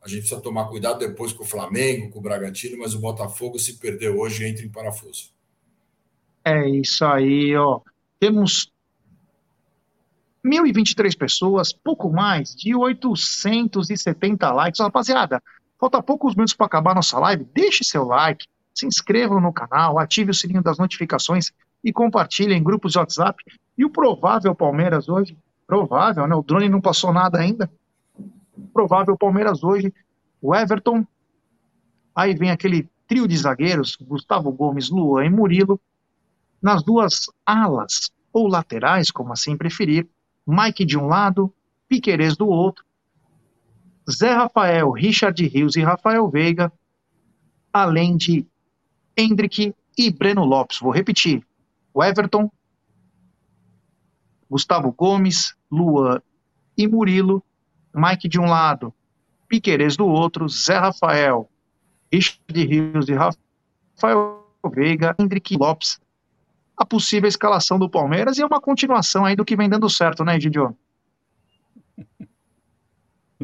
A 0.00 0.08
gente 0.08 0.20
precisa 0.20 0.40
tomar 0.40 0.66
cuidado 0.68 0.98
depois 0.98 1.34
com 1.34 1.44
o 1.44 1.46
Flamengo, 1.46 2.08
com 2.10 2.20
o 2.20 2.22
Bragantino, 2.22 2.78
mas 2.78 2.94
o 2.94 3.00
Botafogo, 3.00 3.58
se 3.58 3.74
perder 3.74 4.08
hoje, 4.08 4.46
entra 4.46 4.64
em 4.64 4.70
parafuso. 4.70 5.30
É 6.42 6.66
isso 6.66 7.04
aí, 7.04 7.54
ó. 7.54 7.82
Temos 8.18 8.72
1.023 10.42 11.18
pessoas, 11.18 11.70
pouco 11.70 12.10
mais 12.10 12.54
de 12.54 12.74
870 12.74 14.52
likes. 14.52 14.80
Rapaziada, 14.80 15.42
falta 15.84 16.02
poucos 16.02 16.34
minutos 16.34 16.54
para 16.54 16.66
acabar 16.66 16.94
nossa 16.94 17.18
live. 17.18 17.46
Deixe 17.52 17.84
seu 17.84 18.04
like, 18.04 18.46
se 18.74 18.86
inscrevam 18.86 19.38
no 19.38 19.52
canal, 19.52 19.98
ative 19.98 20.30
o 20.30 20.34
sininho 20.34 20.62
das 20.62 20.78
notificações 20.78 21.52
e 21.82 21.92
compartilhem 21.92 22.58
em 22.58 22.62
grupos 22.62 22.92
de 22.92 22.98
WhatsApp. 22.98 23.44
E 23.76 23.84
o 23.84 23.90
provável 23.90 24.54
Palmeiras 24.54 25.10
hoje, 25.10 25.36
provável, 25.66 26.26
né? 26.26 26.34
O 26.34 26.42
drone 26.42 26.70
não 26.70 26.80
passou 26.80 27.12
nada 27.12 27.38
ainda. 27.38 27.70
Provável 28.72 29.16
Palmeiras 29.16 29.62
hoje, 29.62 29.92
o 30.40 30.54
Everton. 30.54 31.06
Aí 32.14 32.34
vem 32.34 32.50
aquele 32.50 32.88
trio 33.06 33.28
de 33.28 33.36
zagueiros, 33.36 33.96
Gustavo 34.00 34.50
Gomes, 34.52 34.88
Luan 34.88 35.26
e 35.26 35.30
Murilo. 35.30 35.78
Nas 36.62 36.82
duas 36.82 37.26
alas, 37.44 38.10
ou 38.32 38.48
laterais, 38.48 39.10
como 39.10 39.34
assim 39.34 39.54
preferir, 39.54 40.08
Mike 40.46 40.84
de 40.86 40.96
um 40.96 41.06
lado, 41.06 41.52
Piquerez 41.88 42.36
do 42.38 42.48
outro, 42.48 42.82
Zé 44.10 44.32
Rafael, 44.32 44.90
Richard 44.90 45.46
Rios 45.46 45.76
e 45.76 45.82
Rafael 45.82 46.28
Veiga, 46.28 46.72
além 47.72 48.16
de 48.16 48.46
Hendrick 49.16 49.74
e 49.96 50.10
Breno 50.10 50.44
Lopes. 50.44 50.78
Vou 50.78 50.90
repetir: 50.90 51.44
o 51.92 52.02
Everton, 52.02 52.50
Gustavo 54.48 54.92
Gomes, 54.92 55.54
Luan 55.70 56.20
e 56.76 56.86
Murilo, 56.86 57.42
Mike 57.94 58.28
de 58.28 58.38
um 58.38 58.46
lado, 58.46 58.92
Piquerez 59.48 59.96
do 59.96 60.06
outro, 60.06 60.48
Zé 60.48 60.76
Rafael, 60.76 61.48
Richard 62.12 62.64
Rios 62.64 63.08
e 63.08 63.14
Rafael 63.14 64.44
Veiga, 64.72 65.14
Hendrick 65.18 65.56
Lopes 65.56 65.98
a 66.76 66.84
possível 66.84 67.28
escalação 67.28 67.78
do 67.78 67.88
Palmeiras 67.88 68.36
e 68.36 68.42
é 68.42 68.46
uma 68.46 68.60
continuação 68.60 69.24
aí 69.24 69.36
do 69.36 69.44
que 69.44 69.56
vem 69.56 69.68
dando 69.68 69.88
certo, 69.88 70.24
né, 70.24 70.38
Gidio? 70.40 70.76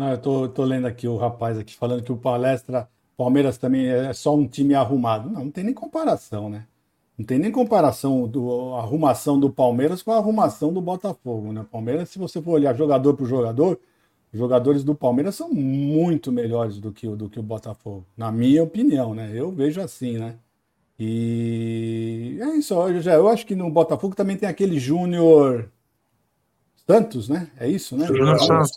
Não, 0.01 0.13
eu 0.13 0.19
tô, 0.19 0.49
tô 0.49 0.65
lendo 0.65 0.87
aqui 0.87 1.07
o 1.07 1.19
rapaz 1.19 1.59
aqui 1.59 1.77
falando 1.77 2.03
que 2.03 2.11
o 2.11 2.17
Palestra, 2.17 2.89
Palmeiras 3.19 3.59
também 3.59 3.87
é 3.87 4.15
só 4.15 4.35
um 4.35 4.49
time 4.49 4.73
arrumado. 4.75 5.29
Não, 5.29 5.45
não 5.45 5.51
tem 5.51 5.63
nem 5.63 5.75
comparação, 5.75 6.49
né? 6.49 6.67
Não 7.19 7.27
tem 7.27 7.39
nem 7.39 7.53
comparação 7.53 8.27
do 8.27 8.77
a 8.77 8.79
arrumação 8.79 9.39
do 9.39 9.51
Palmeiras 9.51 10.03
com 10.03 10.11
a 10.11 10.17
arrumação 10.17 10.73
do 10.73 10.81
Botafogo, 10.81 11.53
né? 11.53 11.67
Palmeiras, 11.71 12.09
se 12.09 12.19
você 12.19 12.41
for 12.41 12.53
olhar 12.53 12.75
jogador 12.75 13.13
por 13.13 13.27
jogador, 13.27 13.79
os 14.33 14.39
jogadores 14.39 14.83
do 14.83 14.95
Palmeiras 14.95 15.35
são 15.35 15.53
muito 15.53 16.33
melhores 16.33 16.81
do 16.81 16.91
que, 16.93 17.07
do 17.07 17.29
que 17.29 17.39
o 17.39 17.43
Botafogo, 17.43 18.07
na 18.17 18.33
minha 18.33 18.63
opinião, 18.63 19.15
né? 19.15 19.31
Eu 19.35 19.53
vejo 19.53 19.83
assim, 19.83 20.17
né? 20.17 20.37
E 20.99 22.39
é 22.41 22.57
isso, 22.57 22.73
eu, 22.73 23.03
já, 23.03 23.13
eu 23.17 23.29
acho 23.29 23.45
que 23.45 23.55
no 23.55 23.71
Botafogo 23.71 24.15
também 24.15 24.39
tem 24.39 24.49
aquele 24.49 24.81
Júnior 24.81 25.71
Santos, 26.87 27.29
né? 27.29 27.51
É 27.59 27.69
isso, 27.69 27.99
né? 27.99 28.07
Júnior 28.07 28.39
Santos. 28.41 28.73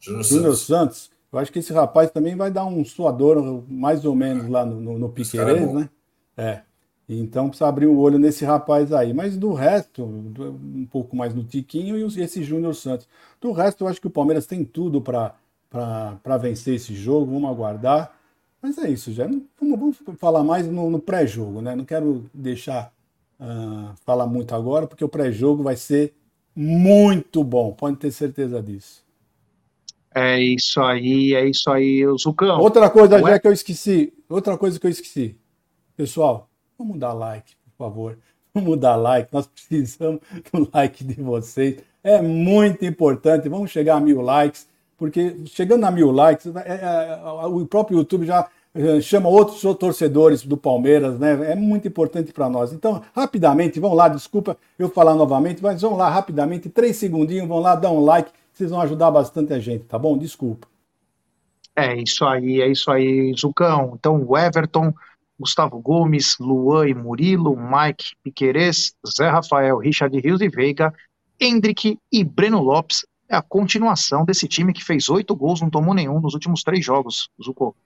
Júnior 0.00 0.56
Santos. 0.56 1.10
Eu 1.32 1.38
acho 1.38 1.52
que 1.52 1.58
esse 1.58 1.72
rapaz 1.72 2.10
também 2.10 2.36
vai 2.36 2.50
dar 2.50 2.64
um 2.64 2.84
suador 2.84 3.64
mais 3.68 4.04
ou 4.04 4.14
menos 4.14 4.48
lá 4.48 4.64
no, 4.64 4.80
no, 4.80 4.98
no 4.98 5.08
Piqueires, 5.08 5.62
é 5.62 5.72
né? 5.72 5.90
É. 6.36 6.62
Então 7.08 7.48
precisa 7.48 7.68
abrir 7.68 7.86
o 7.86 7.98
olho 7.98 8.18
nesse 8.18 8.44
rapaz 8.44 8.92
aí. 8.92 9.12
Mas 9.12 9.36
do 9.36 9.52
resto, 9.52 10.04
um 10.04 10.86
pouco 10.90 11.16
mais 11.16 11.34
no 11.34 11.44
Tiquinho 11.44 11.96
e 11.96 12.20
esse 12.20 12.42
Júnior 12.42 12.74
Santos. 12.74 13.08
Do 13.40 13.52
resto, 13.52 13.84
eu 13.84 13.88
acho 13.88 14.00
que 14.00 14.06
o 14.06 14.10
Palmeiras 14.10 14.46
tem 14.46 14.64
tudo 14.64 15.00
para 15.00 16.36
vencer 16.40 16.74
esse 16.74 16.94
jogo. 16.94 17.32
Vamos 17.32 17.50
aguardar. 17.50 18.12
Mas 18.60 18.78
é 18.78 18.90
isso, 18.90 19.12
já. 19.12 19.26
Vamos, 19.26 19.48
vamos 19.60 19.98
falar 20.18 20.42
mais 20.42 20.66
no, 20.66 20.90
no 20.90 20.98
pré-jogo, 20.98 21.60
né? 21.60 21.76
Não 21.76 21.84
quero 21.84 22.24
deixar 22.34 22.92
uh, 23.38 23.94
falar 24.04 24.26
muito 24.26 24.54
agora, 24.54 24.86
porque 24.86 25.04
o 25.04 25.08
pré-jogo 25.08 25.62
vai 25.62 25.76
ser 25.76 26.12
muito 26.54 27.44
bom, 27.44 27.72
pode 27.72 27.96
ter 27.96 28.10
certeza 28.10 28.62
disso. 28.62 29.04
É 30.18 30.40
isso 30.40 30.80
aí, 30.80 31.34
é 31.34 31.46
isso 31.46 31.70
aí, 31.70 32.02
Zucão. 32.18 32.58
Outra 32.58 32.88
coisa, 32.88 33.16
Ué? 33.16 33.32
já 33.32 33.38
que 33.38 33.48
eu 33.48 33.52
esqueci, 33.52 34.14
outra 34.30 34.56
coisa 34.56 34.80
que 34.80 34.86
eu 34.86 34.90
esqueci. 34.90 35.36
Pessoal, 35.94 36.48
vamos 36.78 36.98
dar 36.98 37.12
like, 37.12 37.54
por 37.66 37.84
favor. 37.84 38.18
Vamos 38.54 38.78
dar 38.78 38.96
like, 38.96 39.28
nós 39.30 39.46
precisamos 39.46 40.22
do 40.50 40.70
like 40.72 41.04
de 41.04 41.20
vocês. 41.20 41.80
É 42.02 42.22
muito 42.22 42.82
importante. 42.86 43.46
Vamos 43.50 43.70
chegar 43.70 43.96
a 43.96 44.00
mil 44.00 44.22
likes, 44.22 44.66
porque 44.96 45.36
chegando 45.44 45.84
a 45.84 45.90
mil 45.90 46.10
likes, 46.10 46.46
é, 46.46 46.80
é, 46.82 47.46
o 47.46 47.66
próprio 47.66 47.98
YouTube 47.98 48.24
já 48.24 48.48
eh, 48.74 49.02
chama 49.02 49.28
outros 49.28 49.60
torcedores 49.78 50.46
do 50.46 50.56
Palmeiras, 50.56 51.18
né? 51.18 51.52
É 51.52 51.54
muito 51.54 51.86
importante 51.88 52.32
para 52.32 52.48
nós. 52.48 52.72
Então, 52.72 53.02
rapidamente, 53.14 53.78
vão 53.78 53.92
lá, 53.92 54.08
desculpa 54.08 54.56
eu 54.78 54.88
falar 54.88 55.14
novamente, 55.14 55.62
mas 55.62 55.82
vão 55.82 55.94
lá 55.94 56.08
rapidamente, 56.08 56.70
três 56.70 56.96
segundinhos, 56.96 57.46
vão 57.46 57.58
lá, 57.58 57.74
dá 57.74 57.90
um 57.90 58.02
like, 58.02 58.30
vocês 58.56 58.70
vão 58.70 58.80
ajudar 58.80 59.10
bastante 59.10 59.52
a 59.52 59.58
gente, 59.58 59.84
tá 59.84 59.98
bom? 59.98 60.16
Desculpa. 60.16 60.68
É 61.74 61.94
isso 61.94 62.24
aí, 62.24 62.60
é 62.60 62.68
isso 62.68 62.90
aí, 62.90 63.34
Zucão. 63.38 63.92
Então, 63.98 64.24
o 64.24 64.36
Everton, 64.36 64.94
Gustavo 65.38 65.78
Gomes, 65.80 66.36
Luan 66.40 66.88
e 66.88 66.94
Murilo, 66.94 67.56
Mike 67.56 68.16
Piquerez, 68.22 68.94
Zé 69.06 69.28
Rafael, 69.28 69.78
Richard 69.78 70.18
Rios 70.18 70.40
e 70.40 70.48
Veiga, 70.48 70.92
Hendrick 71.38 71.98
e 72.10 72.24
Breno 72.24 72.60
Lopes 72.60 73.04
é 73.28 73.36
a 73.36 73.42
continuação 73.42 74.24
desse 74.24 74.48
time 74.48 74.72
que 74.72 74.84
fez 74.84 75.08
oito 75.08 75.36
gols, 75.36 75.60
não 75.60 75.68
tomou 75.68 75.92
nenhum 75.92 76.20
nos 76.20 76.32
últimos 76.32 76.62
três 76.62 76.84
jogos, 76.84 77.28
Zucco 77.42 77.76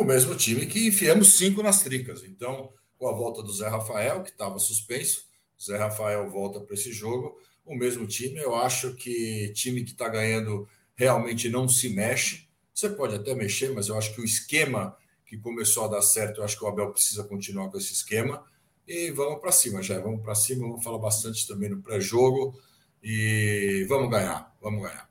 o 0.00 0.04
mesmo 0.04 0.34
time 0.36 0.66
que 0.66 0.88
enfiamos 0.88 1.36
cinco 1.36 1.62
nas 1.62 1.82
tricas. 1.82 2.22
Então, 2.24 2.70
com 2.98 3.08
a 3.08 3.12
volta 3.12 3.42
do 3.42 3.52
Zé 3.52 3.68
Rafael, 3.68 4.22
que 4.22 4.30
estava 4.30 4.58
suspenso, 4.58 5.26
o 5.58 5.62
Zé 5.62 5.76
Rafael 5.76 6.30
volta 6.30 6.60
para 6.60 6.74
esse 6.74 6.92
jogo. 6.92 7.38
O 7.66 7.74
mesmo 7.74 8.06
time, 8.06 8.38
eu 8.38 8.54
acho 8.54 8.94
que 8.94 9.52
time 9.54 9.82
que 9.82 9.90
está 9.90 10.08
ganhando 10.08 10.68
realmente 10.94 11.48
não 11.48 11.68
se 11.68 11.88
mexe. 11.88 12.46
Você 12.72 12.88
pode 12.88 13.16
até 13.16 13.34
mexer, 13.34 13.74
mas 13.74 13.88
eu 13.88 13.98
acho 13.98 14.14
que 14.14 14.20
o 14.20 14.24
esquema 14.24 14.96
que 15.26 15.36
começou 15.36 15.84
a 15.84 15.88
dar 15.88 16.02
certo, 16.02 16.38
eu 16.38 16.44
acho 16.44 16.56
que 16.56 16.64
o 16.64 16.68
Abel 16.68 16.92
precisa 16.92 17.24
continuar 17.24 17.68
com 17.68 17.76
esse 17.76 17.92
esquema. 17.92 18.44
E 18.86 19.10
vamos 19.10 19.40
para 19.40 19.50
cima, 19.50 19.82
já. 19.82 19.98
Vamos 19.98 20.22
para 20.22 20.34
cima. 20.34 20.68
Vamos 20.68 20.84
falar 20.84 20.98
bastante 20.98 21.46
também 21.48 21.68
no 21.68 21.82
pré-jogo. 21.82 22.56
E 23.02 23.84
vamos 23.88 24.08
ganhar. 24.08 24.54
Vamos 24.62 24.82
ganhar. 24.82 25.10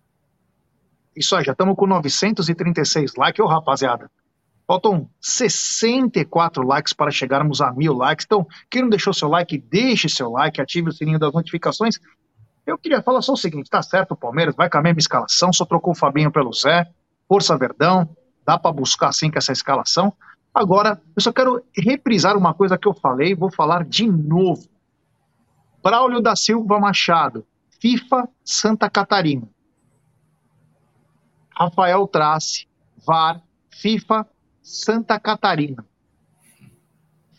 Isso 1.16 1.36
aí, 1.36 1.44
já 1.44 1.52
estamos 1.52 1.76
com 1.76 1.86
936 1.86 3.16
likes, 3.16 3.44
ô 3.44 3.48
rapaziada. 3.48 4.10
Faltam 4.68 5.10
64 5.22 6.66
likes 6.66 6.94
para 6.94 7.12
chegarmos 7.12 7.62
a 7.62 7.72
mil 7.72 7.94
likes. 7.94 8.26
Então, 8.26 8.48
quem 8.70 8.82
não 8.82 8.90
deixou 8.90 9.14
seu 9.14 9.28
like, 9.28 9.58
deixe 9.58 10.10
seu 10.10 10.30
like, 10.32 10.60
ative 10.60 10.90
o 10.90 10.94
sininho 10.94 11.20
das 11.20 11.34
notificações. 11.34 12.00
Eu 12.66 12.78
queria 12.78 13.02
falar 13.02 13.22
só 13.22 13.34
o 13.34 13.38
seguinte: 13.38 13.70
tá 13.70 13.82
certo, 13.82 14.12
o 14.12 14.18
Palmeiras 14.18 14.56
vai 14.56 14.70
com 14.70 14.78
a 14.78 14.82
mesma 14.82 15.00
escalação, 15.00 15.54
só 15.54 15.66
trocou 15.66 15.94
o 15.94 15.98
Fabinho 15.98 16.32
pelo 16.32 16.52
Zé, 16.52 16.90
Força 17.28 17.58
Verdão, 17.58 18.10
dá 18.46 18.58
para 18.58 18.72
buscar 18.72 19.10
assim 19.10 19.30
com 19.30 19.38
essa 19.38 19.52
escalação. 19.52 20.14
Agora, 20.54 21.02
eu 21.16 21.22
só 21.22 21.34
quero 21.34 21.64
reprisar 21.78 22.38
uma 22.38 22.54
coisa 22.54 22.78
que 22.78 22.88
eu 22.88 22.94
falei, 22.94 23.36
vou 23.36 23.52
falar 23.52 23.84
de 23.84 24.10
novo. 24.10 24.68
Braulio 25.84 26.22
da 26.22 26.36
Silva 26.36 26.80
Machado, 26.80 27.46
FIFA 27.80 28.28
Santa 28.44 28.90
Catarina. 28.90 29.48
Rafael 31.58 32.08
Trace, 32.08 32.68
VAR, 33.06 33.42
FIFA 33.70 34.28
Santa 34.62 35.20
Catarina. 35.20 35.86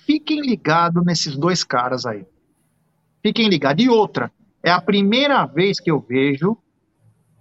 Fiquem 0.07 0.41
ligados 0.41 1.05
nesses 1.05 1.37
dois 1.37 1.65
caras 1.65 2.07
aí. 2.07 2.25
Fiquem 3.23 3.49
ligados. 3.49 3.85
E 3.85 3.89
outra, 3.89 4.31
é 4.67 4.71
a 4.73 4.81
primeira 4.81 5.47
vez 5.47 5.79
que 5.79 5.93
eu 5.93 6.01
vejo 6.01 6.59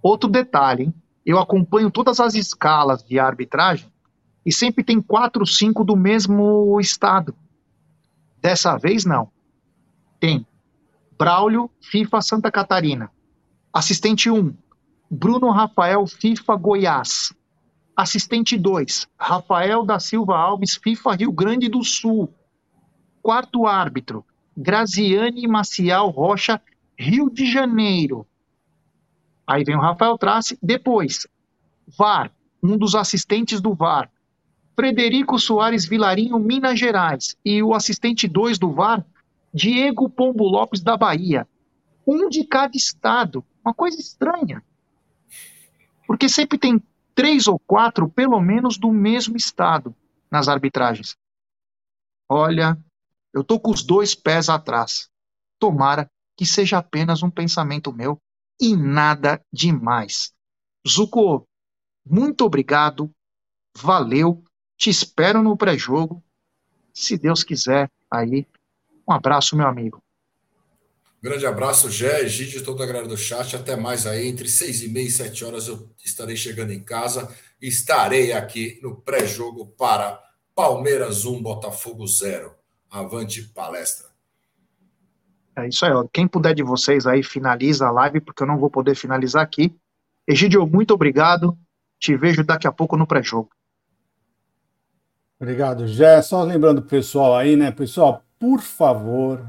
outro 0.00 0.30
detalhe, 0.30 0.84
hein? 0.84 0.94
Eu 1.24 1.40
acompanho 1.40 1.90
todas 1.90 2.20
as 2.20 2.36
escalas 2.36 3.02
de 3.02 3.18
arbitragem 3.18 3.92
e 4.44 4.52
sempre 4.52 4.84
tem 4.84 5.02
quatro, 5.02 5.44
cinco 5.44 5.82
do 5.82 5.96
mesmo 5.96 6.78
estado. 6.80 7.34
Dessa 8.40 8.78
vez 8.78 9.04
não. 9.04 9.28
Tem 10.20 10.46
Braulio, 11.18 11.68
FIFA 11.80 12.22
Santa 12.22 12.48
Catarina. 12.48 13.10
Assistente 13.72 14.30
1, 14.30 14.54
Bruno 15.10 15.50
Rafael, 15.50 16.06
FIFA 16.06 16.54
Goiás. 16.54 17.34
Assistente 17.96 18.56
2, 18.56 19.08
Rafael 19.18 19.84
da 19.84 19.98
Silva 19.98 20.36
Alves, 20.36 20.76
FIFA 20.80 21.16
Rio 21.16 21.32
Grande 21.32 21.68
do 21.68 21.82
Sul. 21.82 22.32
Quarto 23.20 23.66
árbitro, 23.66 24.24
Graziane 24.56 25.48
Maciel 25.48 26.06
Rocha, 26.06 26.62
Rio 26.98 27.30
de 27.30 27.50
Janeiro. 27.50 28.26
Aí 29.46 29.64
vem 29.64 29.76
o 29.76 29.80
Rafael 29.80 30.18
Trace. 30.18 30.58
Depois, 30.62 31.26
VAR, 31.86 32.32
um 32.62 32.76
dos 32.76 32.94
assistentes 32.94 33.60
do 33.60 33.74
VAR, 33.74 34.10
Frederico 34.74 35.38
Soares 35.38 35.86
Vilarinho, 35.86 36.38
Minas 36.38 36.78
Gerais. 36.78 37.36
E 37.44 37.62
o 37.62 37.74
assistente 37.74 38.26
2 38.26 38.58
do 38.58 38.72
VAR, 38.72 39.04
Diego 39.52 40.08
Pombo 40.08 40.44
Lopes, 40.44 40.82
da 40.82 40.96
Bahia. 40.96 41.46
Um 42.06 42.28
de 42.28 42.44
cada 42.44 42.76
estado. 42.76 43.44
Uma 43.64 43.72
coisa 43.72 43.98
estranha. 44.00 44.62
Porque 46.06 46.28
sempre 46.28 46.58
tem 46.58 46.82
três 47.14 47.46
ou 47.46 47.58
quatro, 47.58 48.08
pelo 48.08 48.40
menos, 48.40 48.76
do 48.76 48.92
mesmo 48.92 49.36
estado 49.36 49.94
nas 50.30 50.48
arbitragens. 50.48 51.16
Olha, 52.28 52.76
eu 53.32 53.42
tô 53.42 53.58
com 53.58 53.70
os 53.70 53.82
dois 53.82 54.14
pés 54.14 54.48
atrás. 54.48 55.08
Tomara 55.58 56.10
que 56.36 56.44
seja 56.44 56.78
apenas 56.78 57.22
um 57.22 57.30
pensamento 57.30 57.92
meu 57.92 58.20
e 58.60 58.76
nada 58.76 59.40
demais. 59.52 60.32
Zuko, 60.86 61.46
muito 62.04 62.44
obrigado, 62.44 63.10
valeu, 63.76 64.44
te 64.76 64.90
espero 64.90 65.42
no 65.42 65.56
pré-jogo. 65.56 66.22
Se 66.92 67.18
Deus 67.18 67.42
quiser, 67.42 67.90
aí, 68.10 68.46
um 69.08 69.12
abraço, 69.12 69.56
meu 69.56 69.66
amigo. 69.66 70.02
Grande 71.22 71.46
abraço, 71.46 71.90
Gé, 71.90 72.20
Egídio, 72.20 72.62
toda 72.62 72.84
a 72.84 72.86
galera 72.86 73.08
do 73.08 73.16
chat. 73.16 73.56
Até 73.56 73.74
mais 73.74 74.06
aí, 74.06 74.28
entre 74.28 74.48
seis 74.48 74.82
e 74.82 74.88
meia 74.88 75.08
e 75.08 75.10
sete 75.10 75.44
horas 75.44 75.66
eu 75.66 75.90
estarei 76.04 76.36
chegando 76.36 76.72
em 76.72 76.82
casa. 76.82 77.34
Estarei 77.60 78.32
aqui 78.32 78.78
no 78.82 79.00
pré-jogo 79.00 79.66
para 79.66 80.22
Palmeiras 80.54 81.24
1, 81.24 81.42
Botafogo 81.42 82.06
0. 82.06 82.54
Avante 82.88 83.42
palestra. 83.42 84.15
É 85.56 85.66
isso 85.66 85.86
aí, 85.86 85.92
ó. 85.92 86.04
Quem 86.12 86.28
puder 86.28 86.54
de 86.54 86.62
vocês 86.62 87.06
aí, 87.06 87.22
finaliza 87.22 87.86
a 87.86 87.90
live, 87.90 88.20
porque 88.20 88.42
eu 88.42 88.46
não 88.46 88.58
vou 88.58 88.70
poder 88.70 88.94
finalizar 88.94 89.42
aqui. 89.42 89.74
Egídio, 90.28 90.66
muito 90.66 90.92
obrigado. 90.92 91.56
Te 91.98 92.14
vejo 92.14 92.44
daqui 92.44 92.66
a 92.66 92.72
pouco 92.72 92.96
no 92.96 93.06
pré-jogo. 93.06 93.48
Obrigado, 95.40 95.86
Gé. 95.86 96.20
Só 96.20 96.42
lembrando 96.42 96.78
o 96.78 96.82
pessoal 96.82 97.36
aí, 97.36 97.56
né? 97.56 97.70
Pessoal, 97.70 98.22
por 98.38 98.60
favor, 98.60 99.46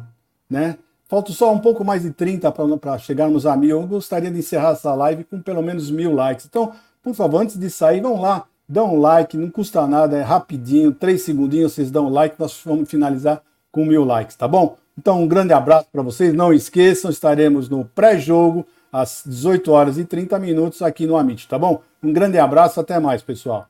né? 0.50 0.78
Falta 1.10 1.32
só 1.32 1.54
um 1.54 1.60
pouco 1.60 1.84
mais 1.84 2.04
de 2.04 2.12
30 2.12 2.52
para 2.52 2.98
chegarmos 2.98 3.46
a 3.46 3.56
mil. 3.56 3.82
Eu 3.82 3.88
gostaria 3.88 4.32
de 4.32 4.40
encerrar 4.40 4.72
essa 4.72 4.94
live 4.94 5.24
com 5.24 5.42
pelo 5.42 5.62
menos 5.62 5.90
mil 5.90 6.14
likes. 6.14 6.46
Então, 6.46 6.74
por 7.02 7.14
favor, 7.14 7.42
antes 7.42 7.58
de 7.58 7.70
sair, 7.70 8.02
vão 8.02 8.20
lá, 8.20 8.46
dão 8.68 8.96
um 8.96 9.00
like, 9.00 9.38
não 9.38 9.50
custa 9.50 9.88
nada, 9.88 10.18
é 10.18 10.22
rapidinho, 10.22 10.94
três 10.94 11.22
segundinhos, 11.22 11.74
vocês 11.74 11.90
dão 11.90 12.08
um 12.08 12.10
like, 12.10 12.38
nós 12.38 12.62
vamos 12.66 12.90
finalizar 12.90 13.42
com 13.72 13.86
mil 13.86 14.04
likes, 14.04 14.36
tá 14.36 14.48
bom? 14.48 14.78
Então, 14.98 15.22
um 15.22 15.28
grande 15.28 15.54
abraço 15.54 15.88
para 15.92 16.02
vocês. 16.02 16.34
Não 16.34 16.52
esqueçam, 16.52 17.12
estaremos 17.12 17.70
no 17.70 17.86
pré-jogo 17.86 18.66
às 18.92 19.24
18 19.26 19.72
horas 19.72 19.98
e 19.98 20.06
30 20.06 20.40
minutos 20.40 20.82
aqui 20.82 21.06
no 21.06 21.16
Amit, 21.16 21.48
tá 21.48 21.60
bom? 21.60 21.84
Um 22.02 22.12
grande 22.12 22.40
abraço, 22.40 22.80
até 22.80 23.00
mais, 23.00 23.22
pessoal. 23.22 23.68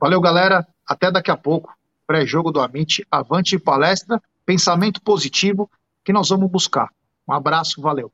Valeu, 0.00 0.20
galera. 0.20 0.66
Até 0.86 1.10
daqui 1.10 1.30
a 1.30 1.36
pouco. 1.36 1.74
Pré-jogo 2.06 2.52
do 2.52 2.60
Amit, 2.60 3.06
avante 3.10 3.58
palestra, 3.58 4.22
pensamento 4.44 5.00
positivo 5.02 5.70
que 6.04 6.12
nós 6.12 6.28
vamos 6.28 6.50
buscar. 6.50 6.88
Um 7.28 7.32
abraço, 7.32 7.80
valeu. 7.80 8.12